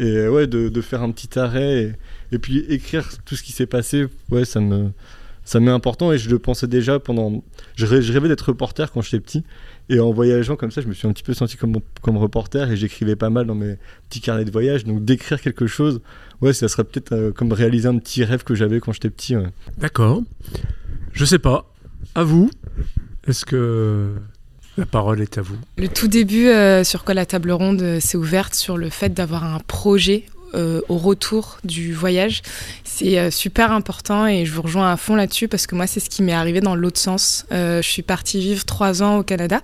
Et 0.00 0.26
ouais 0.26 0.48
de, 0.48 0.68
de 0.68 0.80
faire 0.80 1.02
un 1.02 1.12
petit 1.12 1.38
arrêt 1.38 1.82
et, 1.82 1.92
et 2.34 2.38
puis 2.38 2.58
écrire 2.68 3.08
tout 3.24 3.36
ce 3.36 3.42
qui 3.42 3.52
s'est 3.52 3.66
passé 3.66 4.06
ouais 4.30 4.44
ça 4.44 4.60
me 4.60 4.90
ça 5.46 5.60
m'est 5.60 5.70
important 5.70 6.12
et 6.12 6.18
je 6.18 6.28
le 6.28 6.40
pensais 6.40 6.66
déjà 6.66 6.98
pendant. 6.98 7.42
Je, 7.76 7.86
rêvais 7.86 8.28
d'être 8.28 8.48
reporter 8.48 8.90
quand 8.90 9.00
j'étais 9.00 9.20
petit. 9.20 9.44
Et 9.88 10.00
en 10.00 10.10
voyageant 10.10 10.56
comme 10.56 10.72
ça, 10.72 10.80
je 10.80 10.88
me 10.88 10.92
suis 10.92 11.06
un 11.06 11.12
petit 11.12 11.22
peu 11.22 11.34
senti 11.34 11.56
comme, 11.56 11.76
comme 12.02 12.16
reporter 12.16 12.70
et 12.72 12.76
j'écrivais 12.76 13.14
pas 13.14 13.30
mal 13.30 13.46
dans 13.46 13.54
mes 13.54 13.76
petits 14.08 14.20
carnets 14.20 14.44
de 14.44 14.50
voyage. 14.50 14.84
Donc 14.84 15.04
d'écrire 15.04 15.40
quelque 15.40 15.68
chose, 15.68 16.00
ouais, 16.40 16.52
ça 16.52 16.66
serait 16.66 16.82
peut-être 16.82 17.12
euh, 17.12 17.30
comme 17.30 17.52
réaliser 17.52 17.86
un 17.86 17.96
petit 17.98 18.24
rêve 18.24 18.42
que 18.42 18.56
j'avais 18.56 18.80
quand 18.80 18.92
j'étais 18.92 19.08
petit. 19.08 19.36
D'accord. 19.78 20.22
Je 21.12 21.24
sais 21.24 21.38
pas. 21.38 21.72
À 22.16 22.24
vous. 22.24 22.50
Est-ce 23.28 23.44
que 23.44 24.14
la 24.76 24.84
parole 24.84 25.20
est 25.20 25.38
à 25.38 25.42
vous? 25.42 25.56
Le 25.78 25.86
tout 25.86 26.08
début 26.08 26.48
euh, 26.48 26.82
sur 26.82 27.04
quoi 27.04 27.14
la 27.14 27.24
table 27.24 27.52
ronde 27.52 27.82
euh, 27.82 28.00
s'est 28.00 28.18
ouverte 28.18 28.54
sur 28.56 28.76
le 28.76 28.90
fait 28.90 29.10
d'avoir 29.10 29.44
un 29.44 29.60
projet 29.60 30.24
euh, 30.54 30.80
au 30.88 30.96
retour 30.96 31.58
du 31.64 31.92
voyage. 31.92 32.42
C'est 32.84 33.18
euh, 33.18 33.30
super 33.30 33.72
important 33.72 34.26
et 34.26 34.46
je 34.46 34.52
vous 34.52 34.62
rejoins 34.62 34.92
à 34.92 34.96
fond 34.96 35.14
là-dessus 35.14 35.48
parce 35.48 35.66
que 35.66 35.74
moi, 35.74 35.86
c'est 35.86 36.00
ce 36.00 36.08
qui 36.08 36.22
m'est 36.22 36.32
arrivé 36.32 36.60
dans 36.60 36.74
l'autre 36.74 36.98
sens. 36.98 37.46
Euh, 37.52 37.82
je 37.82 37.88
suis 37.88 38.02
partie 38.02 38.40
vivre 38.40 38.64
trois 38.64 39.02
ans 39.02 39.18
au 39.18 39.22
Canada. 39.22 39.60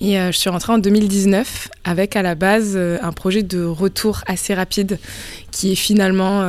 Et 0.00 0.14
je 0.14 0.30
suis 0.30 0.48
rentrée 0.48 0.72
en 0.72 0.78
2019 0.78 1.70
avec 1.82 2.14
à 2.14 2.22
la 2.22 2.36
base 2.36 2.76
un 2.76 3.10
projet 3.10 3.42
de 3.42 3.64
retour 3.64 4.20
assez 4.28 4.54
rapide 4.54 5.00
qui 5.50 5.72
est 5.72 5.74
finalement 5.74 6.48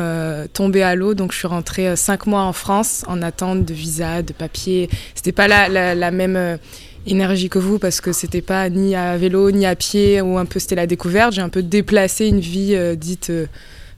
tombé 0.54 0.84
à 0.84 0.94
l'eau. 0.94 1.16
Donc 1.16 1.32
je 1.32 1.40
suis 1.40 1.48
rentrée 1.48 1.96
cinq 1.96 2.28
mois 2.28 2.44
en 2.44 2.54
France 2.54 3.04
en 3.08 3.24
attente 3.24 3.66
de 3.66 3.74
visa, 3.74 4.22
de 4.22 4.34
papier. 4.34 4.88
C'était 5.16 5.32
pas 5.32 5.48
la, 5.48 5.96
la 5.96 6.12
même 6.12 6.60
énergie 7.08 7.50
que 7.50 7.60
vous 7.60 7.80
parce 7.80 8.02
que 8.02 8.12
c'était 8.12 8.42
pas 8.42 8.70
ni 8.70 8.96
à 8.96 9.18
vélo 9.18 9.52
ni 9.52 9.66
à 9.66 9.76
pied 9.76 10.22
ou 10.22 10.38
un 10.38 10.46
peu 10.46 10.60
c'était 10.60 10.76
la 10.76 10.88
découverte. 10.88 11.34
J'ai 11.34 11.42
un 11.42 11.50
peu 11.50 11.64
déplacé 11.64 12.28
une 12.28 12.40
vie 12.40 12.76
euh, 12.76 12.96
dite 12.96 13.30
euh, 13.30 13.48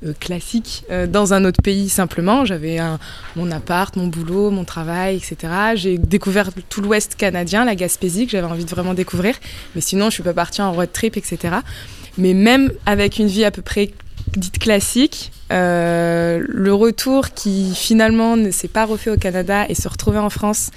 euh, 0.05 0.13
classique 0.19 0.83
dans 1.09 1.33
un 1.33 1.45
autre 1.45 1.61
pays 1.61 1.87
simplement. 1.87 2.43
J'avais 2.43 2.79
mon 3.35 3.51
appart, 3.51 3.95
mon 3.95 4.07
boulot, 4.07 4.49
mon 4.49 4.65
travail, 4.65 5.17
etc. 5.17 5.53
J'ai 5.75 5.97
découvert 5.99 6.49
tout 6.69 6.81
l'Ouest 6.81 7.15
canadien, 7.15 7.65
la 7.65 7.75
Gaspésie 7.75 8.25
que 8.25 8.31
j'avais 8.31 8.47
envie 8.47 8.65
de 8.65 8.69
vraiment 8.69 8.95
découvrir. 8.95 9.35
Mais 9.75 9.81
sinon, 9.81 10.05
je 10.05 10.15
suis 10.15 10.23
pas 10.23 10.33
partie 10.33 10.61
en 10.61 10.73
road 10.73 10.89
trip, 10.91 11.17
etc. 11.17 11.57
Mais 12.17 12.33
même 12.33 12.71
avec 12.87 13.19
une 13.19 13.27
vie 13.27 13.45
à 13.45 13.51
peu 13.51 13.61
près 13.61 13.91
dite 14.35 14.57
classique, 14.57 15.31
le 15.51 16.71
retour 16.71 17.29
qui 17.29 17.75
finalement 17.75 18.37
ne 18.37 18.49
s'est 18.49 18.67
pas 18.67 18.85
refait 18.85 19.11
au 19.11 19.17
Canada 19.17 19.65
et 19.69 19.75
se 19.75 19.87
retrouver 19.87 20.17
en 20.17 20.31
France 20.31 20.71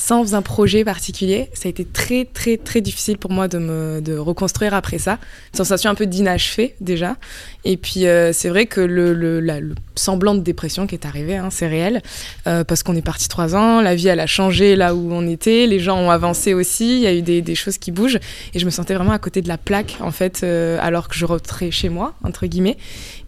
sans 0.00 0.34
un 0.34 0.40
projet 0.40 0.82
particulier. 0.82 1.50
Ça 1.52 1.68
a 1.68 1.70
été 1.70 1.84
très, 1.84 2.24
très, 2.24 2.56
très 2.56 2.80
difficile 2.80 3.18
pour 3.18 3.30
moi 3.30 3.48
de 3.48 3.58
me 3.58 4.00
de 4.00 4.16
reconstruire 4.16 4.72
après 4.72 4.98
ça. 4.98 5.18
Une 5.52 5.58
sensation 5.58 5.90
un 5.90 5.94
peu 5.94 6.06
d'inachevé 6.06 6.74
déjà. 6.80 7.16
Et 7.64 7.76
puis, 7.76 8.06
euh, 8.06 8.32
c'est 8.32 8.48
vrai 8.48 8.64
que 8.64 8.80
le, 8.80 9.12
le, 9.12 9.74
semblant 9.96 10.34
de 10.34 10.40
dépression 10.40 10.86
qui 10.86 10.94
est 10.94 11.04
arrivé, 11.04 11.36
hein, 11.36 11.48
c'est 11.50 11.68
réel. 11.68 12.00
Euh, 12.46 12.64
parce 12.64 12.82
qu'on 12.82 12.96
est 12.96 13.02
parti 13.02 13.28
trois 13.28 13.54
ans, 13.54 13.82
la 13.82 13.94
vie, 13.94 14.08
elle 14.08 14.20
a 14.20 14.26
changé 14.26 14.74
là 14.74 14.94
où 14.94 15.12
on 15.12 15.28
était, 15.28 15.66
les 15.66 15.78
gens 15.78 15.98
ont 15.98 16.10
avancé 16.10 16.54
aussi, 16.54 16.96
il 16.96 17.02
y 17.02 17.06
a 17.06 17.12
eu 17.12 17.20
des, 17.20 17.42
des, 17.42 17.54
choses 17.54 17.76
qui 17.76 17.90
bougent. 17.90 18.18
Et 18.54 18.58
je 18.58 18.64
me 18.64 18.70
sentais 18.70 18.94
vraiment 18.94 19.12
à 19.12 19.18
côté 19.18 19.42
de 19.42 19.48
la 19.48 19.58
plaque, 19.58 19.98
en 20.00 20.12
fait, 20.12 20.40
euh, 20.42 20.78
alors 20.80 21.08
que 21.08 21.14
je 21.16 21.26
rentrais 21.26 21.70
chez 21.70 21.90
moi, 21.90 22.14
entre 22.24 22.46
guillemets. 22.46 22.78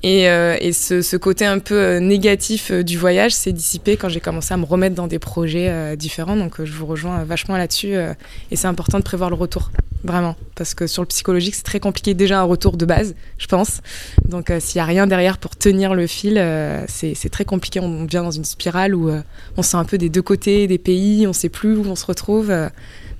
Et, 0.02 0.22
et 0.24 0.72
ce, 0.72 1.16
côté 1.16 1.46
un 1.46 1.58
peu 1.60 1.98
négatif 1.98 2.72
du 2.72 2.98
voyage 2.98 3.32
s'est 3.32 3.52
dissipé 3.52 3.96
quand 3.96 4.08
j'ai 4.08 4.20
commencé 4.20 4.52
à 4.52 4.56
me 4.56 4.64
remettre 4.64 4.96
dans 4.96 5.06
des 5.06 5.20
projets 5.20 5.96
différents. 5.96 6.36
Donc, 6.36 6.62
je 6.64 6.72
vous 6.72 6.86
rejoins 6.86 7.22
vachement 7.24 7.56
là-dessus. 7.56 7.94
Euh, 7.94 8.14
et 8.50 8.56
c'est 8.56 8.66
important 8.66 8.98
de 8.98 9.04
prévoir 9.04 9.30
le 9.30 9.36
retour, 9.36 9.70
vraiment. 10.04 10.36
Parce 10.54 10.74
que 10.74 10.86
sur 10.86 11.02
le 11.02 11.06
psychologique, 11.06 11.54
c'est 11.54 11.62
très 11.62 11.80
compliqué 11.80 12.14
déjà 12.14 12.40
un 12.40 12.44
retour 12.44 12.76
de 12.76 12.84
base, 12.84 13.14
je 13.38 13.46
pense. 13.46 13.80
Donc 14.28 14.50
euh, 14.50 14.60
s'il 14.60 14.78
n'y 14.78 14.82
a 14.82 14.86
rien 14.86 15.06
derrière 15.06 15.38
pour 15.38 15.56
tenir 15.56 15.94
le 15.94 16.06
fil, 16.06 16.36
euh, 16.38 16.84
c'est 16.88 17.30
très 17.30 17.44
compliqué. 17.44 17.80
On 17.80 18.04
vient 18.04 18.22
dans 18.22 18.30
une 18.30 18.44
spirale 18.44 18.94
où 18.94 19.10
on 19.56 19.62
sent 19.62 19.76
un 19.76 19.84
peu 19.84 19.98
des 19.98 20.08
deux 20.08 20.22
côtés 20.22 20.66
des 20.66 20.78
pays, 20.78 21.26
on 21.26 21.30
ne 21.30 21.34
sait 21.34 21.48
plus 21.48 21.76
où 21.76 21.84
on 21.86 21.96
se 21.96 22.06
retrouve. 22.06 22.52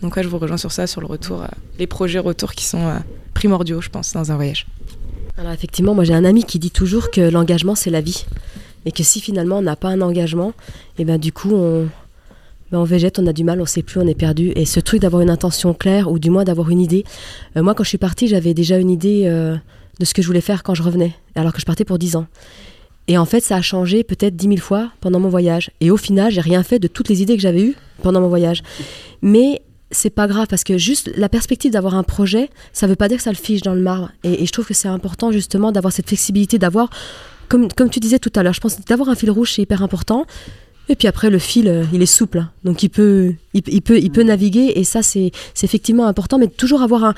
donc 0.03 0.17
ouais, 0.17 0.23
je 0.23 0.29
vous 0.29 0.39
rejoins 0.39 0.57
sur 0.57 0.73
ça, 0.73 0.87
sur 0.87 1.01
le 1.01 1.07
retour, 1.07 1.45
les 1.79 1.87
projets 1.87 2.19
retour 2.19 2.53
qui 2.53 2.65
sont 2.65 2.93
primordiaux, 3.35 3.81
je 3.81 3.89
pense, 3.89 4.13
dans 4.13 4.31
un 4.33 4.37
voyage. 4.37 4.67
Alors 5.39 5.53
effectivement, 5.53 5.95
moi 5.95 6.05
j'ai 6.05 6.15
un 6.15 6.25
ami 6.25 6.45
qui 6.45 6.59
dit 6.59 6.71
toujours 6.71 7.11
que 7.11 7.21
l'engagement 7.21 7.75
c'est 7.75 7.91
la 7.91 8.01
vie 8.01 8.27
et 8.85 8.93
que 8.93 9.03
si 9.03 9.21
finalement 9.21 9.59
on 9.59 9.63
n'a 9.63 9.77
pas 9.77 9.89
un 9.89 10.01
engagement, 10.01 10.51
et 10.99 11.03
eh 11.03 11.05
ben 11.05 11.19
du 11.19 11.33
coup 11.33 11.55
on, 11.55 11.89
on 12.79 12.85
végète, 12.85 13.19
on 13.19 13.27
a 13.27 13.33
du 13.33 13.45
mal, 13.45 13.61
on 13.61 13.67
sait 13.67 13.83
plus, 13.83 14.01
on 14.01 14.07
est 14.07 14.15
perdu. 14.15 14.53
Et 14.57 14.65
ce 14.65 14.81
truc 14.81 15.01
d'avoir 15.01 15.23
une 15.23 15.31
intention 15.31 15.75
claire, 15.75 16.11
ou 16.11 16.19
du 16.19 16.31
moins 16.31 16.45
d'avoir 16.45 16.71
une 16.71 16.81
idée. 16.81 17.05
Euh, 17.57 17.63
moi, 17.63 17.75
quand 17.75 17.85
je 17.85 17.91
suis 17.91 17.99
partie, 17.99 18.29
j'avais 18.29 18.55
déjà 18.55 18.79
une 18.79 18.91
idée 18.91 19.25
euh, 19.27 19.57
de 20.01 20.05
ce 20.05 20.15
que 20.15 20.23
je 20.23 20.27
voulais 20.27 20.41
faire 20.41 20.63
quand 20.63 20.75
je 20.75 20.83
revenais, 20.83 21.13
alors 21.35 21.53
que 21.53 21.61
je 21.61 21.67
partais 21.67 21.85
pour 21.85 21.99
10 21.99 22.17
ans. 22.17 22.27
Et 23.09 23.19
en 23.19 23.25
fait, 23.25 23.41
ça 23.41 23.57
a 23.57 23.63
changé 23.63 24.05
peut-être 24.05 24.37
10 24.37 24.47
000 24.47 24.57
fois 24.59 24.91
pendant 25.01 25.21
mon 25.21 25.29
voyage. 25.29 25.71
Et 25.81 25.91
au 25.91 25.97
final, 25.97 26.31
j'ai 26.33 26.41
rien 26.41 26.63
fait 26.63 26.79
de 26.79 26.89
toutes 26.89 27.09
les 27.09 27.21
idées 27.21 27.37
que 27.37 27.43
j'avais 27.43 27.63
eues 27.63 27.77
pendant 28.03 28.21
mon 28.21 28.29
voyage. 28.29 28.63
Mais 29.23 29.63
c'est 29.93 30.11
pas 30.11 30.27
grave 30.27 30.47
parce 30.49 30.65
que 30.65 30.79
juste 30.79 31.13
la 31.17 31.29
perspective 31.29 31.71
d'avoir 31.71 31.95
un 31.95 32.03
projet, 32.03 32.51
ça 32.73 32.87
veut 32.87 32.97
pas 32.97 33.09
dire 33.09 33.19
que 33.19 33.23
ça 33.23 33.31
le 33.31 33.37
fiche 33.37 33.63
dans 33.63 33.75
le 33.75 33.81
marbre. 33.81 34.11
Et, 34.25 34.45
je 34.45 34.53
trouve 34.53 34.67
que 34.67 34.75
c'est 34.75 34.89
important 34.89 35.31
justement 35.31 35.71
d'avoir 35.71 35.93
cette 35.93 36.09
flexibilité, 36.09 36.59
d'avoir, 36.59 36.91
comme, 37.49 37.69
comme 37.73 37.91
tu 37.91 38.01
disais 38.01 38.19
tout 38.19 38.33
à 38.35 38.43
l'heure, 38.43 38.55
je 38.55 38.61
pense 38.61 38.81
d'avoir 38.81 39.09
un 39.09 39.15
fil 39.15 39.31
rouge, 39.31 39.53
c'est 39.53 39.63
hyper 39.63 39.83
important. 39.83 40.27
Et 40.89 40.97
puis 40.97 41.07
après, 41.07 41.31
le 41.31 41.39
fil, 41.39 41.69
euh, 41.69 41.85
il 41.93 42.03
est 42.03 42.07
souple, 42.07 42.39
hein. 42.39 42.51
donc 42.65 42.83
il 42.83 42.89
peut, 42.89 43.35
il, 43.55 43.83
peut, 43.83 43.99
il 43.99 44.11
peut 44.11 44.25
naviguer, 44.25 44.73
et 44.75 44.83
ça, 44.83 45.03
c'est 45.03 45.31
effectivement 45.63 46.07
important, 46.07 46.39
mais 46.39 46.49
toujours 46.49 46.83
avoir 46.83 47.05
un, 47.05 47.15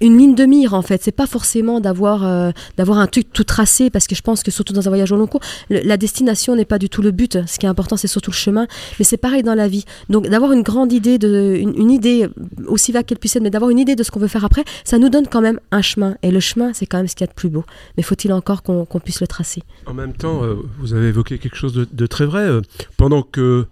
une 0.00 0.18
ligne 0.18 0.34
de 0.34 0.44
mire 0.44 0.74
en 0.74 0.82
fait. 0.82 1.02
C'est 1.02 1.12
pas 1.12 1.26
forcément 1.26 1.80
d'avoir 1.80 2.24
euh, 2.24 2.50
d'avoir 2.76 2.98
un 2.98 3.06
truc 3.06 3.32
tout 3.32 3.44
tracé 3.44 3.90
parce 3.90 4.06
que 4.06 4.14
je 4.14 4.22
pense 4.22 4.42
que 4.42 4.50
surtout 4.50 4.72
dans 4.72 4.86
un 4.86 4.90
voyage 4.90 5.12
au 5.12 5.16
long 5.16 5.26
cours, 5.26 5.40
la 5.70 5.96
destination 5.96 6.56
n'est 6.56 6.64
pas 6.64 6.78
du 6.78 6.88
tout 6.88 7.02
le 7.02 7.10
but. 7.10 7.38
Ce 7.46 7.58
qui 7.58 7.66
est 7.66 7.68
important, 7.68 7.96
c'est 7.96 8.08
surtout 8.08 8.30
le 8.30 8.36
chemin. 8.36 8.66
Mais 8.98 9.04
c'est 9.04 9.16
pareil 9.16 9.42
dans 9.42 9.54
la 9.54 9.68
vie. 9.68 9.84
Donc 10.08 10.28
d'avoir 10.28 10.52
une 10.52 10.62
grande 10.62 10.92
idée 10.92 11.18
de 11.18 11.56
une, 11.56 11.90
idée 11.90 12.28
aussi 12.66 12.92
vague 12.92 13.06
qu'elle 13.06 13.18
puisse 13.18 13.36
être, 13.36 13.42
mais 13.42 13.50
d'avoir 13.50 13.70
une 13.70 13.78
idée 13.78 13.96
de 13.96 14.02
ce 14.02 14.10
qu'on 14.10 14.20
veut 14.20 14.28
faire 14.28 14.44
après, 14.44 14.64
ça 14.84 14.98
nous 14.98 15.08
donne 15.08 15.26
quand 15.26 15.40
même 15.40 15.60
un 15.70 15.82
chemin. 15.82 16.16
Et 16.22 16.30
le 16.30 16.40
chemin, 16.40 16.72
c'est 16.72 16.86
quand 16.86 16.98
même 16.98 17.08
ce 17.08 17.14
qu'il 17.14 17.24
y 17.24 17.28
a 17.28 17.32
de 17.32 17.36
plus 17.36 17.48
beau. 17.48 17.64
Mais 17.96 18.02
faut-il 18.02 18.32
encore 18.32 18.62
qu'on 18.62 19.00
puisse 19.02 19.20
le 19.20 19.26
tracer? 19.26 19.62
En 19.86 19.94
même 19.94 20.12
temps, 20.12 20.42
euh, 20.42 20.56
vous 20.78 20.94
avez 20.94 21.08
évoqué 21.08 21.38
quelque 21.38 21.56
chose 21.56 21.72
de, 21.72 21.86
de 21.90 22.06
très 22.06 22.26
vrai. 22.26 22.40
Euh, 22.40 22.60
pendant 22.96 23.22
que 23.22 23.66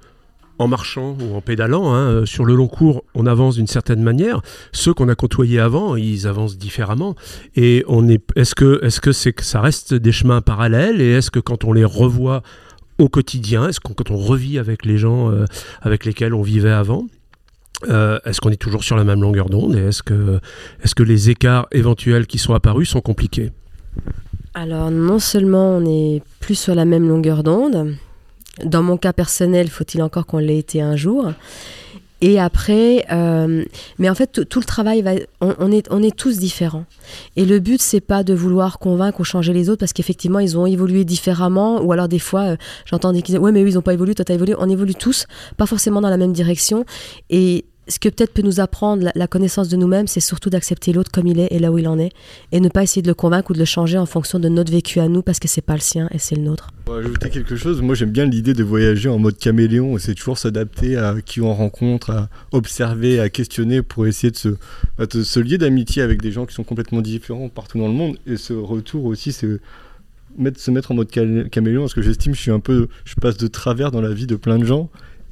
en 0.59 0.69
marchant 0.69 1.17
ou 1.21 1.35
en 1.35 1.41
pédalant. 1.41 1.93
Hein, 1.95 2.09
euh, 2.09 2.27
sur 2.27 2.45
le 2.45 2.55
long 2.55 2.69
cours, 2.69 3.05
on 3.15 3.27
avance 3.27 3.57
d'une 3.57 3.67
certaine 3.67 4.03
manière. 4.03 4.43
Ceux 4.73 4.95
qu'on 4.95 5.09
a 5.09 5.15
côtoyés 5.15 5.61
avant, 5.61 5.97
ils 5.97 6.27
avancent 6.27 6.59
différemment. 6.59 7.15
Et 7.57 7.85
on 7.89 8.09
est, 8.09 8.23
est-ce 8.37 8.55
que, 8.55 8.85
est-ce 8.85 9.01
que 9.01 9.13
c'est 9.13 9.33
que 9.33 9.45
ça 9.45 9.61
reste 9.61 9.95
des 9.95 10.13
chemins 10.13 10.41
parallèles? 10.41 11.01
Et 11.01 11.13
est-ce 11.13 11.31
que 11.31 11.41
quand 11.41 11.65
on 11.65 11.73
les 11.73 11.85
revoit 11.85 12.43
au 12.99 13.09
quotidien, 13.09 13.69
est-ce 13.69 13.81
que 13.81 13.93
quand 13.93 14.11
on 14.11 14.17
revit 14.17 14.59
avec 14.59 14.85
les 14.85 14.99
gens 14.99 15.31
euh, 15.31 15.47
avec 15.83 16.05
lesquels 16.05 16.35
on 16.35 16.43
vivait 16.43 16.71
avant, 16.71 17.07
euh, 17.89 18.19
est-ce 18.25 18.41
qu'on 18.41 18.51
est 18.51 18.57
toujours 18.57 18.85
sur 18.85 18.97
la 18.97 19.05
même 19.05 19.21
longueur 19.21 19.49
d'onde? 19.49 19.75
Et 19.75 19.81
est-ce 19.81 20.03
que, 20.03 20.41
est-ce 20.83 20.95
que 20.95 21.03
les 21.03 21.31
écarts 21.31 21.67
éventuels 21.73 22.27
qui 22.27 22.39
sont 22.39 22.55
apparus 22.55 22.89
sont 22.89 23.01
compliqués? 23.01 23.51
Alors 24.55 24.91
non 24.91 25.19
seulement 25.19 25.77
on 25.77 25.85
est 25.85 26.23
plus 26.39 26.55
sur 26.55 26.75
la 26.75 26.85
même 26.85 27.09
longueur 27.09 27.43
d'onde, 27.43 27.97
dans 28.63 28.83
mon 28.83 28.97
cas 28.97 29.13
personnel, 29.13 29.69
faut-il 29.69 30.03
encore 30.03 30.27
qu'on 30.27 30.39
l'ait 30.39 30.59
été 30.59 30.81
un 30.81 30.97
jour? 30.97 31.33
Et 32.21 32.41
après, 32.41 33.05
euh, 33.13 33.65
mais 33.99 34.09
en 34.09 34.15
fait, 34.15 34.49
tout 34.49 34.59
le 34.59 34.65
travail 34.65 35.03
va, 35.03 35.13
on, 35.43 35.71
est, 35.71 35.87
on 35.91 36.03
est 36.03 36.17
tous 36.17 36.39
différents. 36.39 36.87
Et 37.37 37.45
le 37.45 37.59
but, 37.59 37.83
c'est 37.83 38.01
pas 38.01 38.25
de 38.25 38.33
vouloir 38.33 38.79
convaincre 38.79 39.21
ou 39.21 39.25
changer 39.25 39.53
les 39.53 39.69
autres 39.69 39.81
parce 39.81 39.93
qu'effectivement, 39.93 40.39
ils 40.39 40.57
ont 40.57 40.65
évolué 40.65 41.05
différemment. 41.05 41.83
Ou 41.83 41.93
alors, 41.93 42.09
des 42.09 42.19
fois, 42.19 42.43
euh, 42.43 42.57
j'entends 42.87 43.13
des 43.13 43.21
disent 43.21 43.37
Ouais, 43.37 43.53
mais 43.53 43.63
eux, 43.63 43.69
ils 43.69 43.75
n'ont 43.75 43.83
pas 43.83 43.93
évolué, 43.93 44.15
toi, 44.15 44.25
t'as 44.25 44.33
évolué. 44.33 44.55
On 44.59 44.71
évolue 44.71 44.95
tous, 44.95 45.27
pas 45.59 45.67
forcément 45.67 46.01
dans 46.01 46.09
la 46.09 46.17
même 46.17 46.33
direction. 46.33 46.87
Et 47.29 47.67
ce 47.89 47.99
que 47.99 48.09
peut-être 48.09 48.33
peut 48.33 48.43
nous 48.43 48.61
apprendre 48.61 49.11
la, 49.15 49.27
connaissance 49.27 49.69
de 49.69 49.77
nous-mêmes, 49.77 50.07
c'est 50.07 50.21
surtout 50.21 50.51
d'accepter 50.51 50.93
l'autre 50.93 51.11
comme 51.13 51.27
il 51.27 51.39
est 51.39 51.49
et 51.51 51.59
là 51.59 51.71
où 51.71 51.79
il 51.79 51.89
en 51.89 51.99
est, 51.99 52.13
et 52.53 52.61
ne 52.61 52.69
pas 52.69 52.83
essayer 52.83 53.03
de 53.03 53.09
le 53.09 53.15
convaincre 53.15 53.51
ou 53.51 53.55
de 53.55 53.59
le 53.59 53.65
changer 53.65 53.99
en 53.99 54.07
fonction 54.07 54.39
de 54.39 54.49
notre 54.49 54.73
vécu 54.73 55.01
à 55.01 55.09
nous, 55.09 55.23
parce 55.23 55.39
que 55.39 55.49
c'est 55.49 55.61
pas 55.61 55.75
le 55.75 55.81
sien 55.81 56.09
et 56.13 56.19
c'est 56.19 56.37
le 56.37 56.43
nôtre. 56.43 56.71
Pour 56.85 56.95
ajouter 56.95 57.31
quelque 57.31 57.57
chose, 57.57 57.83
moi 57.83 57.95
j'aime 57.95 58.11
bien 58.11 58.27
l'idée 58.27 58.55
de 58.55 58.63
voyager 58.63 59.09
en 59.09 59.19
mode 59.19 59.37
caméléon, 59.37 59.99
c'est 59.99 60.15
toujours 60.15 60.39
s'adapter 60.39 60.97
à 60.97 61.17
qui 61.25 61.41
on 61.41 61.55
rencontre, 61.55 62.11
à 62.11 62.29
observer, 62.53 63.21
à 63.21 63.29
questionner 63.29 63.83
pour 63.83 64.07
essayer 64.07 64.31
de 64.31 64.37
se, 64.37 65.23
se 65.23 65.41
lier 65.41 65.59
d'amitié 65.59 66.03
avec 66.03 66.23
des 66.23 66.33
gens 66.33 66.47
qui 66.47 66.55
sont 66.55 66.65
complètement 66.65 67.01
différents 67.01 67.49
partout 67.49 67.79
dans 67.79 67.89
le 67.89 67.95
monde. 67.95 68.17
Et 68.27 68.37
ce 68.37 68.53
retour 68.53 69.05
aussi, 69.07 69.33
c'est 69.33 69.49
mettre, 70.39 70.61
se 70.61 70.71
mettre 70.71 70.93
en 70.93 70.95
mode 70.95 71.11
caméléon 71.11 71.83
parce 71.83 71.95
que 71.95 72.03
j'estime 72.03 72.33
que 72.33 72.39
je 72.39 72.43
suis 72.43 72.51
un 72.51 72.61
peu, 72.61 72.89
je 73.05 73.15
passe 73.15 73.37
de 73.37 73.47
travers 73.47 73.91
dans 73.91 74.01
la 74.01 74.13
vie 74.13 74.27
de 74.27 74.37
plein 74.37 74.59
de 74.59 74.65
gens 74.65 74.91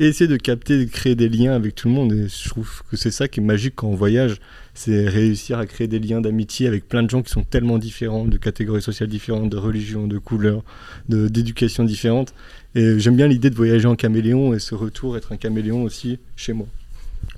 essayer 0.08 0.28
de 0.28 0.36
capter, 0.36 0.84
de 0.84 0.90
créer 0.90 1.14
des 1.14 1.28
liens 1.28 1.52
avec 1.52 1.74
tout 1.74 1.88
le 1.88 1.94
monde. 1.94 2.12
Et 2.12 2.28
je 2.28 2.48
trouve 2.48 2.82
que 2.90 2.96
c'est 2.96 3.10
ça 3.10 3.28
qui 3.28 3.40
est 3.40 3.42
magique 3.42 3.74
quand 3.76 3.88
on 3.88 3.94
voyage, 3.94 4.36
c'est 4.74 5.08
réussir 5.08 5.58
à 5.58 5.66
créer 5.66 5.86
des 5.86 5.98
liens 5.98 6.20
d'amitié 6.20 6.66
avec 6.66 6.88
plein 6.88 7.02
de 7.02 7.10
gens 7.10 7.22
qui 7.22 7.30
sont 7.30 7.42
tellement 7.42 7.78
différents, 7.78 8.24
de 8.24 8.36
catégories 8.36 8.82
sociales 8.82 9.08
différentes, 9.08 9.50
de 9.50 9.56
religions, 9.56 10.06
de 10.06 10.18
couleurs, 10.18 10.62
d'éducation 11.08 11.84
différentes. 11.84 12.34
Et 12.74 12.98
j'aime 12.98 13.16
bien 13.16 13.28
l'idée 13.28 13.50
de 13.50 13.54
voyager 13.54 13.86
en 13.86 13.96
caméléon 13.96 14.54
et 14.54 14.58
ce 14.58 14.74
retour, 14.74 15.16
être 15.16 15.32
un 15.32 15.36
caméléon 15.36 15.82
aussi 15.82 16.18
chez 16.36 16.52
moi. 16.52 16.66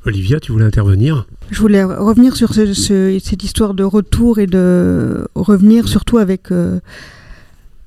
Olivia, 0.07 0.41
tu 0.41 0.53
voulais 0.53 0.65
intervenir? 0.65 1.27
Je 1.51 1.61
voulais 1.61 1.83
revenir 1.85 2.37
sur 2.37 2.55
cette 2.55 3.43
histoire 3.43 3.75
de 3.75 3.85
retour 3.85 4.39
et 4.39 4.47
de 4.47 5.27
revenir 5.35 5.89
surtout 5.89 6.19
avec 6.19 6.53
euh, 6.53 6.81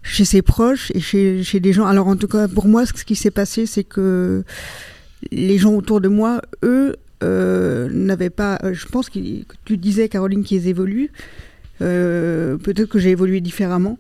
chez 0.07 0.25
ses 0.25 0.41
proches 0.41 0.91
et 0.93 0.99
chez, 0.99 1.43
chez 1.43 1.59
des 1.59 1.73
gens. 1.73 1.85
Alors 1.85 2.07
en 2.07 2.15
tout 2.15 2.27
cas, 2.27 2.47
pour 2.47 2.67
moi, 2.67 2.85
ce 2.85 2.93
qui 3.03 3.15
s'est 3.15 3.31
passé, 3.31 3.65
c'est 3.65 3.83
que 3.83 4.43
les 5.31 5.57
gens 5.57 5.73
autour 5.73 6.01
de 6.01 6.07
moi, 6.07 6.41
eux, 6.63 6.95
euh, 7.23 7.89
n'avaient 7.91 8.29
pas... 8.29 8.59
Euh, 8.63 8.73
je 8.73 8.85
pense 8.87 9.09
que 9.09 9.19
tu 9.65 9.77
disais, 9.77 10.09
Caroline, 10.09 10.43
qu'ils 10.43 10.67
évoluent. 10.67 11.11
Peut-être 11.79 12.85
que 12.85 12.99
j'ai 12.99 13.11
évolué 13.11 13.39
différemment. 13.39 13.97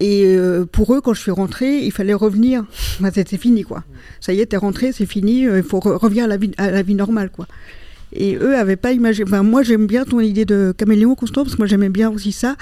Et 0.00 0.24
euh, 0.24 0.64
pour 0.64 0.94
eux, 0.94 1.02
quand 1.02 1.12
je 1.12 1.20
suis 1.20 1.30
rentrée, 1.30 1.84
il 1.84 1.92
fallait 1.92 2.14
revenir. 2.14 2.64
c'était 3.12 3.36
fini, 3.36 3.62
quoi. 3.62 3.84
Ça 4.20 4.32
y 4.32 4.40
est, 4.40 4.46
t'es 4.46 4.56
rentrée, 4.56 4.92
c'est 4.92 5.06
fini, 5.06 5.46
euh, 5.46 5.58
il 5.58 5.62
faut 5.62 5.78
revenir 5.78 6.24
à 6.24 6.26
la, 6.26 6.38
vie, 6.38 6.50
à 6.56 6.70
la 6.70 6.82
vie 6.82 6.94
normale, 6.94 7.30
quoi. 7.30 7.46
Et 8.12 8.34
eux 8.36 8.56
avaient 8.56 8.76
pas 8.76 8.92
imaginé. 8.92 9.30
Moi, 9.42 9.62
j'aime 9.62 9.86
bien 9.86 10.04
ton 10.04 10.20
idée 10.20 10.46
de 10.46 10.74
caméléon, 10.76 11.14
Constant, 11.14 11.42
parce 11.44 11.54
que 11.54 11.60
moi, 11.60 11.66
j'aimais 11.66 11.90
bien 11.90 12.10
aussi 12.10 12.32
ça. 12.32 12.56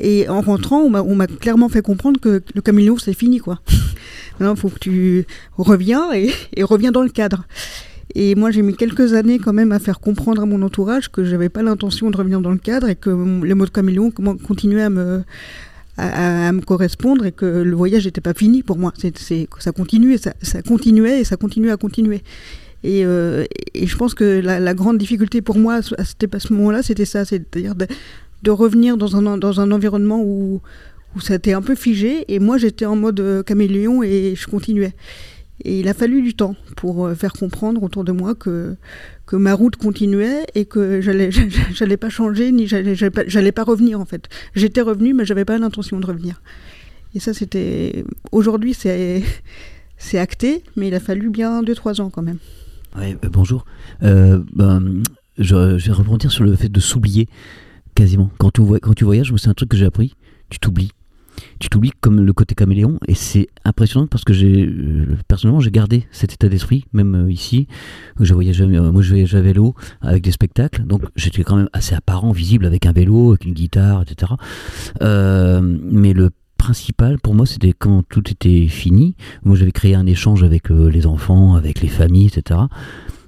Et 0.00 0.28
en 0.28 0.40
rentrant, 0.40 0.80
on 0.82 1.14
m'a 1.14 1.26
clairement 1.26 1.68
fait 1.68 1.82
comprendre 1.82 2.20
que 2.20 2.42
le 2.54 2.60
caméléon, 2.60 2.96
c'est 2.98 3.14
fini, 3.14 3.38
quoi. 3.38 3.60
Maintenant, 4.38 4.54
il 4.54 4.60
faut 4.60 4.68
que 4.68 4.78
tu 4.78 5.26
reviens 5.56 6.12
et, 6.12 6.32
reviens 6.62 6.92
dans 6.92 7.02
le 7.02 7.08
cadre. 7.08 7.46
Et 8.14 8.34
moi, 8.34 8.50
j'ai 8.50 8.62
mis 8.62 8.74
quelques 8.74 9.12
années 9.12 9.38
quand 9.38 9.52
même 9.52 9.72
à 9.72 9.78
faire 9.78 10.00
comprendre 10.00 10.42
à 10.42 10.46
mon 10.46 10.62
entourage 10.62 11.10
que 11.10 11.24
j'avais 11.24 11.48
pas 11.48 11.62
l'intention 11.62 12.10
de 12.10 12.16
revenir 12.16 12.40
dans 12.40 12.52
le 12.52 12.58
cadre 12.58 12.88
et 12.88 12.94
que 12.96 13.10
le 13.10 13.54
mot 13.54 13.64
de 13.64 13.70
caméléon 13.70 14.10
continuait 14.10 14.82
à 14.82 14.90
me, 14.90 15.24
à, 15.98 16.50
correspondre 16.66 17.26
et 17.26 17.32
que 17.32 17.44
le 17.44 17.76
voyage 17.76 18.06
n'était 18.06 18.20
pas 18.20 18.34
fini 18.34 18.62
pour 18.62 18.78
moi. 18.78 18.92
C'est, 18.96 19.48
ça 19.58 19.72
continuait, 19.72 20.16
ça, 20.16 20.32
ça, 20.40 20.62
continuait 20.62 21.20
et 21.20 21.24
ça 21.24 21.36
continuait 21.36 21.72
à 21.72 21.76
continuer. 21.76 22.22
Et, 22.84 23.04
euh, 23.04 23.44
et 23.74 23.86
je 23.86 23.96
pense 23.96 24.14
que 24.14 24.40
la, 24.40 24.74
grande 24.74 24.98
difficulté 24.98 25.42
pour 25.42 25.58
moi 25.58 25.80
à, 25.98 26.04
ce 26.04 26.52
moment-là, 26.52 26.82
c'était 26.82 27.04
ça, 27.04 27.24
c'est-à-dire 27.24 27.74
de, 28.42 28.50
revenir 28.50 28.96
dans 28.96 29.16
un, 29.16 29.38
dans 29.38 29.60
un 29.60 29.70
environnement 29.72 30.20
où, 30.22 30.60
où 31.14 31.20
ça 31.20 31.34
était 31.34 31.52
un 31.52 31.62
peu 31.62 31.74
figé 31.74 32.24
et 32.32 32.38
moi 32.38 32.58
j'étais 32.58 32.86
en 32.86 32.96
mode 32.96 33.20
euh, 33.20 33.42
caméléon 33.42 34.02
et 34.02 34.34
je 34.36 34.46
continuais. 34.46 34.94
Et 35.64 35.80
il 35.80 35.88
a 35.88 35.94
fallu 35.94 36.22
du 36.22 36.34
temps 36.34 36.54
pour 36.76 37.06
euh, 37.06 37.14
faire 37.14 37.32
comprendre 37.32 37.82
autour 37.82 38.04
de 38.04 38.12
moi 38.12 38.34
que, 38.34 38.76
que 39.26 39.34
ma 39.34 39.54
route 39.54 39.76
continuait 39.76 40.46
et 40.54 40.66
que 40.66 41.00
j'allais 41.00 41.30
j'allais 41.74 41.96
pas 41.96 42.10
changer 42.10 42.52
ni 42.52 42.66
j'allais 42.66 42.94
j'allais 42.94 43.52
pas, 43.52 43.64
revenir 43.64 44.00
en 44.00 44.04
fait. 44.04 44.28
J'étais 44.54 44.80
revenu 44.80 45.14
mais 45.14 45.24
j'avais 45.24 45.44
pas 45.44 45.58
l'intention 45.58 45.98
de 45.98 46.06
revenir. 46.06 46.42
Et 47.14 47.20
ça 47.20 47.34
c'était 47.34 48.04
aujourd'hui 48.30 48.74
c'est 48.74 49.22
c'est 49.96 50.18
acté 50.18 50.62
mais 50.76 50.88
il 50.88 50.94
a 50.94 51.00
fallu 51.00 51.30
bien 51.30 51.62
2 51.62 51.74
3 51.74 52.00
ans 52.00 52.10
quand 52.10 52.22
même. 52.22 52.38
Ouais, 52.96 53.16
euh, 53.24 53.28
bonjour. 53.30 53.64
Ben, 54.00 55.02
je, 55.38 55.78
je, 55.78 55.86
vais 55.86 55.92
rebondir 55.92 56.32
sur 56.32 56.44
le 56.44 56.54
fait 56.56 56.68
de 56.68 56.80
s'oublier 56.80 57.28
quasiment. 57.98 58.30
Quand 58.38 58.52
tu, 58.52 59.04
voyages, 59.04 59.34
c'est 59.36 59.48
un 59.48 59.54
truc 59.54 59.70
que 59.70 59.76
j'ai 59.76 59.84
appris, 59.84 60.14
tu 60.50 60.60
t'oublies. 60.60 60.92
Tu 61.58 61.68
t'oublies 61.68 61.90
comme 62.00 62.20
le 62.20 62.32
côté 62.32 62.54
caméléon 62.54 62.98
et 63.08 63.14
c'est 63.14 63.48
impressionnant 63.64 64.06
parce 64.08 64.24
que 64.24 64.32
euh, 64.32 65.16
personnellement 65.28 65.60
j'ai 65.60 65.70
gardé 65.70 66.04
cet 66.10 66.32
état 66.32 66.48
d'esprit 66.48 66.84
même 66.92 67.14
euh, 67.14 67.30
ici. 67.30 67.68
Je 68.18 68.34
voyageais 68.34 68.64
euh, 68.64 68.90
moi 68.90 69.02
je 69.02 69.10
voyageais 69.10 69.38
à 69.38 69.40
vélo 69.40 69.74
avec 70.00 70.24
des 70.24 70.32
spectacles. 70.32 70.82
Donc 70.82 71.02
j'étais 71.14 71.44
quand 71.44 71.54
même 71.54 71.68
assez 71.72 71.94
apparent 71.94 72.32
visible 72.32 72.66
avec 72.66 72.86
un 72.86 72.92
vélo 72.92 73.30
avec 73.30 73.44
une 73.44 73.54
guitare 73.54 74.02
etc 74.02 74.32
mais 75.00 76.12
le 76.12 76.30
principal 76.56 77.20
pour 77.20 77.36
moi 77.36 77.46
c'était 77.46 77.72
quand 77.72 78.02
tout 78.08 78.28
était 78.30 78.66
fini. 78.66 79.14
Moi 79.44 79.54
j'avais 79.54 79.72
créé 79.72 79.94
un 79.94 80.06
échange 80.06 80.42
avec 80.42 80.70
les 80.70 81.06
enfants 81.06 81.54
avec 81.54 81.80
les 81.80 81.88
familles 81.88 82.26
etc 82.26 82.60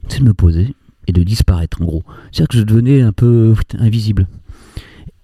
c'est 0.09 0.19
de 0.19 0.25
me 0.25 0.35
poser 0.35 0.75
et 1.07 1.13
de 1.13 1.23
disparaître 1.23 1.81
en 1.81 1.85
gros. 1.85 2.03
C'est 2.33 2.43
à 2.43 2.47
dire 2.47 2.49
que 2.49 2.59
je 2.59 2.63
devenais 2.65 3.03
un 3.03 3.13
peu 3.13 3.55
invisible 3.79 4.27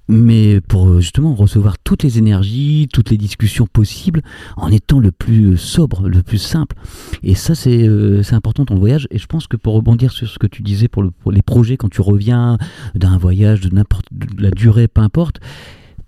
mais 0.08 0.60
pour 0.60 0.88
euh, 0.88 1.00
justement 1.00 1.34
recevoir 1.34 1.78
toutes 1.78 2.02
les 2.02 2.18
énergies, 2.18 2.88
toutes 2.92 3.10
les 3.10 3.16
discussions 3.16 3.66
possibles, 3.66 4.22
en 4.56 4.70
étant 4.70 5.00
le 5.00 5.10
plus 5.10 5.56
sobre, 5.56 6.08
le 6.08 6.22
plus 6.22 6.38
simple. 6.38 6.76
Et 7.22 7.34
ça, 7.34 7.54
c'est 7.54 7.86
euh, 7.88 8.22
important 8.32 8.64
dans 8.64 8.74
le 8.74 8.80
voyage. 8.80 9.08
Et 9.10 9.18
je 9.18 9.26
pense 9.26 9.46
que 9.46 9.56
pour 9.56 9.74
rebondir 9.74 10.12
sur 10.12 10.28
ce 10.28 10.38
que 10.38 10.46
tu 10.46 10.62
disais 10.62 10.88
pour, 10.88 11.04
les 11.30 11.42
projets, 11.42 11.76
quand 11.76 11.88
tu 11.88 12.00
reviens 12.00 12.58
d'un 12.94 13.18
voyage, 13.18 13.60
de 13.60 13.74
n'importe 13.74 14.06
la 14.38 14.50
durée, 14.50 14.88
peu 14.88 15.00
importe, 15.00 15.40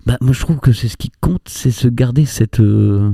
bah, 0.05 0.17
moi 0.21 0.33
je 0.33 0.39
trouve 0.39 0.59
que 0.59 0.71
c'est 0.71 0.87
ce 0.87 0.97
qui 0.97 1.11
compte, 1.21 1.41
c'est 1.47 1.71
se 1.71 1.87
garder 1.87 2.25
cette, 2.25 2.61
euh, 2.61 3.11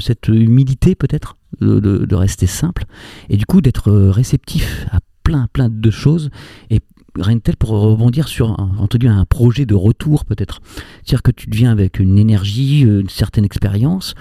cette 0.00 0.28
humilité 0.28 0.94
peut-être, 0.94 1.36
de, 1.60 1.78
de, 1.78 2.14
rester 2.14 2.46
simple, 2.46 2.84
et 3.28 3.36
du 3.36 3.46
coup 3.46 3.60
d'être 3.60 3.92
réceptif 3.92 4.86
à 4.90 4.98
plein 5.22 5.46
plein 5.52 5.68
de 5.68 5.90
choses 5.90 6.30
et 6.68 6.80
rien 7.18 7.36
de 7.36 7.40
tel 7.40 7.56
pour 7.56 7.70
rebondir 7.70 8.28
sur 8.28 8.58
un, 8.60 8.70
un 8.78 9.24
projet 9.24 9.66
de 9.66 9.74
retour 9.74 10.24
peut-être. 10.24 10.60
C'est-à-dire 11.02 11.22
que 11.22 11.30
tu 11.30 11.48
deviens 11.48 11.70
avec 11.70 11.98
une 11.98 12.18
énergie, 12.18 12.80
une 12.80 13.08
certaine 13.08 13.44
expérience, 13.44 14.14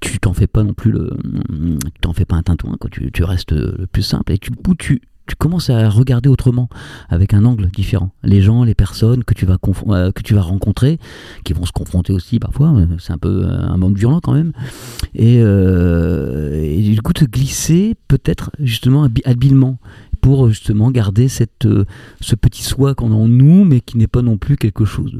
tu 0.00 0.18
t'en 0.18 0.32
fais 0.32 0.46
pas 0.46 0.62
non 0.62 0.74
plus 0.74 0.90
le, 0.90 1.16
tu 1.48 2.00
t'en 2.00 2.12
fais 2.12 2.24
pas 2.24 2.36
un 2.36 2.42
tintouin, 2.42 2.76
quoi. 2.78 2.90
Tu, 2.90 3.10
tu, 3.12 3.24
restes 3.24 3.52
le 3.52 3.86
plus 3.86 4.02
simple 4.02 4.32
et 4.32 4.38
tu, 4.38 4.50
tu, 4.78 5.00
tu 5.26 5.36
commences 5.36 5.70
à 5.70 5.88
regarder 5.88 6.28
autrement, 6.28 6.68
avec 7.08 7.32
un 7.34 7.44
angle 7.44 7.68
différent. 7.68 8.10
Les 8.22 8.42
gens, 8.42 8.64
les 8.64 8.74
personnes 8.74 9.24
que 9.24 9.34
tu 9.34 9.46
vas, 9.46 9.56
euh, 9.88 10.12
que 10.12 10.22
tu 10.22 10.34
vas 10.34 10.42
rencontrer, 10.42 10.98
qui 11.44 11.52
vont 11.52 11.64
se 11.64 11.72
confronter 11.72 12.12
aussi 12.12 12.38
parfois, 12.38 12.74
c'est 12.98 13.12
un 13.12 13.18
peu 13.18 13.44
euh, 13.44 13.60
un 13.60 13.76
monde 13.76 13.96
violent 13.96 14.20
quand 14.20 14.34
même, 14.34 14.52
et, 15.14 15.40
euh, 15.40 16.62
et 16.62 16.82
du 16.82 17.00
coup 17.00 17.12
te 17.12 17.24
glisser 17.24 17.96
peut-être 18.08 18.50
justement 18.58 19.08
habilement 19.24 19.78
pour 20.24 20.48
justement 20.48 20.90
garder 20.90 21.28
cette, 21.28 21.66
euh, 21.66 21.84
ce 22.22 22.34
petit 22.34 22.62
soi 22.62 22.94
qu'on 22.94 23.12
a 23.12 23.14
en 23.14 23.28
nous, 23.28 23.66
mais 23.66 23.80
qui 23.80 23.98
n'est 23.98 24.06
pas 24.06 24.22
non 24.22 24.38
plus 24.38 24.56
quelque 24.56 24.86
chose. 24.86 25.14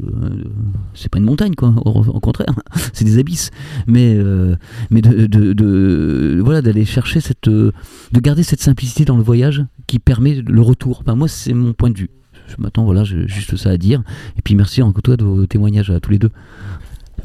c'est 0.95 1.09
pas 1.09 1.19
une 1.19 1.25
montagne, 1.25 1.53
quoi. 1.53 1.75
Au, 1.85 2.19
contraire, 2.19 2.47
c'est 2.93 3.05
des 3.05 3.19
abysses. 3.19 3.51
Mais, 3.85 4.15
euh, 4.15 4.55
mais 4.89 5.03
de, 5.03 5.27
de, 5.27 6.41
voilà, 6.43 6.63
d'aller 6.63 6.85
chercher 6.85 7.19
cette, 7.19 7.47
de 7.47 7.71
garder 8.13 8.41
cette 8.41 8.61
simplicité 8.61 9.05
dans 9.05 9.15
le 9.15 9.21
voyage 9.21 9.63
qui 9.85 9.99
permet 9.99 10.41
le 10.41 10.61
retour. 10.61 11.01
Enfin, 11.01 11.13
moi, 11.13 11.27
c'est 11.27 11.53
mon 11.53 11.73
point 11.73 11.91
de 11.91 11.99
vue. 11.99 12.09
M'attends, 12.57 12.83
voilà, 12.83 13.03
j'ai 13.03 13.27
juste 13.27 13.57
ça 13.57 13.69
à 13.69 13.77
dire. 13.77 14.01
Et 14.39 14.41
puis 14.41 14.55
merci 14.55 14.81
encore 14.81 15.03
toi 15.03 15.17
de 15.17 15.23
vos 15.23 15.45
témoignages 15.45 15.91
à 15.91 15.99
tous 15.99 16.09
les 16.09 16.19
deux. 16.19 16.31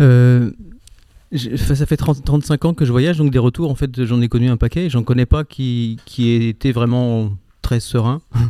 Euh, 0.00 0.50
ça 1.34 1.86
fait 1.86 1.96
30, 1.96 2.26
35 2.26 2.64
ans 2.66 2.74
que 2.74 2.84
je 2.84 2.92
voyage, 2.92 3.16
donc 3.16 3.30
des 3.30 3.38
retours, 3.38 3.70
en 3.70 3.74
fait, 3.74 4.04
j'en 4.04 4.20
ai 4.20 4.28
connu 4.28 4.50
un 4.50 4.58
paquet. 4.58 4.90
J'en 4.90 5.02
connais 5.02 5.24
pas 5.24 5.44
qui, 5.44 5.96
qui 6.04 6.30
étaient 6.30 6.72
vraiment 6.72 7.30
serein. 7.78 8.20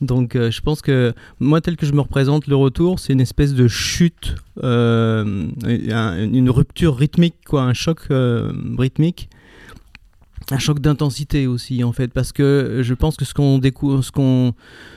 Donc 0.00 0.36
euh, 0.36 0.50
je 0.50 0.60
pense 0.60 0.80
que 0.80 1.12
moi 1.40 1.60
tel 1.60 1.76
que 1.76 1.84
je 1.84 1.92
me 1.92 2.00
représente 2.00 2.46
le 2.46 2.56
retour, 2.56 2.98
c'est 3.00 3.12
une 3.12 3.20
espèce 3.20 3.54
de 3.54 3.66
chute, 3.66 4.36
euh, 4.62 5.48
une 5.66 6.50
rupture 6.50 6.96
rythmique, 6.96 7.34
quoi, 7.46 7.62
un 7.62 7.74
choc 7.74 8.00
euh, 8.10 8.52
rythmique, 8.78 9.28
un 10.50 10.58
choc 10.58 10.78
d'intensité 10.78 11.46
aussi 11.46 11.82
en 11.82 11.92
fait, 11.92 12.12
parce 12.12 12.32
que 12.32 12.80
je 12.82 12.94
pense 12.94 13.16
que 13.16 13.24
ce 13.24 13.34
qu'on 13.34 13.58
découvre, 13.58 14.02
ce 14.02 14.12
qu'on, 14.12 14.54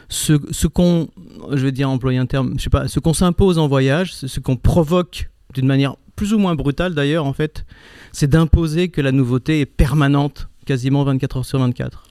ce, 0.08 0.34
ce 0.52 0.68
qu'on, 0.68 1.10
je 1.52 1.64
vais 1.64 1.72
dire 1.72 1.90
employer 1.90 2.20
un 2.20 2.28
terme, 2.28 2.54
je 2.58 2.64
sais 2.64 2.70
pas, 2.70 2.88
ce 2.88 3.00
qu'on 3.00 3.14
s'impose 3.14 3.58
en 3.58 3.68
voyage, 3.68 4.14
ce 4.14 4.40
qu'on 4.40 4.56
provoque 4.56 5.30
d'une 5.56 5.66
manière 5.66 5.96
plus 6.16 6.34
ou 6.34 6.38
moins 6.38 6.54
brutale 6.54 6.94
d'ailleurs 6.94 7.26
en 7.26 7.34
fait, 7.34 7.66
c'est 8.12 8.30
d'imposer 8.30 8.90
que 8.90 9.02
la 9.02 9.12
nouveauté 9.12 9.62
est 9.62 9.66
permanente, 9.66 10.48
quasiment 10.66 11.04
24 11.04 11.38
heures 11.38 11.46
sur 11.46 11.58
24. 11.58 12.11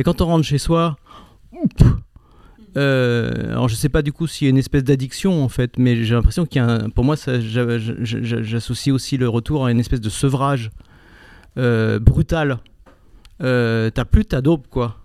Et 0.00 0.02
quand 0.02 0.22
on 0.22 0.24
rentre 0.24 0.46
chez 0.46 0.56
soi, 0.56 0.96
euh, 2.78 3.50
alors 3.50 3.68
je 3.68 3.74
sais 3.74 3.90
pas 3.90 4.00
du 4.00 4.14
coup 4.14 4.26
s'il 4.26 4.46
y 4.46 4.48
a 4.48 4.50
une 4.50 4.56
espèce 4.56 4.82
d'addiction 4.82 5.44
en 5.44 5.50
fait, 5.50 5.76
mais 5.76 6.04
j'ai 6.04 6.14
l'impression 6.14 6.46
qu'il 6.46 6.62
y 6.62 6.64
a 6.64 6.68
un, 6.70 6.88
pour 6.88 7.04
moi 7.04 7.16
j'associe 8.00 8.94
aussi 8.94 9.18
le 9.18 9.28
retour 9.28 9.66
à 9.66 9.70
une 9.70 9.78
espèce 9.78 10.00
de 10.00 10.08
sevrage 10.08 10.70
euh, 11.58 11.98
brutal. 11.98 12.60
Euh, 13.42 13.90
t'as 13.90 14.06
plus 14.06 14.24
ta 14.24 14.40
dope 14.40 14.68
quoi. 14.70 14.96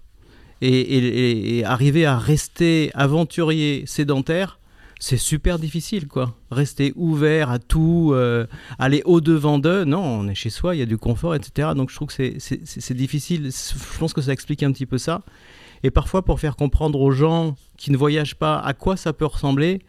Et, 0.61 1.61
arriver 1.65 2.05
à 2.05 2.17
rester 2.17 2.89
aventurier 2.93 3.83
sédentaire, 3.87 4.59
c'est 4.99 5.17
super 5.17 5.59
difficile, 5.59 6.07
quoi. 6.07 6.35
Rester 6.51 6.93
ouvert 6.95 7.49
à 7.49 7.59
tout, 7.59 8.11
euh, 8.13 8.45
aller 8.79 9.01
au-devant 9.05 9.59
d'eux. 9.59 9.83
Non, 9.83 10.01
on 10.01 10.27
est 10.27 10.35
chez 10.35 10.49
soi, 10.49 10.75
il 10.75 10.79
y 10.79 10.81
a 10.81 10.85
du 10.85 10.97
confort, 10.97 11.35
etc. 11.35 11.69
Donc 11.75 11.89
je 11.89 11.95
trouve 11.95 12.07
que 12.07 12.39
c'est 12.39 12.93
difficile. 12.93 13.51
Je 13.51 13.99
pense 13.99 14.13
que 14.13 14.21
ça 14.21 14.31
explique 14.31 14.63
un 14.63 14.71
petit 14.71 14.85
peu 14.85 14.97
ça. 14.97 15.21
Et 15.83 15.91
parfois, 15.91 16.23
pour 16.23 16.39
faire 16.39 16.55
comprendre 16.55 16.99
aux 17.01 17.11
gens 17.11 17.55
qui 17.77 17.91
ne 17.91 17.97
voyagent 17.97 18.35
pas 18.35 18.57
à 18.57 18.73
quoi 18.73 18.95
ça 18.95 19.11
peut 19.11 19.25
ressembler, 19.25 19.81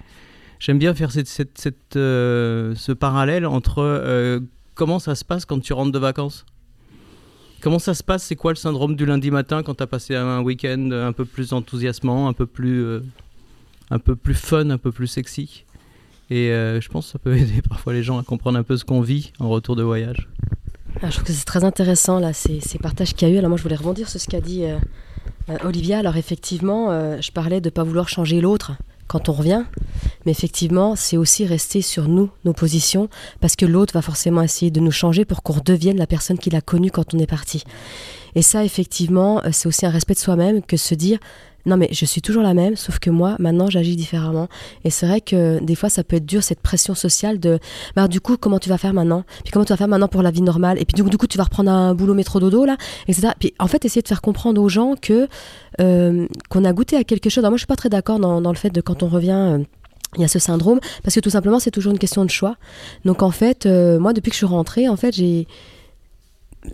j'aime 0.59 0.79
bien 0.79 0.93
faire 0.93 1.13
cette, 1.13 1.29
cette, 1.29 1.57
cette, 1.57 1.97
euh, 1.97 2.75
ce 2.75 2.93
parallèle 2.93 3.47
entre 3.47 3.79
euh, 3.79 4.41
comment 4.75 4.99
ça 4.99 5.15
se 5.15 5.25
passe 5.25 5.45
quand 5.45 5.61
tu 5.61 5.73
rentres 5.73 5.93
de 5.93 5.99
vacances? 5.99 6.45
Comment 7.63 7.79
ça 7.79 7.95
se 7.95 8.03
passe? 8.03 8.25
C'est 8.25 8.37
quoi 8.37 8.53
le 8.53 8.57
syndrome 8.57 8.97
du 8.97 9.07
lundi 9.07 9.31
matin 9.31 9.63
quand 9.63 9.77
tu 9.77 9.83
as 9.83 9.87
passé 9.87 10.15
un 10.15 10.43
week-end 10.43 10.91
un 10.91 11.13
peu 11.13 11.25
plus 11.25 11.53
enthousiasmant, 11.53 12.29
un 12.29 12.33
peu 12.33 12.47
plus, 12.47 13.01
un 13.91 13.99
peu 13.99 14.17
plus 14.17 14.35
fun, 14.35 14.71
un 14.71 14.79
peu 14.79 14.93
plus 14.93 15.07
sexy 15.07 15.65
Et 16.31 16.51
euh, 16.51 16.81
je 16.81 16.89
pense 16.89 17.07
que 17.07 17.13
ça 17.13 17.19
peut 17.19 17.37
aider 17.39 17.63
parfois 17.69 17.93
les 17.93 18.03
gens 18.03 18.19
à 18.19 18.23
comprendre 18.23 18.59
un 18.59 18.63
peu 18.63 18.77
ce 18.77 18.85
qu'on 18.85 19.01
vit 19.01 19.33
en 19.39 19.49
retour 19.49 19.77
de 19.77 19.83
voyage. 19.83 20.29
Ah, 21.03 21.11
je 21.11 21.15
trouve 21.15 21.25
que 21.25 21.33
c'est 21.33 21.45
très 21.45 21.65
intéressant 21.65 22.19
là, 22.19 22.33
ces, 22.33 22.61
ces 22.61 22.79
partages 22.79 23.15
qu'il 23.15 23.29
y 23.29 23.31
a 23.31 23.35
eu. 23.35 23.39
Alors 23.39 23.51
moi 23.51 23.59
je 23.59 23.63
voulais 23.63 23.77
rebondir 23.77 24.09
sur 24.09 24.21
ce 24.21 24.27
qu'a 24.27 24.41
dit 24.41 24.65
euh, 24.65 24.79
euh, 25.51 25.57
Olivia. 25.65 25.99
Alors 25.99 26.17
effectivement, 26.17 26.91
je 27.21 27.31
parlais 27.31 27.61
de 27.61 27.67
ne 27.67 27.71
pas 27.71 27.85
vouloir 27.85 28.09
changer 28.09 28.41
l'autre 28.41 28.73
quand 29.07 29.29
on 29.29 29.33
revient, 29.33 29.65
mais 30.25 30.33
effectivement 30.33 30.97
c'est 30.97 31.17
aussi 31.17 31.45
rester 31.47 31.83
sur 31.83 32.09
nous, 32.09 32.31
nos 32.45 32.55
positions, 32.55 33.09
parce 33.41 33.55
que 33.55 33.67
l'autre 33.67 33.93
va 33.93 34.03
forcément 34.03 34.43
essayer 34.43 34.71
de 34.71 34.81
nous 34.81 34.91
changer 34.91 35.25
pour 35.25 35.43
qu'on 35.43 35.53
redevienne 35.53 35.99
la 35.99 36.09
personne 36.09 36.39
qu'il 36.39 36.57
a 36.57 36.61
connue 36.61 36.91
quand 36.91 37.15
on 37.15 37.19
est 37.19 37.27
parti. 37.27 37.63
Et 38.35 38.43
ça 38.43 38.65
effectivement, 38.65 39.43
c'est 39.53 39.69
aussi 39.69 39.87
un 39.87 39.91
respect 39.91 40.15
de 40.15 40.19
soi-même 40.19 40.63
que 40.63 40.77
se 40.77 40.95
dire 40.95 41.19
non 41.67 41.77
mais 41.77 41.89
je 41.93 42.05
suis 42.05 42.23
toujours 42.23 42.43
la 42.43 42.55
même, 42.55 42.77
sauf 42.77 42.99
que 42.99 43.11
moi 43.11 43.37
maintenant 43.39 43.69
j'agis 43.69 43.97
différemment. 43.97 44.49
Et 44.85 44.91
c'est 44.91 45.07
vrai 45.07 45.21
que 45.21 45.63
des 45.63 45.75
fois 45.75 45.89
ça 45.89 46.05
peut 46.05 46.17
être 46.17 46.27
dur 46.27 46.43
cette 46.43 46.61
pression 46.61 46.95
sociale 46.95 47.39
de 47.39 47.59
bah 47.95 48.09
du 48.09 48.21
coup 48.21 48.37
comment 48.37 48.59
tu 48.59 48.69
vas 48.69 48.79
faire 48.79 48.95
maintenant? 48.95 49.25
Puis 49.45 49.53
comment 49.53 49.65
tu 49.65 49.73
vas 49.73 49.77
faire 49.77 49.89
maintenant 49.89 50.09
pour 50.09 50.23
la 50.23 50.31
vie 50.31 50.43
normale? 50.43 50.81
Et 50.81 50.85
puis 50.85 50.95
du 50.95 51.03
coup, 51.03 51.11
du 51.11 51.19
coup 51.19 51.27
tu 51.27 51.39
vas 51.39 51.45
reprendre 51.45 51.71
un 51.71 51.95
boulot 51.95 52.15
métro 52.15 52.41
dodo 52.41 52.65
là, 52.65 52.77
etc. 53.09 53.29
Puis 53.39 53.53
en 53.59 53.67
fait 53.67 53.85
essayer 53.85 54.03
de 54.03 54.09
faire 54.09 54.23
comprendre 54.23 54.61
aux 54.63 54.69
gens 54.69 54.95
euh, 55.81 56.27
qu'on 56.49 56.65
a 56.65 56.73
goûté 56.73 56.97
à 56.97 57.05
quelque 57.05 57.29
chose. 57.29 57.43
Moi 57.45 57.53
je 57.53 57.59
suis 57.59 57.67
pas 57.67 57.77
très 57.77 57.89
d'accord 57.89 58.19
dans, 58.19 58.41
dans 58.41 58.51
le 58.51 58.57
fait 58.57 58.71
de 58.71 58.81
quand 58.81 59.03
on 59.03 59.09
revient. 59.09 59.31
euh, 59.33 59.59
il 60.17 60.23
y 60.23 60.25
a 60.25 60.29
ce 60.29 60.39
syndrome 60.39 60.81
parce 61.03 61.15
que 61.15 61.21
tout 61.21 61.31
simplement 61.31 61.59
c'est 61.59 61.71
toujours 61.71 61.93
une 61.93 61.99
question 61.99 62.25
de 62.25 62.31
choix. 62.31 62.57
Donc 63.05 63.23
en 63.23 63.31
fait, 63.31 63.67
euh, 63.67 63.99
moi 63.99 64.13
depuis 64.13 64.31
que 64.31 64.35
je 64.35 64.39
suis 64.39 64.47
rentrée, 64.47 64.89
en 64.89 64.97
fait 64.97 65.15
j'ai 65.15 65.47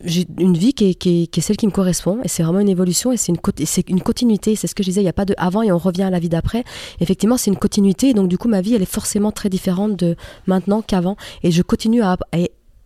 j'ai 0.05 0.27
une 0.39 0.57
vie 0.57 0.73
qui 0.73 0.97
est, 1.01 1.41
celle 1.41 1.57
qui 1.57 1.67
me 1.67 1.73
correspond 1.73 2.21
et 2.25 2.29
c'est 2.29 2.43
vraiment 2.43 2.61
une 2.61 2.69
évolution 2.69 3.13
et 3.13 3.17
c'est 3.17 3.33
une, 3.33 4.01
continuité. 4.01 4.57
C'est 4.57 4.67
ce 4.67 4.75
que 4.75 4.83
je 4.83 4.89
disais, 4.89 5.01
il 5.01 5.05
n'y 5.05 5.11
a 5.11 5.15
pas 5.15 5.25
de 5.25 5.35
avant 5.39 5.63
et 5.63 5.73
on 5.73 5.79
revient 5.79 6.03
à 6.03 6.11
la 6.11 6.19
vie 6.19 6.29
d'après. 6.29 6.65
Effectivement, 7.01 7.37
c'est 7.37 7.51
une 7.51 7.57
continuité 7.57 8.15
donc 8.15 8.29
du 8.29 8.39
coup 8.39 8.49
ma 8.49 8.61
vie 8.61 8.75
elle 8.75 8.83
est 8.83 8.87
forcément 8.87 9.33
très 9.33 9.49
différente 9.49 9.97
de 9.97 10.17
maintenant 10.47 10.83
qu'avant 10.83 11.17
et 11.43 11.51
je 11.51 11.63
continue 11.63 12.03
à, 12.03 12.17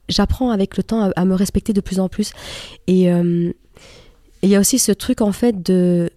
j'apprends 0.09 0.51
avec 0.51 0.77
le 0.77 0.83
temps 0.83 1.11
à, 1.15 1.25
me 1.25 1.35
respecter 1.35 1.73
de 1.73 1.81
plus 1.81 2.01
en 2.01 2.09
plus 2.09 2.33
et 2.87 3.11
euh, 3.11 3.53
et 4.43 4.49
il 4.49 4.51
y 4.51 4.57
a 4.57 4.61
aussi 4.61 4.79
ce 4.79 4.93
truc 4.93 5.23
en 5.23 5.33
fait 5.33 5.63
de 5.63 6.11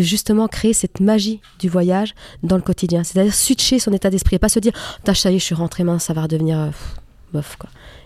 justement 0.00 0.48
créer 0.48 0.72
cette 0.72 1.00
magie 1.00 1.40
du 1.60 1.68
voyage 1.68 2.14
dans 2.42 2.56
le 2.56 2.62
quotidien. 2.62 3.04
C'est-à-dire 3.04 3.34
switcher 3.34 3.78
son 3.78 3.92
état 3.92 4.10
d'esprit 4.10 4.36
et 4.36 4.38
pas 4.38 4.48
se 4.48 4.58
dire 4.58 4.72
Tain, 5.04 5.14
ça 5.14 5.30
y 5.30 5.36
est, 5.36 5.38
je 5.38 5.44
suis 5.44 5.54
rentré, 5.54 5.84
mince, 5.84 6.04
ça 6.04 6.12
va 6.12 6.22
redevenir 6.22 6.58
euh, 6.58 6.70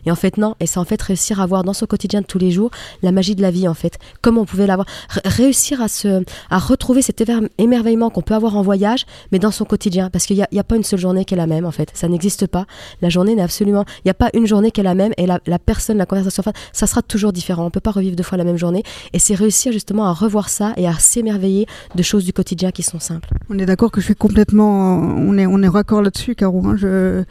Et 0.05 0.11
en 0.11 0.15
fait 0.15 0.37
non, 0.37 0.55
et 0.61 0.67
c'est 0.67 0.79
en 0.79 0.85
fait 0.85 1.01
réussir 1.03 1.41
à 1.41 1.47
voir 1.47 1.65
dans 1.65 1.73
son 1.73 1.87
quotidien 1.87 2.21
de 2.21 2.27
tous 2.27 2.39
les 2.39 2.51
jours 2.51 2.71
la 3.03 3.11
magie 3.13 3.35
de 3.35 3.43
la 3.43 3.51
vie 3.51 3.67
en 3.67 3.75
fait. 3.75 3.99
Comme 4.23 4.39
on 4.39 4.45
pouvait 4.45 4.67
l'avoir, 4.67 4.87
réussir 5.25 5.83
à 5.83 5.89
se, 5.89 6.23
à 6.51 6.59
retrouver 6.59 7.03
cet 7.03 7.23
émerveillement 7.59 8.11
qu'on 8.11 8.23
peut 8.23 8.35
avoir 8.35 8.57
en 8.57 8.63
voyage, 8.63 9.05
mais 9.33 9.39
dans 9.39 9.51
son 9.51 9.65
quotidien, 9.65 10.11
parce 10.11 10.27
qu'il 10.27 10.37
n'y 10.37 10.43
a, 10.43 10.49
a 10.61 10.65
pas 10.65 10.77
une 10.77 10.85
seule 10.85 11.01
journée 11.01 11.25
qui 11.25 11.35
est 11.35 11.37
la 11.37 11.47
même 11.47 11.65
en 11.65 11.71
fait. 11.73 11.91
Ça 11.95 12.09
n'existe 12.09 12.47
pas. 12.47 12.67
La 13.03 13.09
journée 13.09 13.35
n'est 13.35 13.43
absolument, 13.43 13.85
il 13.99 14.03
n'y 14.07 14.11
a 14.11 14.15
pas 14.15 14.31
une 14.35 14.47
journée 14.47 14.71
qui 14.71 14.81
est 14.81 14.85
la 14.85 14.95
même 14.95 15.13
et 15.17 15.27
la, 15.27 15.59
personne, 15.59 15.99
la 15.99 16.07
conversation, 16.07 16.43
ça 16.73 16.87
sera 16.87 17.03
toujours 17.03 17.33
différent. 17.33 17.65
On 17.67 17.71
peut 17.71 17.81
pas 17.81 17.91
revivre 17.91 18.17
deux 18.17 18.23
fois 18.23 18.39
la 18.39 18.45
même 18.45 18.59
journée. 18.59 18.83
Et 19.13 19.19
c'est 19.19 19.35
réussir 19.35 19.73
justement 19.73 20.07
à 20.07 20.13
revoir 20.13 20.49
ça 20.49 20.73
et 20.77 20.87
à 20.87 20.95
s'émerveiller 20.95 21.67
de 21.95 22.03
choses 22.03 22.25
du 22.25 22.33
quotidien 22.33 22.71
qui 22.71 22.83
sont 22.83 23.01
simples. 23.01 23.29
On 23.51 23.59
est 23.59 23.67
d'accord 23.67 23.91
que 23.91 24.01
je 24.01 24.07
suis 24.07 24.15
complètement. 24.15 24.99
On 24.99 25.37
est, 25.39 25.47
on 25.47 25.63
est 25.63 25.69
raccord 25.69 26.03
là-dessus, 26.03 26.35
Caro. 26.35 26.63
hein. 26.67 27.25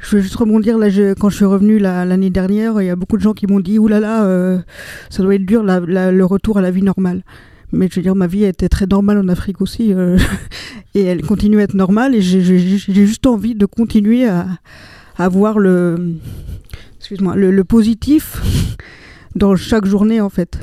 Je 0.00 0.16
veux 0.16 0.22
juste 0.22 0.36
rebondir. 0.36 0.78
Là, 0.78 0.88
quand 1.18 1.28
je 1.28 1.36
suis 1.36 1.44
revenu 1.44 1.78
la- 1.78 2.04
l'année 2.04 2.30
dernière, 2.30 2.80
il 2.80 2.86
y 2.86 2.90
a 2.90 2.96
beaucoup 2.96 3.16
de 3.16 3.22
gens 3.22 3.32
qui 3.34 3.46
m'ont 3.46 3.60
dit 3.60 3.78
Ouh 3.78 3.88
là 3.88 4.00
là, 4.00 4.24
euh, 4.24 4.58
ça 5.10 5.22
doit 5.22 5.34
être 5.34 5.44
dur 5.46 5.62
le 5.64 6.22
retour 6.24 6.58
à 6.58 6.60
la 6.62 6.70
vie 6.70 6.82
normale. 6.82 7.22
Mais 7.72 7.88
je 7.90 7.96
veux 7.96 8.02
dire, 8.02 8.14
ma 8.14 8.26
vie 8.26 8.44
était 8.44 8.68
très 8.70 8.86
normale 8.86 9.18
en 9.18 9.28
Afrique 9.28 9.60
aussi. 9.60 9.92
euh, 9.92 10.16
et 10.94 11.02
elle 11.02 11.22
continue 11.22 11.58
à 11.60 11.64
être 11.64 11.74
normale. 11.74 12.14
Et 12.14 12.20
j'ai- 12.22 12.40
juste 12.40 13.26
envie 13.26 13.54
de 13.54 13.66
continuer 13.66 14.26
à, 14.26 14.46
à 15.18 15.28
voir 15.28 15.58
le. 15.58 16.14
Excuse-moi, 16.98 17.36
le, 17.36 17.64
positif 17.64 18.40
dans 19.36 19.54
chaque 19.56 19.84
journée, 19.84 20.20
en 20.20 20.30
fait. 20.30 20.58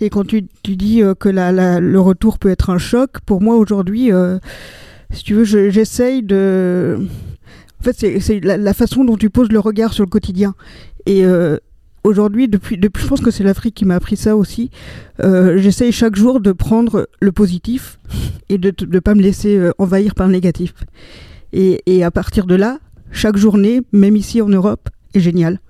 Et 0.00 0.10
quand 0.10 0.26
tu, 0.26 0.42
dis 0.62 1.02
euh, 1.02 1.14
que 1.14 1.28
la, 1.30 1.80
le 1.80 2.00
retour 2.00 2.38
peut 2.38 2.50
être 2.50 2.68
un 2.70 2.78
choc, 2.78 3.12
pour 3.24 3.40
moi 3.40 3.56
aujourd'hui, 3.56 4.10
si 5.10 5.24
tu 5.24 5.34
veux, 5.34 5.44
je- 5.44 5.70
j'essaye 5.70 6.22
de. 6.22 6.98
Fait, 7.92 8.20
c'est- 8.20 8.40
la, 8.44 8.74
façon 8.74 9.04
dont 9.04 9.16
tu 9.16 9.30
poses 9.30 9.50
le 9.50 9.60
regard 9.60 9.92
sur 9.92 10.02
le 10.02 10.10
quotidien. 10.10 10.54
Et 11.06 11.24
euh, 11.24 11.56
aujourd'hui, 12.02 12.48
depuis, 12.48 12.80
je 12.82 13.06
pense 13.06 13.20
que 13.20 13.30
c'est 13.30 13.44
l'Afrique 13.44 13.76
qui 13.76 13.84
m'a 13.84 13.94
appris 13.94 14.16
ça 14.16 14.36
aussi. 14.36 14.70
euh, 15.22 15.58
j'essaye 15.58 15.92
chaque 15.92 16.16
jour 16.16 16.40
de 16.40 16.50
prendre 16.50 17.08
le 17.20 17.30
positif 17.30 18.00
et 18.48 18.58
de 18.58 18.72
ne 18.88 18.98
pas 18.98 19.14
me 19.14 19.22
laisser 19.22 19.56
euh, 19.56 19.70
envahir 19.78 20.16
par 20.16 20.26
le 20.26 20.32
négatif. 20.32 20.74
Et, 21.52 22.02
à 22.02 22.10
partir 22.10 22.44
de 22.44 22.56
là, 22.56 22.80
chaque 23.12 23.36
journée, 23.36 23.82
même 23.92 24.16
ici 24.16 24.42
en 24.42 24.48
Europe, 24.48 24.88
est 25.14 25.20
géniale. 25.20 25.60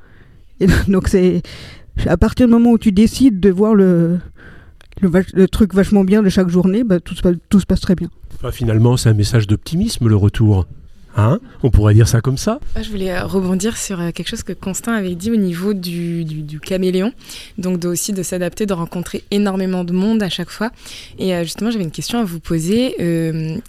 Et 0.61 0.67
donc 0.89 1.09
c'est 1.09 1.43
à 2.07 2.17
partir 2.17 2.47
du 2.47 2.53
moment 2.53 2.71
où 2.71 2.79
tu 2.79 2.93
décides 2.93 3.41
de 3.41 3.51
voir 3.51 3.75
le, 3.75 4.21
truc 5.53 5.75
vachement 5.75 6.03
bien 6.03 6.23
de 6.23 6.31
chaque 6.31 6.49
journée, 6.49 6.83
bah, 6.83 6.99
tout, 6.99 7.15
se 7.15 7.67
passe, 7.67 7.81
très 7.81 7.95
bien. 7.95 8.09
Enfin, 8.37 8.53
finalement, 8.53 8.97
c'est 8.97 9.11
un 9.11 9.15
message 9.15 9.47
d'optimisme, 9.47 10.09
le 10.09 10.17
retour. 10.17 10.67
Hein 11.17 11.41
On 11.63 11.71
pourrait 11.71 11.95
dire 11.95 12.07
ça 12.07 12.21
comme 12.21 12.37
ça 12.37 12.61
Moi, 12.75 12.83
je 12.83 12.91
voulais 12.91 13.11
euh, 13.11 13.25
rebondir 13.25 13.77
sur 13.79 14.01
euh, 14.01 14.11
quelque 14.11 14.29
chose 14.29 14.43
que 14.43 14.53
Constant 14.53 14.93
avait 14.93 15.15
dit 15.15 15.31
au 15.31 15.37
niveau 15.37 15.73
du, 15.73 16.61
caméléon, 16.63 17.13
donc 17.57 17.85
aussi 17.85 18.13
de 18.13 18.23
s'adapter, 18.23 18.67
de 18.67 18.75
rencontrer 18.75 19.25
énormément 19.31 19.83
de 19.83 19.93
monde 19.93 20.23
à 20.23 20.29
chaque 20.29 20.51
fois. 20.51 20.71
Et 21.19 21.35
euh, 21.35 21.43
justement, 21.43 21.71
j'avais 21.71 21.85
une 21.85 21.91
question 21.91 22.19
à 22.19 22.25
vous 22.25 22.41
poser. 22.41 22.95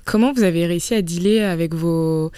Comment 0.06 0.34
vous 0.34 0.43
avez 0.43 0.66
réussi 0.66 0.93
à 0.93 1.02
dealer 1.02 1.43
avec 1.43 1.74
vos 1.74 2.32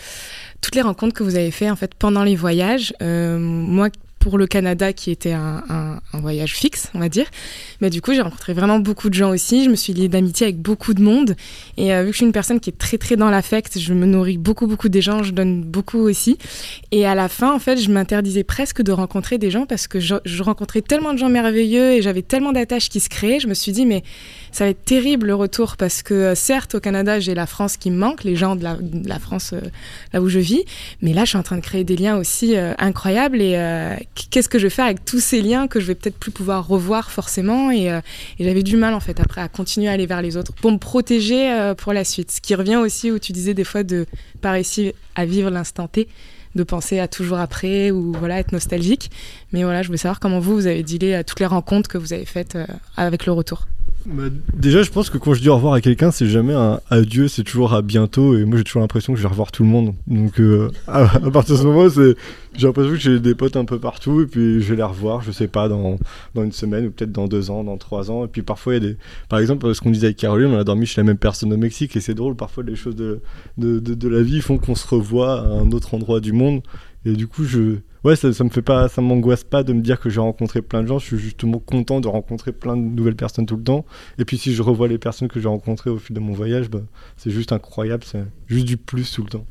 toutes 0.62 0.76
les 0.76 0.82
rencontres 0.82 1.14
que 1.14 1.24
vous 1.24 1.36
avez 1.36 1.52
fait 1.52 1.70
en 1.70 1.76
fait 1.76 1.94
pendant 1.96 2.24
les 2.24 2.36
voyages? 2.36 2.94
Moi, 3.02 3.90
le 4.38 4.48
Canada, 4.48 4.94
qui 4.94 5.12
était 5.12 5.34
un, 5.34 6.00
voyage 6.14 6.54
fixe, 6.56 6.90
on 6.94 7.00
va 7.00 7.08
dire, 7.08 7.28
mais 7.82 7.90
du 7.90 8.02
coup, 8.02 8.14
j'ai 8.14 8.22
rencontré 8.22 8.54
vraiment 8.54 8.80
beaucoup 8.80 9.10
de 9.10 9.14
gens 9.14 9.30
aussi. 9.30 9.64
Je 9.64 9.70
me 9.70 9.76
suis 9.76 9.94
liée 9.94 10.10
d'amitié 10.10 10.48
avec 10.48 10.62
beaucoup 10.62 10.94
de 10.94 11.02
monde. 11.02 11.36
Et 11.78 11.94
euh, 11.94 12.02
vu 12.02 12.08
que 12.08 12.12
je 12.14 12.18
suis 12.18 12.26
une 12.26 12.32
personne 12.32 12.60
qui 12.60 12.70
est 12.70 12.78
très 12.78 12.98
très 12.98 13.16
dans 13.16 13.30
l'affect, 13.30 13.80
je 13.80 13.94
me 13.94 14.06
nourris 14.06 14.38
beaucoup 14.38 14.68
beaucoup 14.68 14.90
des 14.90 15.02
gens, 15.02 15.24
je 15.24 15.32
donne 15.32 15.64
beaucoup 15.64 16.00
aussi. 16.00 16.38
Et 16.92 17.06
à 17.06 17.16
la 17.16 17.30
fin, 17.30 17.54
en 17.54 17.60
fait, 17.60 17.78
je 17.78 17.90
m'interdisais 17.92 18.44
presque 18.44 18.82
de 18.82 18.92
rencontrer 18.92 19.38
des 19.38 19.52
gens 19.52 19.66
parce 19.66 19.88
que 19.88 20.00
je 20.00 20.44
rencontrais 20.44 20.82
tellement 20.82 21.14
de 21.14 21.18
gens 21.20 21.30
merveilleux 21.30 21.94
et 21.94 22.02
j'avais 22.02 22.22
tellement 22.22 22.52
d'attaches 22.52 22.90
qui 22.90 23.00
se 23.00 23.10
créaient. 23.10 23.40
Je 23.40 23.48
me 23.48 23.54
suis 23.54 23.72
dit, 23.72 23.86
mais 23.86 24.04
ça 24.52 24.66
va 24.66 24.72
être 24.72 24.84
terrible 24.84 25.28
le 25.28 25.36
retour 25.36 25.78
parce 25.78 26.02
que 26.02 26.14
euh, 26.14 26.36
certes, 26.36 26.76
au 26.76 26.80
Canada, 26.80 27.20
j'ai 27.20 27.36
la 27.36 27.46
France 27.46 27.78
qui 27.78 27.92
me 27.92 27.98
manque, 27.98 28.24
les 28.24 28.36
gens 28.36 28.56
de 28.56 28.64
la, 28.64 29.20
France 29.20 29.54
euh, 29.54 29.62
là 30.14 30.22
où 30.22 30.30
je 30.30 30.40
vis. 30.40 30.64
Mais 31.02 31.14
là, 31.14 31.24
je 31.24 31.30
suis 31.30 31.38
en 31.38 31.44
train 31.44 31.58
de 31.58 31.62
créer 31.62 31.84
des 31.84 31.96
liens 31.96 32.18
aussi 32.18 32.56
euh, 32.56 32.74
incroyables. 32.78 33.42
Et 33.42 33.58
qu'est-ce 34.30 34.50
que 34.50 34.58
je 34.58 34.64
vais 34.64 34.70
faire 34.70 34.86
avec 34.86 35.06
tous 35.06 35.20
ces 35.20 35.42
liens 35.42 35.68
que 35.68 35.80
je 35.80 35.86
vais 35.86 35.96
peut-être 35.96 36.18
plus 36.18 36.32
pouvoir 36.32 36.68
revoir 36.68 37.12
forcément 37.12 37.72
Et, 37.72 37.90
j'avais 38.40 38.64
du 38.64 38.78
mal, 38.78 38.94
en 38.94 39.00
fait, 39.00 39.20
après, 39.20 39.42
à 39.42 39.48
continuer 39.48 39.88
à 39.88 39.92
aller 39.92 40.06
vers 40.06 40.22
les 40.22 40.38
autres 40.38 40.54
pour 40.54 40.72
me 40.72 40.78
protéger 40.78 41.74
pour 41.78 41.94
la 41.94 42.04
suite. 42.04 42.32
Ce 42.32 42.42
qui 42.42 42.56
revient 42.56 42.78
aussi 42.78 43.12
où 43.12 43.20
tu 43.20 43.32
disais 43.32 43.54
des 43.54 43.64
fois 43.64 43.84
de 43.84 44.06
pas 44.42 44.52
réussir 44.52 44.94
à 45.16 45.26
vivre 45.26 45.50
l'instant 45.50 45.88
T 45.88 46.08
de 46.56 46.64
penser 46.64 47.00
à 47.00 47.08
toujours 47.08 47.38
après 47.38 47.92
ou 47.92 48.12
voilà 48.14 48.40
être 48.40 48.52
nostalgique 48.52 49.12
mais 49.54 49.64
voilà 49.64 49.84
je 49.84 49.88
voulais 49.88 50.00
savoir 50.00 50.20
comment 50.20 50.40
vous 50.40 50.56
vous 50.56 50.66
avez 50.66 50.82
dealé 50.82 51.14
à 51.14 51.24
toutes 51.24 51.40
les 51.40 51.46
rencontres 51.46 51.88
que 51.88 52.00
vous 52.00 52.12
avez 52.12 52.26
faites 52.26 52.58
avec 52.98 53.28
le 53.28 53.34
retour 53.34 53.68
Bah, 54.06 54.24
déjà, 54.54 54.82
je 54.82 54.90
pense 54.92 55.10
que 55.10 55.18
quand 55.18 55.34
je 55.34 55.42
dis 55.42 55.50
au 55.50 55.56
revoir 55.56 55.74
à 55.74 55.82
quelqu'un, 55.82 56.10
c'est 56.10 56.28
jamais 56.28 56.54
un 56.54 56.80
adieu, 56.90 57.28
c'est 57.28 57.44
toujours 57.44 57.74
à 57.74 57.82
bientôt. 57.82 58.38
Et 58.38 58.46
moi, 58.46 58.58
j'ai 58.58 58.64
toujours 58.64 58.82
l'impression 58.82 59.14
que 59.14 59.18
je 59.18 59.24
vais 59.24 59.30
revoir 59.30 59.52
tout 59.52 59.64
le 59.64 59.70
monde. 59.70 59.94
Donc, 60.08 60.40
euh, 60.40 60.72
à, 60.88 61.08
partir 61.32 61.56
de 61.56 61.60
ce 61.60 61.66
moment, 61.66 61.90
j'ai 61.90 62.16
l'impression 62.66 62.92
que 62.92 62.98
j'ai 62.98 63.20
des 63.20 63.36
potes 63.36 63.58
un 63.58 63.66
peu 63.66 63.78
partout. 63.78 64.22
Et 64.22 64.26
puis, 64.26 64.62
je 64.62 64.70
vais 64.70 64.78
les 64.78 64.84
revoir, 64.84 65.22
je 65.22 65.32
sais 65.32 65.48
pas, 65.48 65.68
dans, 65.68 65.98
dans 66.34 66.44
une 66.44 66.54
semaine 66.54 66.88
ou 66.88 66.92
peut-être 66.92 67.12
dans 67.12 67.28
deux 67.28 67.52
ans, 67.52 67.64
dans 67.64 67.78
trois 67.78 68.10
ans. 68.10 68.26
Et 68.26 68.28
puis, 68.28 68.42
parfois, 68.42 68.76
il 68.76 68.84
y 68.84 68.86
a 68.88 68.90
des. 68.92 68.98
Par 69.28 69.40
exemple, 69.40 69.74
ce 69.76 69.82
qu'on 69.82 69.92
disait 69.92 70.08
avec 70.08 70.18
Caroline, 70.18 70.48
on 70.48 70.58
a 70.58 70.64
dormi 70.64 70.86
chez 70.86 71.02
la 71.02 71.06
même 71.06 71.18
personne 71.18 71.52
au 71.52 71.58
Mexique. 71.58 71.96
Et 71.98 72.00
c'est 72.00 72.14
drôle, 72.14 72.36
parfois, 72.36 72.64
les 72.64 72.76
choses 72.76 72.96
de, 72.96 73.22
de, 73.58 73.80
de 73.80 74.08
la 74.08 74.22
vie 74.22 74.42
font 74.42 74.58
qu'on 74.58 74.76
se 74.76 74.88
revoit 74.88 75.42
à 75.42 75.46
un 75.46 75.72
autre 75.72 75.94
endroit 75.94 76.22
du 76.22 76.32
monde. 76.32 76.62
Et 77.06 77.14
du 77.14 77.28
coup, 77.28 77.44
je. 77.44 77.78
Ouais, 78.04 78.16
ça, 78.16 78.32
ça 78.32 78.44
me 78.44 78.50
fait 78.50 78.62
pas, 78.62 78.88
ça 78.88 79.02
m'angoisse 79.02 79.44
pas 79.44 79.64
de 79.64 79.74
me 79.74 79.82
dire 79.82 80.00
que 80.00 80.10
j'ai 80.10 80.22
rencontré 80.22 80.62
plein 80.62 80.82
de 80.84 80.88
gens. 80.88 81.00
Je 81.00 81.06
suis 81.06 81.18
justement 81.18 81.60
content 81.60 82.00
de 82.00 82.08
rencontrer 82.08 82.52
plein 82.52 82.78
de 82.78 82.82
nouvelles 82.82 83.16
personnes 83.16 83.46
tout 83.46 83.58
le 83.58 83.64
temps. 83.64 83.86
Et 84.18 84.26
puis 84.26 84.38
si 84.38 84.54
je 84.54 84.62
revois 84.62 84.88
les 84.88 84.98
personnes 84.98 85.28
que 85.28 85.40
j'ai 85.40 85.50
rencontrées 85.50 85.90
au 85.90 85.98
fil 85.98 86.16
de 86.16 86.22
mon 86.22 86.34
voyage, 86.34 86.70
bah, 86.70 86.82
c'est 87.18 87.32
juste 87.32 87.52
incroyable, 87.52 88.04
c'est 88.06 88.24
juste 88.48 88.66
du 88.66 88.78
plus 88.78 89.12
tout 89.12 89.24
le 89.24 89.30
temps. 89.30 89.46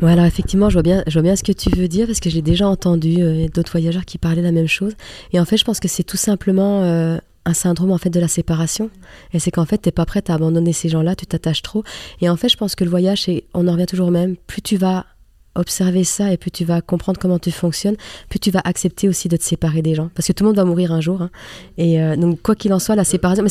Ouais, 0.00 0.12
alors 0.12 0.26
effectivement, 0.26 0.68
je 0.68 0.74
vois 0.74 0.82
bien, 0.82 1.02
je 1.06 1.12
vois 1.14 1.22
bien 1.22 1.34
ce 1.34 1.42
que 1.42 1.52
tu 1.52 1.70
veux 1.70 1.88
dire 1.88 2.06
parce 2.06 2.20
que 2.20 2.30
j'ai 2.30 2.42
déjà 2.42 2.68
entendu 2.68 3.16
euh, 3.18 3.48
d'autres 3.48 3.72
voyageurs 3.72 4.04
qui 4.04 4.18
parlaient 4.18 4.42
la 4.42 4.52
même 4.52 4.68
chose. 4.68 4.94
Et 5.32 5.40
en 5.40 5.44
fait, 5.44 5.56
je 5.56 5.64
pense 5.64 5.80
que 5.80 5.88
c'est 5.88 6.04
tout 6.04 6.16
simplement 6.16 6.82
euh, 6.82 7.16
un 7.44 7.54
syndrome 7.54 7.90
en 7.90 7.98
fait 7.98 8.10
de 8.10 8.20
la 8.20 8.28
séparation 8.28 8.90
et 9.32 9.38
c'est 9.38 9.50
qu'en 9.50 9.64
fait 9.64 9.78
t'es 9.78 9.90
pas 9.90 10.04
prête 10.04 10.30
à 10.30 10.34
abandonner 10.34 10.72
ces 10.72 10.88
gens-là 10.88 11.16
tu 11.16 11.26
t'attaches 11.26 11.62
trop 11.62 11.82
et 12.20 12.28
en 12.28 12.36
fait 12.36 12.48
je 12.48 12.56
pense 12.56 12.76
que 12.76 12.84
le 12.84 12.90
voyage 12.90 13.28
on 13.52 13.66
en 13.66 13.72
revient 13.72 13.86
toujours 13.86 14.08
au 14.08 14.12
même 14.12 14.36
plus 14.36 14.62
tu 14.62 14.76
vas 14.76 15.06
observer 15.54 16.04
ça 16.04 16.32
et 16.32 16.36
plus 16.36 16.50
tu 16.50 16.64
vas 16.64 16.80
comprendre 16.80 17.18
comment 17.20 17.38
tu 17.38 17.50
fonctionnes, 17.50 17.96
plus 18.28 18.38
tu 18.38 18.50
vas 18.50 18.60
accepter 18.64 19.08
aussi 19.08 19.28
de 19.28 19.36
te 19.36 19.42
séparer 19.44 19.82
des 19.82 19.94
gens. 19.94 20.10
Parce 20.14 20.26
que 20.28 20.32
tout 20.32 20.44
le 20.44 20.48
monde 20.48 20.56
va 20.56 20.64
mourir 20.64 20.92
un 20.92 21.00
jour. 21.00 21.22
hein. 21.22 21.30
Et 21.76 22.00
euh, 22.00 22.16
donc, 22.16 22.40
quoi 22.42 22.54
qu'il 22.54 22.72
en 22.72 22.78
soit, 22.78 22.94
la 22.96 23.04
séparation. 23.04 23.42
Mais 23.44 23.50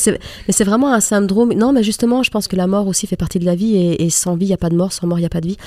c'est 0.50 0.64
vraiment 0.64 0.94
un 0.94 1.00
syndrome. 1.00 1.54
Non, 1.54 1.74
mais 1.74 1.84
justement, 1.84 2.24
je 2.24 2.32
pense 2.32 2.48
que 2.48 2.56
la 2.56 2.68
mort 2.68 2.88
aussi 2.88 3.08
fait 3.08 3.16
partie 3.16 3.40
de 3.40 3.46
la 3.46 3.56
vie. 3.56 3.76
Et, 3.78 4.10
sans 4.10 4.36
vie, 4.36 4.46
il 4.46 4.50
n'y 4.50 4.54
a 4.54 4.58
pas 4.58 4.70
de 4.70 4.76
mort. 4.76 4.94
Sans 4.94 5.08
mort, 5.08 5.20
il 5.20 5.22
n'y 5.22 5.28
a 5.28 5.30
pas 5.30 5.42
de 5.42 5.48
vie. 5.48 5.58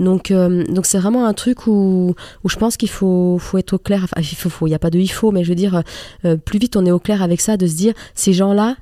Donc, 0.00 0.30
euh, 0.30 0.64
donc 0.64 0.86
c'est 0.86 0.98
vraiment 0.98 1.26
un 1.26 1.34
truc 1.34 1.66
où, 1.66 2.14
où 2.42 2.48
je 2.48 2.56
pense 2.56 2.76
qu'il 2.76 2.90
faut, 2.90 3.38
faut 3.38 3.58
être 3.58 3.74
au 3.74 3.78
clair. 3.78 4.02
Enfin, 4.04 4.20
il 4.20 4.36
faut, 4.36 4.50
faut, 4.50 4.66
n'y 4.68 4.74
a 4.74 4.78
pas 4.78 4.90
de 4.90 4.98
il 4.98 5.08
faut, 5.08 5.32
mais 5.32 5.44
je 5.44 5.48
veux 5.48 5.54
dire, 5.54 5.82
euh, 6.24 6.36
plus 6.36 6.58
vite 6.58 6.76
on 6.76 6.86
est 6.86 6.90
au 6.90 6.98
clair 6.98 7.22
avec 7.22 7.40
ça, 7.40 7.56
de 7.56 7.66
se 7.66 7.74
dire, 7.74 7.94
ces 8.14 8.32
gens-là, 8.32 8.76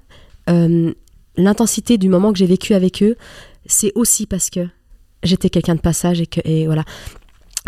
l'intensité 1.36 1.98
du 1.98 2.08
moment 2.08 2.32
que 2.32 2.38
j'ai 2.38 2.46
vécu 2.46 2.74
avec 2.74 3.02
eux, 3.02 3.16
c'est 3.66 3.92
aussi 3.94 4.26
parce 4.26 4.50
que 4.50 4.60
j'étais 5.22 5.50
quelqu'un 5.50 5.74
de 5.74 5.80
passage 5.80 6.20
et 6.20 6.26
que 6.26 6.40
voilà. 6.66 6.84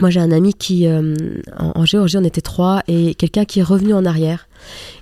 Moi, 0.01 0.11
j'ai 0.11 0.19
un 0.19 0.33
ami 0.33 0.55
qui, 0.55 0.89
euh, 0.89 1.15
en, 1.57 1.73
en 1.77 1.85
Géorgie, 1.85 2.17
on 2.17 2.25
était 2.25 2.41
trois, 2.41 2.83
et 2.89 3.15
quelqu'un 3.15 3.45
qui 3.45 3.61
est 3.61 3.63
revenu 3.63 3.95
en 3.95 4.05
arrière. 4.05 4.49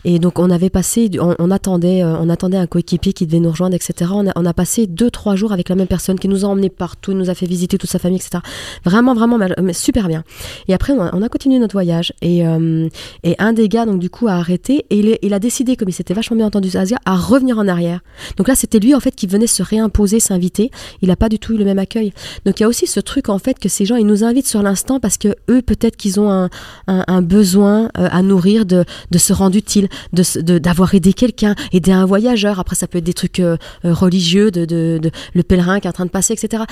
Et 0.04 0.18
donc, 0.18 0.38
on 0.38 0.50
avait 0.50 0.70
passé, 0.70 1.10
on, 1.20 1.50
attendait, 1.50 2.02
euh, 2.02 2.16
on 2.18 2.28
attendait 2.28 2.56
un 2.56 2.66
coéquipier 2.66 3.12
qui 3.12 3.26
devait 3.26 3.40
nous 3.40 3.50
rejoindre, 3.50 3.74
etc. 3.74 4.10
On 4.14 4.46
a, 4.46 4.52
passé 4.52 4.86
deux, 4.86 5.10
trois 5.10 5.36
jours 5.36 5.52
avec 5.52 5.68
la 5.68 5.74
même 5.74 5.86
personne 5.86 6.18
qui 6.18 6.28
nous 6.28 6.44
a 6.44 6.48
emmenés 6.48 6.70
partout, 6.70 7.12
nous 7.12 7.30
a 7.30 7.34
fait 7.34 7.46
visiter 7.46 7.78
toute 7.78 7.90
sa 7.90 7.98
famille, 7.98 8.18
etc. 8.18 8.42
Vraiment, 8.84 9.14
vraiment, 9.14 9.38
super 9.72 10.08
bien. 10.08 10.24
Et 10.68 10.74
après, 10.74 10.92
on 10.92 11.00
a, 11.00 11.14
on 11.14 11.22
a 11.22 11.28
continué 11.28 11.58
notre 11.58 11.74
voyage. 11.74 12.12
Et, 12.22 12.46
euh, 12.46 12.88
et 13.22 13.34
un 13.38 13.52
des 13.52 13.68
gars, 13.68 13.86
donc, 13.86 13.98
du 13.98 14.10
coup, 14.10 14.28
a 14.28 14.32
arrêté, 14.32 14.86
et 14.90 15.18
il, 15.22 15.34
a 15.34 15.38
décidé, 15.38 15.76
comme 15.76 15.88
il 15.88 15.92
s'était 15.92 16.14
vachement 16.14 16.36
bien 16.36 16.46
entendu 16.46 16.76
Asia, 16.76 16.98
à 17.04 17.16
revenir 17.16 17.58
en 17.58 17.68
arrière. 17.68 18.00
Donc 18.36 18.48
là, 18.48 18.54
c'était 18.54 18.78
lui, 18.78 18.94
en 18.94 19.00
fait, 19.00 19.14
qui 19.14 19.26
venait 19.26 19.46
se 19.46 19.62
réimposer, 19.62 20.20
s'inviter. 20.20 20.70
Il 21.00 21.08
n'a 21.08 21.16
pas 21.16 21.28
du 21.28 21.38
tout 21.38 21.54
eu 21.54 21.56
le 21.56 21.64
même 21.64 21.78
accueil. 21.78 22.12
Donc 22.44 22.60
il 22.60 22.62
y 22.62 22.66
a 22.66 22.68
aussi 22.68 22.86
ce 22.86 23.00
truc 23.00 23.28
en 23.28 23.38
fait 23.38 23.58
que 23.58 23.68
ces 23.68 23.84
gens 23.84 23.96
ils 23.96 24.06
nous 24.06 24.24
invitent 24.24 24.46
sur 24.46 24.62
l'instant 24.62 25.00
parce 25.00 25.18
que 25.18 25.28
eux 25.50 25.62
peut-être 25.62 25.96
qu'ils 25.96 26.20
ont 26.20 26.48
un, 26.86 27.22
besoin 27.22 27.84
euh, 27.98 28.08
à 28.10 28.22
nourrir 28.22 28.66
de 28.66 28.84
se 29.16 29.32
rendre 29.32 29.51
utile, 29.54 29.88
de 30.12 30.22
se- 30.22 30.38
de- 30.38 30.58
d'avoir 30.58 30.94
aidé 30.94 31.12
quelqu'un, 31.12 31.54
aider 31.72 31.92
un 31.92 32.06
voyageur? 32.06 32.58
Après 32.60 32.76
ça 32.76 32.86
peut 32.86 32.98
être 32.98 33.04
des 33.04 33.14
trucs 33.14 33.40
euh, 33.40 33.56
euh, 33.84 33.92
religieux, 33.92 34.50
de, 34.50 34.64
de, 34.64 35.10
le 35.34 35.42
pèlerin 35.42 35.80
qui 35.80 35.86
est 35.86 35.90
en 35.90 35.92
train 35.92 36.06
de 36.06 36.10
passer, 36.10 36.32
etc. 36.34 36.64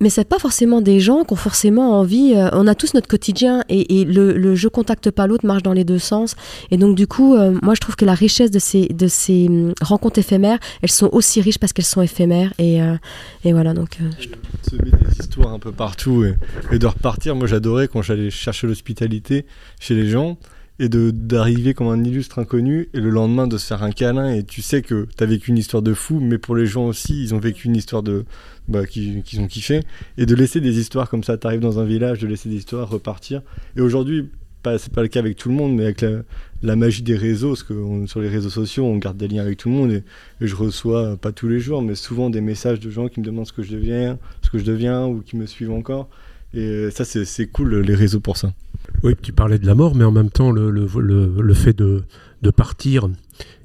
Mais 0.00 0.10
c'est 0.10 0.24
pas 0.24 0.40
forcément 0.40 0.80
des 0.80 0.98
gens 0.98 1.22
qui 1.22 1.32
ont 1.32 1.36
forcément 1.36 1.96
envie. 2.00 2.32
euh, 2.34 2.48
on 2.54 2.66
a 2.66 2.74
tous 2.74 2.92
notre 2.94 3.06
quotidien 3.06 3.62
et, 3.68 4.04
le, 4.04 4.32
le 4.36 4.56
je 4.56 4.66
contacte 4.66 5.12
pas 5.12 5.28
l'autre 5.28 5.46
marche 5.46 5.62
dans 5.62 5.72
les 5.72 5.84
deux 5.84 6.00
sens. 6.00 6.34
Et 6.72 6.76
donc 6.76 6.96
du 6.96 7.06
coup, 7.06 7.36
moi 7.62 7.74
je 7.76 7.80
trouve 7.80 7.94
que 7.94 8.04
la 8.04 8.14
richesse 8.14 8.50
de 8.50 8.58
ces 8.58 8.88
de 8.88 9.06
ces 9.06 9.46
hum, 9.48 9.74
rencontres 9.80 10.18
éphémères, 10.18 10.58
elles 10.82 10.90
sont 10.90 11.08
aussi 11.12 11.40
riches 11.40 11.58
parce 11.58 11.72
qu'elles 11.72 11.84
sont 11.84 12.02
éphémères. 12.02 12.52
Et, 12.58 12.80
et 13.44 13.52
voilà 13.52 13.74
donc. 13.74 13.98
je- 14.18 14.26
semer 14.68 14.90
des 14.90 15.20
histoires 15.20 15.52
un 15.52 15.60
peu 15.60 15.70
partout 15.70 16.24
et 16.72 16.78
de 16.78 16.86
repartir. 16.86 17.36
Moi, 17.36 17.46
j'adorais 17.46 17.86
quand 17.86 18.02
j'allais 18.02 18.30
chercher 18.30 18.66
l'hospitalité 18.66 19.46
chez 19.78 19.94
les 19.94 20.08
gens 20.08 20.36
et 20.78 20.88
de 20.88 21.10
d'arriver 21.10 21.74
comme 21.74 21.88
un 21.88 22.02
illustre 22.02 22.38
inconnu 22.38 22.88
et 22.94 23.00
le 23.00 23.10
lendemain 23.10 23.46
de 23.46 23.58
se 23.58 23.66
faire 23.66 23.82
un 23.82 23.92
câlin 23.92 24.32
et 24.34 24.42
tu 24.42 24.62
sais 24.62 24.82
que 24.82 25.06
tu 25.16 25.22
as 25.22 25.26
vécu 25.26 25.50
une 25.50 25.58
histoire 25.58 25.82
de 25.82 25.94
fou, 25.94 26.18
mais 26.20 26.38
pour 26.38 26.56
les 26.56 26.66
gens 26.66 26.86
aussi, 26.86 27.22
ils 27.22 27.34
ont 27.34 27.38
vécu 27.38 27.68
une 27.68 27.76
histoire 27.76 28.02
de 28.02 28.24
bah, 28.68 28.86
qui- 28.86 29.22
qu'ils 29.24 29.40
ont 29.40 29.46
kiffé 29.46 29.80
et 30.18 30.26
de 30.26 30.34
laisser 30.34 30.60
des 30.60 30.78
histoires 30.78 31.08
comme 31.10 31.22
ça. 31.24 31.36
Tu 31.36 31.46
arrives 31.46 31.60
dans 31.60 31.78
un 31.78 31.84
village, 31.84 32.20
de 32.20 32.26
laisser 32.26 32.48
des 32.48 32.56
histoires 32.56 32.88
repartir. 32.88 33.42
Et 33.76 33.80
aujourd'hui, 33.80 34.28
pas, 34.62 34.78
c'est 34.78 34.92
pas 34.92 35.02
le 35.02 35.08
cas 35.08 35.20
avec 35.20 35.36
tout 35.36 35.48
le 35.48 35.54
monde, 35.56 35.74
mais 35.74 35.82
avec 35.84 36.00
la, 36.00 36.22
la 36.62 36.76
magie 36.76 37.02
des 37.02 37.16
réseaux, 37.16 37.48
parce 37.50 37.64
que 37.64 37.74
sur 38.06 38.20
les 38.20 38.28
réseaux 38.28 38.48
sociaux, 38.50 38.84
on 38.84 38.96
garde 38.96 39.16
des 39.16 39.26
liens 39.28 39.42
avec 39.42 39.58
tout 39.58 39.68
le 39.68 39.74
monde 39.74 39.90
et, 39.92 40.04
et 40.40 40.46
je 40.46 40.54
reçois, 40.56 41.16
pas 41.16 41.32
tous 41.32 41.48
les 41.48 41.58
jours, 41.60 41.82
mais 41.82 41.96
souvent 41.96 42.30
des 42.30 42.40
messages 42.40 42.78
de 42.80 42.88
gens 42.90 43.08
qui 43.08 43.20
me 43.20 43.24
demandent 43.24 43.46
ce 43.46 43.52
que 43.52 43.62
je 43.64 43.72
deviens, 43.72 44.18
ce 44.42 44.50
que 44.50 44.58
je 44.58 44.64
deviens 44.64 45.06
ou 45.06 45.20
qui 45.20 45.36
me 45.36 45.46
suivent 45.46 45.72
encore. 45.72 46.08
Et 46.54 46.60
euh, 46.60 46.90
ça, 46.90 47.04
c'est 47.04 47.46
cool, 47.48 47.80
les 47.80 47.94
réseaux 47.94 48.20
pour 48.20 48.36
ça. 48.36 48.52
Oui, 49.02 49.14
tu 49.20 49.32
parlais 49.32 49.58
de 49.58 49.66
la 49.66 49.74
mort, 49.74 49.94
mais 49.94 50.04
en 50.04 50.12
même 50.12 50.30
temps, 50.30 50.50
le, 50.52 50.70
le, 50.70 50.86
le, 50.98 51.34
le 51.40 51.54
fait 51.54 51.72
de, 51.76 52.04
de 52.42 52.50
partir 52.50 53.08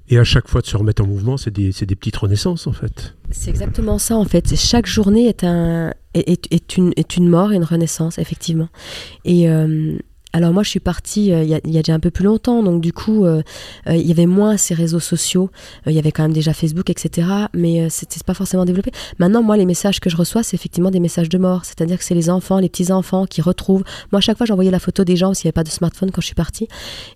et 0.10 0.18
à 0.18 0.24
chaque 0.24 0.48
fois 0.48 0.62
de 0.62 0.66
se 0.68 0.78
remettre 0.78 1.04
en 1.04 1.08
mouvement, 1.08 1.36
c'est 1.38 1.52
des, 1.52 1.72
des 1.72 1.96
petites 1.96 2.16
renaissances 2.16 2.66
en 2.66 2.72
fait. 2.72 3.16
C'est 3.30 3.50
exactement 3.50 3.98
ça 4.00 4.16
en 4.16 4.24
fait. 4.26 4.56
Chaque 4.56 4.86
journée 4.86 5.28
est, 5.28 5.44
un, 5.44 5.94
est- 6.14 6.48
est 6.52 6.78
une, 6.78 6.94
est 6.96 7.18
une 7.18 7.28
mort 7.28 7.52
et 7.52 7.58
une 7.58 7.66
renaissance, 7.66 8.18
effectivement. 8.18 8.70
Et 9.26 9.50
euh, 9.50 9.98
alors 10.34 10.52
moi 10.52 10.62
je 10.64 10.70
suis 10.70 10.80
partie 10.80 11.32
euh, 11.32 11.44
il 11.44 11.50
y, 11.50 11.56
a, 11.56 11.60
déjà 11.62 11.94
un 11.94 12.00
peu 12.00 12.12
plus 12.12 12.26
longtemps, 12.26 12.62
donc 12.62 12.82
du 12.82 12.92
coup 12.92 13.26
euh, 13.26 13.42
euh, 13.88 13.96
il 13.96 14.06
y 14.06 14.12
avait 14.12 14.26
moins 14.26 14.58
ces 14.58 14.74
réseaux 14.74 15.00
sociaux, 15.00 15.50
il 15.86 15.94
y 15.94 16.00
avait 16.00 16.12
quand 16.12 16.24
même 16.24 16.34
déjà 16.34 16.54
Facebook, 16.54 16.90
etc. 16.90 17.28
Mais 17.54 17.90
c'était 17.90 18.20
pas 18.26 18.34
forcément 18.34 18.66
développé. 18.66 18.92
Maintenant 19.20 19.42
moi 19.42 19.56
les 19.56 19.66
messages 19.66 20.00
que 20.00 20.10
je 20.10 20.18
reçois 20.18 20.44
c'est 20.44 20.56
effectivement 20.56 20.92
des 20.92 21.00
messages 21.00 21.30
de 21.30 21.38
mort, 21.38 21.64
c'est-à-dire 21.64 21.98
que 21.98 22.04
c'est 22.04 22.14
les 22.14 22.30
enfants, 22.30 22.60
les 22.60 22.68
petits-enfants 22.68 23.26
qui 23.26 23.42
retrouvent. 23.42 23.84
Moi 24.12 24.18
à 24.18 24.22
chaque 24.22 24.38
fois 24.38 24.46
j'envoyais 24.46 24.72
la 24.72 24.80
photo 24.80 25.06
des 25.06 25.16
gens 25.16 25.34
s'il 25.34 25.46
n'y 25.46 25.50
avait 25.50 25.54
pas 25.54 25.64
de 25.64 25.70
smartphone 25.70 26.12
quand 26.12 26.22
je 26.22 26.28
suis 26.28 26.36
partie. 26.36 26.68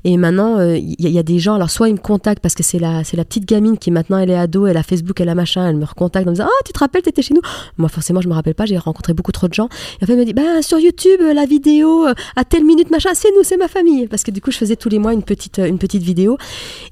Et 0.05 0.15
maintenant 0.15 0.61
il 0.61 0.95
y, 0.97 1.19
a- 1.19 1.23
des 1.23 1.37
gens, 1.37 1.55
alors 1.55 1.69
soit 1.69 1.89
ils 1.89 1.93
me 1.93 1.99
contactent 1.99 2.41
parce 2.41 2.55
que 2.55 2.63
c'est 2.63 2.79
la, 2.79 3.03
c'est 3.03 3.17
la 3.17 3.25
petite 3.25 3.45
gamine 3.45 3.77
qui 3.77 3.91
maintenant 3.91 4.17
elle 4.17 4.31
est 4.31 4.35
ado, 4.35 4.65
elle 4.65 4.77
a 4.77 4.83
Facebook, 4.83 5.19
elle 5.21 5.29
a 5.29 5.35
machin, 5.35 5.67
elle 5.69 5.75
me 5.75 5.85
recontacte 5.85 6.25
en 6.27 6.31
me 6.31 6.35
disant 6.35 6.47
Ah 6.47 6.63
tu 6.65 6.73
te 6.73 6.79
rappelles 6.79 7.03
t'étais 7.03 7.21
chez 7.21 7.33
nous? 7.33 7.41
Moi 7.77 7.89
forcément 7.89 8.21
je 8.21 8.29
me 8.29 8.33
rappelle 8.33 8.55
pas, 8.55 8.65
j'ai 8.65 8.77
rencontré 8.77 9.13
beaucoup 9.13 9.31
trop 9.31 9.47
de 9.47 9.53
gens. 9.53 9.67
Et 9.99 10.03
en 10.03 10.07
fait 10.07 10.13
elle 10.13 10.19
me 10.19 10.25
dit 10.25 10.33
bah 10.33 10.61
sur 10.61 10.79
YouTube 10.79 11.19
la 11.21 11.45
vidéo 11.45 12.07
à 12.35 12.43
telle 12.45 12.63
minute 12.63 12.89
machin 12.89 13.00
c'est 13.13 13.29
nous 13.35 13.43
c'est 13.43 13.57
ma 13.57 13.67
famille. 13.67 14.07
Parce 14.07 14.23
que 14.23 14.31
du 14.31 14.41
coup 14.41 14.51
je 14.51 14.57
faisais 14.57 14.75
tous 14.75 14.89
les 14.89 14.99
mois 14.99 15.13
une 15.13 15.23
petite 15.23 15.59
euh, 15.59 15.67
une 15.67 15.77
petite 15.77 16.03
vidéo. 16.03 16.37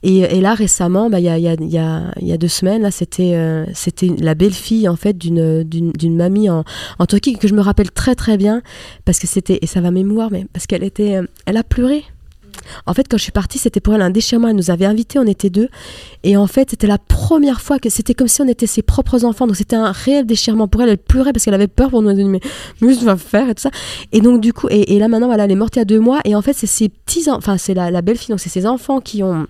Et, 0.04 0.20
et 0.20 0.42
là 0.42 0.54
récemment 0.54 1.10
bah 1.10 1.20
il 1.20 1.26
y 1.26 1.30
a 1.30 1.38
y 1.38 1.48
a 1.48 1.56
y 1.60 1.78
a, 1.78 2.14
y 2.20 2.32
a 2.32 2.38
deux 2.38 2.48
semaines 2.48 2.82
là 2.82 2.92
c'était 2.92 3.36
euh, 3.36 3.66
c'était 3.74 4.12
la 4.20 4.36
belle 4.36 4.54
fille 4.54 4.88
en 4.88 4.96
fait 4.96 5.18
d'une 5.18 5.64
d'une 5.64 6.16
mamie 6.16 6.50
en 6.50 6.64
en 7.00 7.06
Turquie 7.06 7.38
que 7.38 7.48
je 7.48 7.54
me 7.54 7.62
rappelle 7.62 7.92
très 7.92 8.16
très 8.16 8.38
bien. 8.38 8.62
Parce 9.06 9.20
que 9.20 9.28
c'était 9.28 9.60
et 9.62 9.68
ça 9.68 9.82
va 9.82 9.92
mémoire 9.92 10.30
mais 10.32 10.46
parce 10.54 10.68
qu'elle 10.68 10.84
était 10.84 11.16
euh, 11.16 11.26
elle 11.46 11.58
a 11.58 11.64
pleuré 11.64 12.04
en 12.86 12.94
fait, 12.94 13.08
quand 13.10 13.18
je 13.18 13.24
suis 13.24 13.32
partie, 13.32 13.58
c'était 13.58 13.80
pour 13.80 13.94
elle 13.96 14.02
un 14.02 14.10
déchirement. 14.10 14.48
Elle 14.48 14.56
nous 14.56 14.72
avait 14.72 14.86
invités, 14.86 15.20
on 15.20 15.26
était 15.28 15.50
deux. 15.50 15.70
Et 16.24 16.38
en 16.38 16.48
fait, 16.48 16.70
c'était 16.72 16.88
la 16.88 16.98
première 16.98 17.62
fois 17.62 17.80
que 17.80 17.90
c'était 17.90 18.14
comme 18.14 18.28
si 18.28 18.42
on 18.42 18.48
était 18.48 18.68
ses 18.68 18.82
propres 18.82 19.26
enfants. 19.26 19.48
Donc, 19.48 19.56
c'était 19.56 19.76
un 19.76 19.92
réel 19.92 20.26
déchirement 20.26 20.68
pour 20.68 20.82
elle. 20.82 20.90
Elle 20.90 20.98
pleurait 20.98 21.34
parce 21.34 21.46
qu'elle 21.46 21.54
avait 21.54 21.68
peur 21.68 21.90
pour 21.90 22.02
nous. 22.02 22.10
Elle 22.10 22.26
mais, 22.26 22.40
mais 22.82 22.88
qu'est-ce 22.88 23.00
qu'on 23.00 23.06
va 23.06 23.18
faire 23.18 23.50
et 23.50 23.56
tout 23.56 23.62
ça. 23.62 23.72
Et 24.12 24.22
donc, 24.22 24.42
du 24.42 24.54
coup, 24.54 24.68
et, 24.70 24.98
là 25.00 25.08
maintenant, 25.08 25.32
elle 25.32 25.52
est 25.52 25.56
morte 25.56 25.76
il 25.76 25.80
y 25.80 25.82
a 25.82 25.86
deux 25.86 26.00
mois. 26.00 26.20
Et 26.26 26.36
en 26.36 26.42
fait, 26.42 26.54
c'est 26.54 26.68
ses 26.68 26.90
petits, 26.90 27.30
en- 27.30 27.36
enfin, 27.38 27.58
c'est 27.58 27.74
la, 27.74 27.92
la 27.92 28.02
belle 28.02 28.18
fille, 28.18 28.30
donc 28.30 28.40
c'est 28.40 28.50
ses 28.50 28.66
enfants 28.66 29.00
qui 29.02 29.24
ont 29.24 29.48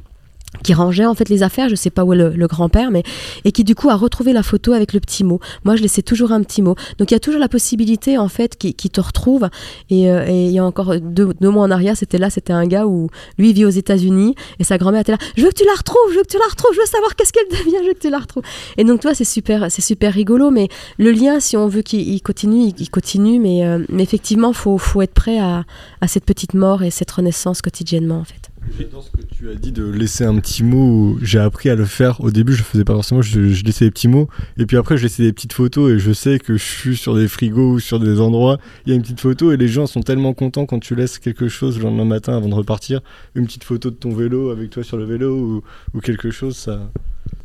qui 0.63 0.73
rangeait 0.73 1.05
en 1.05 1.13
fait 1.13 1.29
les 1.29 1.43
affaires, 1.43 1.69
je 1.69 1.75
sais 1.75 1.89
pas 1.89 2.03
où 2.03 2.13
est 2.13 2.17
le, 2.17 2.47
grand-père, 2.47 2.91
mais 2.91 3.03
et 3.45 3.51
qui 3.51 3.63
du 3.63 3.75
coup 3.75 3.89
a 3.89 3.95
retrouvé 3.95 4.33
la 4.33 4.43
photo 4.43 4.73
avec 4.73 4.93
le 4.93 4.99
petit 4.99 5.23
mot. 5.23 5.39
Moi, 5.63 5.75
je 5.75 5.81
laissais 5.81 6.01
toujours 6.01 6.31
un 6.31 6.41
petit 6.41 6.61
mot. 6.61 6.75
Donc 6.97 7.11
il 7.11 7.13
y 7.13 7.17
a 7.17 7.19
toujours 7.19 7.39
la 7.39 7.47
possibilité 7.47 8.17
en 8.17 8.27
fait 8.27 8.57
qui, 8.57 8.73
te 8.73 9.01
retrouve. 9.01 9.49
Et, 9.89 10.09
euh, 10.09 10.25
et 10.27 10.45
il 10.45 10.51
y 10.51 10.59
a 10.59 10.65
encore 10.65 10.99
deux, 10.99 11.33
mois 11.41 11.63
en 11.63 11.71
arrière, 11.71 11.95
c'était 11.95 12.17
là, 12.17 12.29
c'était 12.29 12.53
un 12.53 12.65
gars 12.65 12.87
où 12.87 13.09
lui 13.37 13.53
vit 13.53 13.65
aux 13.65 13.69
États-Unis 13.69 14.35
et 14.57 14.63
sa 14.63 14.77
grand-mère 14.77 15.01
était 15.01 15.11
là. 15.11 15.17
Je 15.37 15.43
veux 15.43 15.49
que 15.49 15.55
tu 15.55 15.65
la 15.65 15.73
retrouves, 15.73 16.11
je 16.11 16.17
veux 16.17 16.23
que 16.23 16.31
tu 16.31 16.39
la 16.39 16.47
retrouves, 16.49 16.73
je 16.73 16.79
veux 16.79 16.87
savoir 16.87 17.15
qu'est-ce 17.15 17.31
qu'elle 17.31 17.49
devient, 17.49 17.77
je 17.83 17.87
veux 17.87 17.93
que 17.93 17.99
tu 17.99 18.09
la 18.09 18.19
retrouves. 18.19 18.43
Et 18.77 18.83
donc 18.83 19.01
toi, 19.01 19.13
c'est 19.13 19.25
super, 19.25 19.67
c'est 19.69 19.83
super 19.83 20.13
rigolo. 20.13 20.49
Mais 20.49 20.67
le 20.97 21.11
lien, 21.11 21.39
si 21.39 21.57
on 21.57 21.67
veut 21.67 21.83
qu'il 21.83 22.07
il 22.07 22.21
continue, 22.21 22.73
il, 22.77 22.89
continue. 22.89 23.39
Mais, 23.39 23.65
euh, 23.65 23.85
mais 23.89 24.03
effectivement, 24.03 24.53
faut 24.53 24.77
faut 24.77 25.01
être 25.01 25.13
prêt 25.13 25.39
à, 25.39 25.65
à 26.01 26.07
cette 26.07 26.25
petite 26.25 26.55
mort 26.55 26.83
et 26.83 26.89
cette 26.89 27.11
renaissance 27.11 27.61
quotidiennement 27.61 28.19
en 28.19 28.23
fait. 28.23 28.48
J'adore 28.77 29.03
ce 29.03 29.11
que 29.11 29.25
tu 29.25 29.49
as 29.49 29.55
dit 29.55 29.71
de 29.71 29.83
laisser 29.83 30.23
un 30.23 30.37
petit 30.39 30.63
mot. 30.63 31.17
J'ai 31.21 31.39
appris 31.39 31.69
à 31.69 31.75
le 31.75 31.85
faire. 31.85 32.21
Au 32.21 32.31
début, 32.31 32.53
je 32.53 32.59
le 32.59 32.63
faisais 32.63 32.83
pas 32.83 32.93
forcément. 32.93 33.21
Je, 33.21 33.63
laissais 33.63 33.85
des 33.85 33.91
petits 33.91 34.07
mots. 34.07 34.29
Et 34.57 34.65
puis 34.65 34.77
après, 34.77 34.97
je 34.97 35.03
laissais 35.03 35.23
des 35.23 35.33
petites 35.33 35.53
photos. 35.53 35.91
Et 35.91 35.99
je 35.99 36.11
sais 36.11 36.39
que 36.39 36.57
je 36.57 36.63
suis 36.63 36.97
sur 36.97 37.15
des 37.15 37.27
frigos 37.27 37.73
ou 37.73 37.79
sur 37.79 37.99
des 37.99 38.19
endroits. 38.19 38.57
Il 38.85 38.89
y 38.89 38.93
a 38.93 38.95
une 38.95 39.01
petite 39.01 39.19
photo. 39.19 39.51
Et 39.51 39.57
les 39.57 39.67
gens 39.67 39.87
sont 39.87 40.01
tellement 40.01 40.33
contents 40.33 40.65
quand 40.65 40.79
tu 40.79 40.95
laisses 40.95 41.19
quelque 41.19 41.47
chose 41.47 41.77
le 41.77 41.85
lendemain 41.85 42.05
matin 42.05 42.35
avant 42.35 42.49
de 42.49 42.53
repartir. 42.53 43.01
Une 43.35 43.45
petite 43.45 43.63
photo 43.63 43.89
de 43.89 43.95
ton 43.95 44.13
vélo 44.13 44.49
avec 44.49 44.69
toi 44.69 44.83
sur 44.83 44.97
le 44.97 45.05
vélo 45.05 45.63
ou, 45.93 45.99
quelque 46.01 46.31
chose. 46.31 46.55
Ça. 46.55 46.91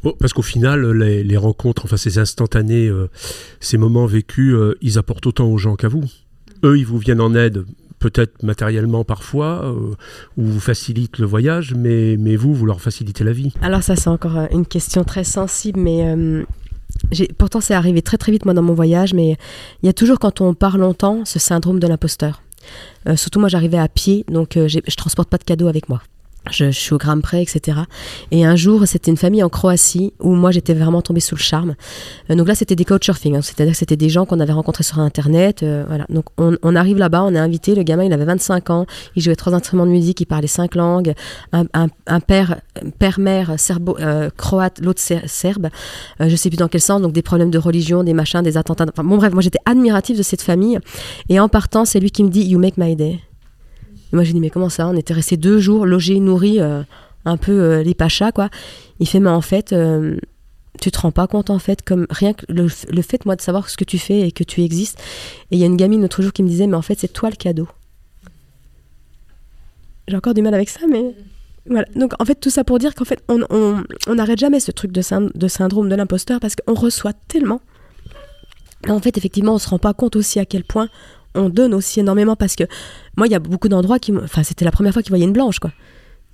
Oh, 0.03 0.15
parce 0.19 0.33
qu'au 0.33 0.43
final, 0.43 0.91
les, 0.93 1.25
les 1.25 1.37
rencontres, 1.37 1.85
enfin 1.85 1.97
ces 1.97 2.19
instantanés, 2.19 2.89
euh, 2.89 3.09
ces 3.61 3.79
moments 3.79 4.07
vécus, 4.07 4.55
euh, 4.55 4.77
ils 4.83 4.99
apportent 4.99 5.27
autant 5.27 5.47
aux 5.47 5.59
gens 5.59 5.77
qu'à 5.77 5.89
vous. 5.89 6.05
Eux, 6.65 6.79
ils 6.79 6.87
vous 6.87 6.99
viennent 6.99 7.21
en 7.21 7.35
aide, 7.35 7.65
peut-être 8.05 8.43
matériellement 8.43 9.03
parfois, 9.05 9.65
euh, 9.65 9.95
ou 10.37 10.45
vous 10.45 10.61
facilitent 10.61 11.19
le 11.19 11.27
voyage, 11.27 11.75
mais, 11.75 12.17
mais 12.19 12.37
vous, 12.37 12.53
vous 12.55 12.67
leur 12.67 12.81
facilitez 12.81 13.25
la 13.25 13.33
vie. 13.33 13.53
Alors 13.63 13.83
ça, 13.83 13.97
c'est 13.97 14.11
encore 14.11 14.37
euh, 14.37 14.47
une 14.53 14.67
question 14.67 15.05
très 15.05 15.25
sensible, 15.25 15.81
mais 15.81 16.01
euh, 16.07 16.45
pourtant 17.39 17.61
c'est 17.63 17.75
arrivé 17.75 18.03
très 18.03 18.19
très 18.19 18.31
vite 18.31 18.45
moi 18.45 18.53
dans 18.55 18.63
mon 18.63 18.75
voyage, 18.75 19.15
mais 19.15 19.37
il 19.83 19.87
y 19.87 19.89
a 19.89 19.95
toujours 19.95 20.19
quand 20.19 20.41
on 20.43 20.53
part 20.55 20.77
longtemps 20.77 21.25
ce 21.25 21.39
syndrome 21.39 21.79
de 21.81 21.87
l'imposteur. 21.87 22.43
Surtout 23.17 23.41
moi 23.41 23.49
j'arrivais 23.49 23.79
à 23.79 23.89
pied, 23.89 24.25
donc 24.31 24.59
j'ai- 24.67 24.83
je 24.87 24.97
transporte 24.97 25.29
pas 25.29 25.37
de 25.37 25.45
cadeaux 25.45 25.69
avec 25.69 25.89
moi. 25.91 26.01
Je, 26.51 26.71
suis 26.71 26.93
au 26.93 26.99
gramme 26.99 27.23
près, 27.23 27.43
etc. 27.43 27.79
Et 28.31 28.45
un 28.45 28.57
jour, 28.57 28.87
c'était 28.87 29.11
une 29.11 29.17
famille 29.17 29.43
en 29.43 29.49
Croatie 29.49 30.13
où 30.21 30.35
moi 30.35 30.51
j'étais 30.51 30.75
vraiment 30.75 31.03
tombée 31.03 31.21
sous 31.21 31.35
le 31.35 31.41
charme. 31.41 31.75
Euh, 32.31 32.35
donc 32.35 32.49
là, 32.49 32.55
c'était 32.55 32.77
des 32.77 32.85
couchsurfing, 32.85 33.37
hein, 33.37 33.43
c'est-à-dire 33.43 33.73
que 33.73 33.79
c'était 33.79 33.97
des 33.97 34.09
gens 34.09 34.27
qu'on 34.27 34.41
avait 34.41 34.53
rencontrés 34.53 34.85
sur 34.85 34.99
Internet. 34.99 35.63
Euh, 35.63 35.85
voilà. 35.87 36.07
Donc 36.09 36.27
on, 36.37 36.77
arrive 36.77 36.99
là-bas, 36.99 37.23
on 37.23 37.35
est 37.35 37.39
invité. 37.39 37.75
Le 37.75 37.83
gamin, 37.83 38.05
il 38.05 38.13
avait 38.13 38.25
25 38.25 38.71
ans, 38.71 38.87
il 39.17 39.23
jouait 39.23 39.37
trois 39.37 39.55
instruments 39.55 39.87
de 39.87 39.91
musique, 39.91 40.21
il 40.21 40.27
parlait 40.27 40.47
cinq 40.47 40.75
langues. 40.75 41.15
Un, 41.53 42.21
père, 42.21 42.61
père-mère 42.99 43.55
euh, 44.01 44.31
croate, 44.37 44.81
l'autre 44.81 45.01
serbe. 45.01 45.69
je 46.21 46.37
sais 46.37 46.51
plus 46.51 46.57
dans 46.57 46.69
quel 46.69 46.81
sens. 46.81 47.01
Donc 47.01 47.13
des 47.13 47.23
problèmes 47.23 47.51
de 47.51 47.59
religion, 47.59 48.05
des 48.05 48.15
machins, 48.15 48.43
des 48.43 48.57
attentats. 48.57 48.87
Enfin 48.89 49.05
bon 49.05 49.17
bref, 49.17 49.33
moi 49.33 49.43
j'étais 49.43 49.61
admirative 49.67 50.19
de 50.19 50.23
cette 50.23 50.43
famille. 50.43 50.79
Et 51.29 51.41
en 51.41 51.49
partant, 51.49 51.85
c'est 51.85 52.01
lui 52.01 52.11
qui 52.11 52.25
me 52.25 52.29
dit 52.29 52.43
You 52.43 52.59
make 52.59 52.77
my 52.77 52.97
day 52.97 53.21
moi, 54.13 54.25
j'ai 54.25 54.33
dit, 54.33 54.41
mais 54.41 54.51
comment 54.51 54.69
ça 54.69 54.87
On 54.89 54.97
était 54.97 55.15
restés 55.15 55.37
deux 55.37 55.59
jours, 55.59 55.87
logés, 55.87 56.21
nourris, 56.21 56.61
euh, 56.61 56.83
un 57.25 57.37
peu 57.37 57.53
euh, 57.53 57.83
les 57.83 57.95
pachas, 57.95 58.33
quoi. 58.33 58.51
Il 59.01 59.09
fait, 59.09 59.21
mais 59.21 59.31
en 59.31 59.41
fait, 59.41 59.73
euh, 59.73 60.17
tu 60.81 60.91
te 60.91 61.01
rends 61.01 61.13
pas 61.13 61.27
compte, 61.27 61.51
en 61.51 61.59
fait, 61.59 61.83
comme 61.83 62.07
rien 62.11 62.33
que 62.33 62.45
le, 62.49 62.69
fait, 62.69 63.25
moi, 63.25 63.37
de 63.37 63.41
savoir 63.41 63.69
ce 63.69 63.77
que 63.77 63.85
tu 63.85 63.99
fais 63.99 64.21
et 64.21 64.33
que 64.33 64.45
tu 64.45 64.63
existes. 64.63 64.99
Et 65.51 65.57
il 65.57 65.59
y 65.59 65.63
a 65.63 65.67
une 65.67 65.77
gamine 65.77 66.03
l'autre 66.03 66.23
jour 66.23 66.33
qui 66.33 66.43
me 66.43 66.49
disait, 66.49 66.67
mais 66.67 66.77
en 66.77 66.83
fait, 66.83 66.99
c'est 66.99 67.13
toi 67.13 67.31
le 67.31 67.37
cadeau. 67.37 67.69
J'ai 70.07 70.17
encore 70.17 70.35
du 70.35 70.43
mal 70.43 70.55
avec 70.55 70.69
ça, 70.69 70.81
mais 70.89 71.15
voilà. 71.67 71.87
Donc, 71.97 72.13
en 72.21 72.25
fait, 72.25 72.35
tout 72.35 72.51
ça 72.51 72.63
pour 72.63 72.79
dire 72.79 72.95
qu'en 72.95 73.05
fait, 73.05 73.23
on 73.29 74.15
n'arrête 74.15 74.39
jamais 74.39 74.61
ce 74.61 74.71
truc 74.71 74.93
de, 74.93 75.03
de 75.39 75.49
syndrome 75.49 75.89
de 75.89 75.95
l'imposteur 75.95 76.41
parce 76.41 76.55
qu'on 76.57 76.75
reçoit 76.75 77.15
tellement. 77.29 77.61
En 78.89 79.01
fait, 79.01 79.17
effectivement, 79.17 79.55
on 79.55 79.59
se 79.59 79.69
rend 79.69 79.79
pas 79.79 79.95
compte 79.95 80.17
aussi 80.17 80.39
à 80.39 80.45
quel 80.45 80.63
point 80.63 80.89
on 81.35 81.49
donne 81.49 81.75
aussi 81.75 82.01
énormément 82.01 82.37
parce 82.37 82.57
que 82.57 82.65
moi, 83.17 83.27
il 83.27 83.31
y 83.31 83.37
a 83.37 83.41
beaucoup 83.41 83.69
d'endroits 83.69 83.99
qui. 83.99 84.13
Enfin, 84.13 84.43
c'était 84.43 84.65
la 84.65 84.73
première 84.73 84.93
fois 84.93 85.03
qu'ils 85.03 85.11
voyaient 85.11 85.27
une 85.27 85.33
blanche, 85.33 85.59
quoi. 85.59 85.71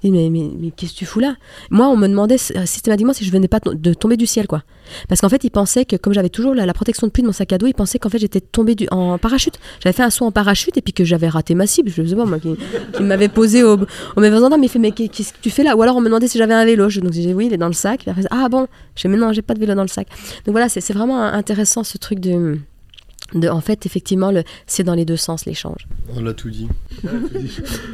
Mais, 0.02 0.30
mais, 0.30 0.50
mais 0.58 0.70
qu'est-ce 0.70 0.92
que 0.92 0.98
tu 0.98 1.04
fous 1.04 1.20
là? 1.20 1.36
Moi, 1.70 1.86
on 1.88 1.96
me 1.96 2.08
demandait 2.08 2.38
systématiquement 2.38 3.12
si 3.12 3.24
je 3.24 3.30
venais 3.30 3.48
pas 3.48 3.60
de 3.60 3.92
tomber 3.92 4.16
du 4.16 4.26
ciel, 4.26 4.46
quoi. 4.46 4.62
Parce 5.08 5.20
qu'en 5.20 5.28
fait, 5.28 5.44
ils 5.44 5.50
pensaient 5.50 5.84
que, 5.84 5.96
comme 5.96 6.14
j'avais 6.14 6.30
toujours 6.30 6.54
la, 6.54 6.72
protection 6.72 7.06
de 7.06 7.12
pluie 7.12 7.22
de 7.22 7.26
mon 7.26 7.32
sac 7.32 7.52
à 7.52 7.58
dos, 7.58 7.66
ils 7.66 7.74
pensaient 7.74 7.98
qu'en 7.98 8.08
fait, 8.08 8.18
j'étais 8.18 8.40
tombée 8.40 8.74
du, 8.74 8.88
en 8.90 9.18
parachute. 9.18 9.58
J'avais 9.82 9.92
fait 9.92 10.02
un 10.02 10.10
saut 10.10 10.24
en 10.24 10.32
parachute 10.32 10.76
et 10.78 10.80
puis 10.80 10.92
que 10.94 11.04
j'avais 11.04 11.28
raté 11.28 11.54
ma 11.54 11.66
cible. 11.66 11.90
Je 11.90 12.02
sais 12.02 12.16
pas, 12.16 12.24
moi, 12.24 12.38
qui, 12.38 13.02
m'avait 13.02 13.28
posé 13.28 13.62
au, 13.62 13.74
au 13.74 13.86
mauvais 14.16 14.34
endroit. 14.34 14.56
Mais 14.56 14.68
fait, 14.68 14.78
mais 14.78 14.92
qu'est-ce 14.92 15.34
que 15.34 15.38
tu 15.42 15.50
fais 15.50 15.64
là? 15.64 15.76
Ou 15.76 15.82
alors, 15.82 15.96
on 15.96 16.00
me 16.00 16.06
demandait 16.06 16.28
si 16.28 16.38
j'avais 16.38 16.54
un 16.54 16.64
vélo. 16.64 16.88
Je, 16.88 17.00
donc, 17.00 17.12
j'ai 17.12 17.26
dit, 17.26 17.34
oui, 17.34 17.46
il 17.46 17.52
est 17.52 17.58
dans 17.58 17.66
le 17.66 17.74
sac. 17.74 18.06
ah 18.30 18.48
bon? 18.48 18.68
Je 18.96 19.02
dis, 19.02 19.08
mais 19.08 19.18
non, 19.18 19.32
j'ai 19.32 19.42
pas 19.42 19.54
de 19.54 19.60
vélo 19.60 19.74
dans 19.74 19.82
le 19.82 19.88
sac. 19.88 20.08
Donc 20.46 20.52
voilà, 20.52 20.70
c'est 20.70 20.92
vraiment 20.94 21.22
intéressant 21.22 21.84
ce 21.84 21.98
truc 21.98 22.20
de 22.20 22.58
en 23.34 23.60
fait, 23.60 23.86
effectivement, 23.86 24.32
c'est 24.66 24.84
dans 24.84 24.94
les 24.94 25.04
deux 25.04 25.16
sens 25.16 25.46
l'échange. 25.46 25.86
On 26.16 26.22
l'a 26.22 26.34
tout 26.34 26.50
dit. 26.50 26.68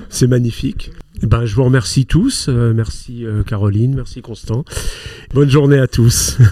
c'est 0.09 0.26
magnifique. 0.26 0.91
Eh 1.22 1.26
ben, 1.26 1.45
je 1.47 1.55
vous 1.55 1.64
remercie 1.64 2.07
tous. 2.07 2.49
Euh, 2.49 2.72
merci 2.74 3.24
euh, 3.24 3.43
Caroline, 3.43 3.95
merci 3.95 4.20
Constant. 4.22 4.64
Bonne 5.32 5.51
journée 5.51 5.78
à 5.78 5.87
tous. 5.87 6.39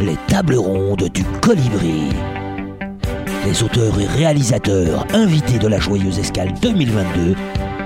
Les 0.00 0.16
tables 0.28 0.54
rondes 0.54 1.08
du 1.12 1.24
colibri. 1.42 2.02
Les 3.44 3.62
auteurs 3.62 3.98
et 3.98 4.06
réalisateurs 4.06 5.06
invités 5.12 5.58
de 5.58 5.66
la 5.66 5.80
Joyeuse 5.80 6.18
Escale 6.18 6.54
2022, 6.62 7.34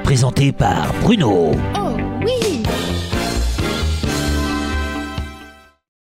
présentés 0.03 0.53
par 0.53 0.93
Bruno. 1.03 1.53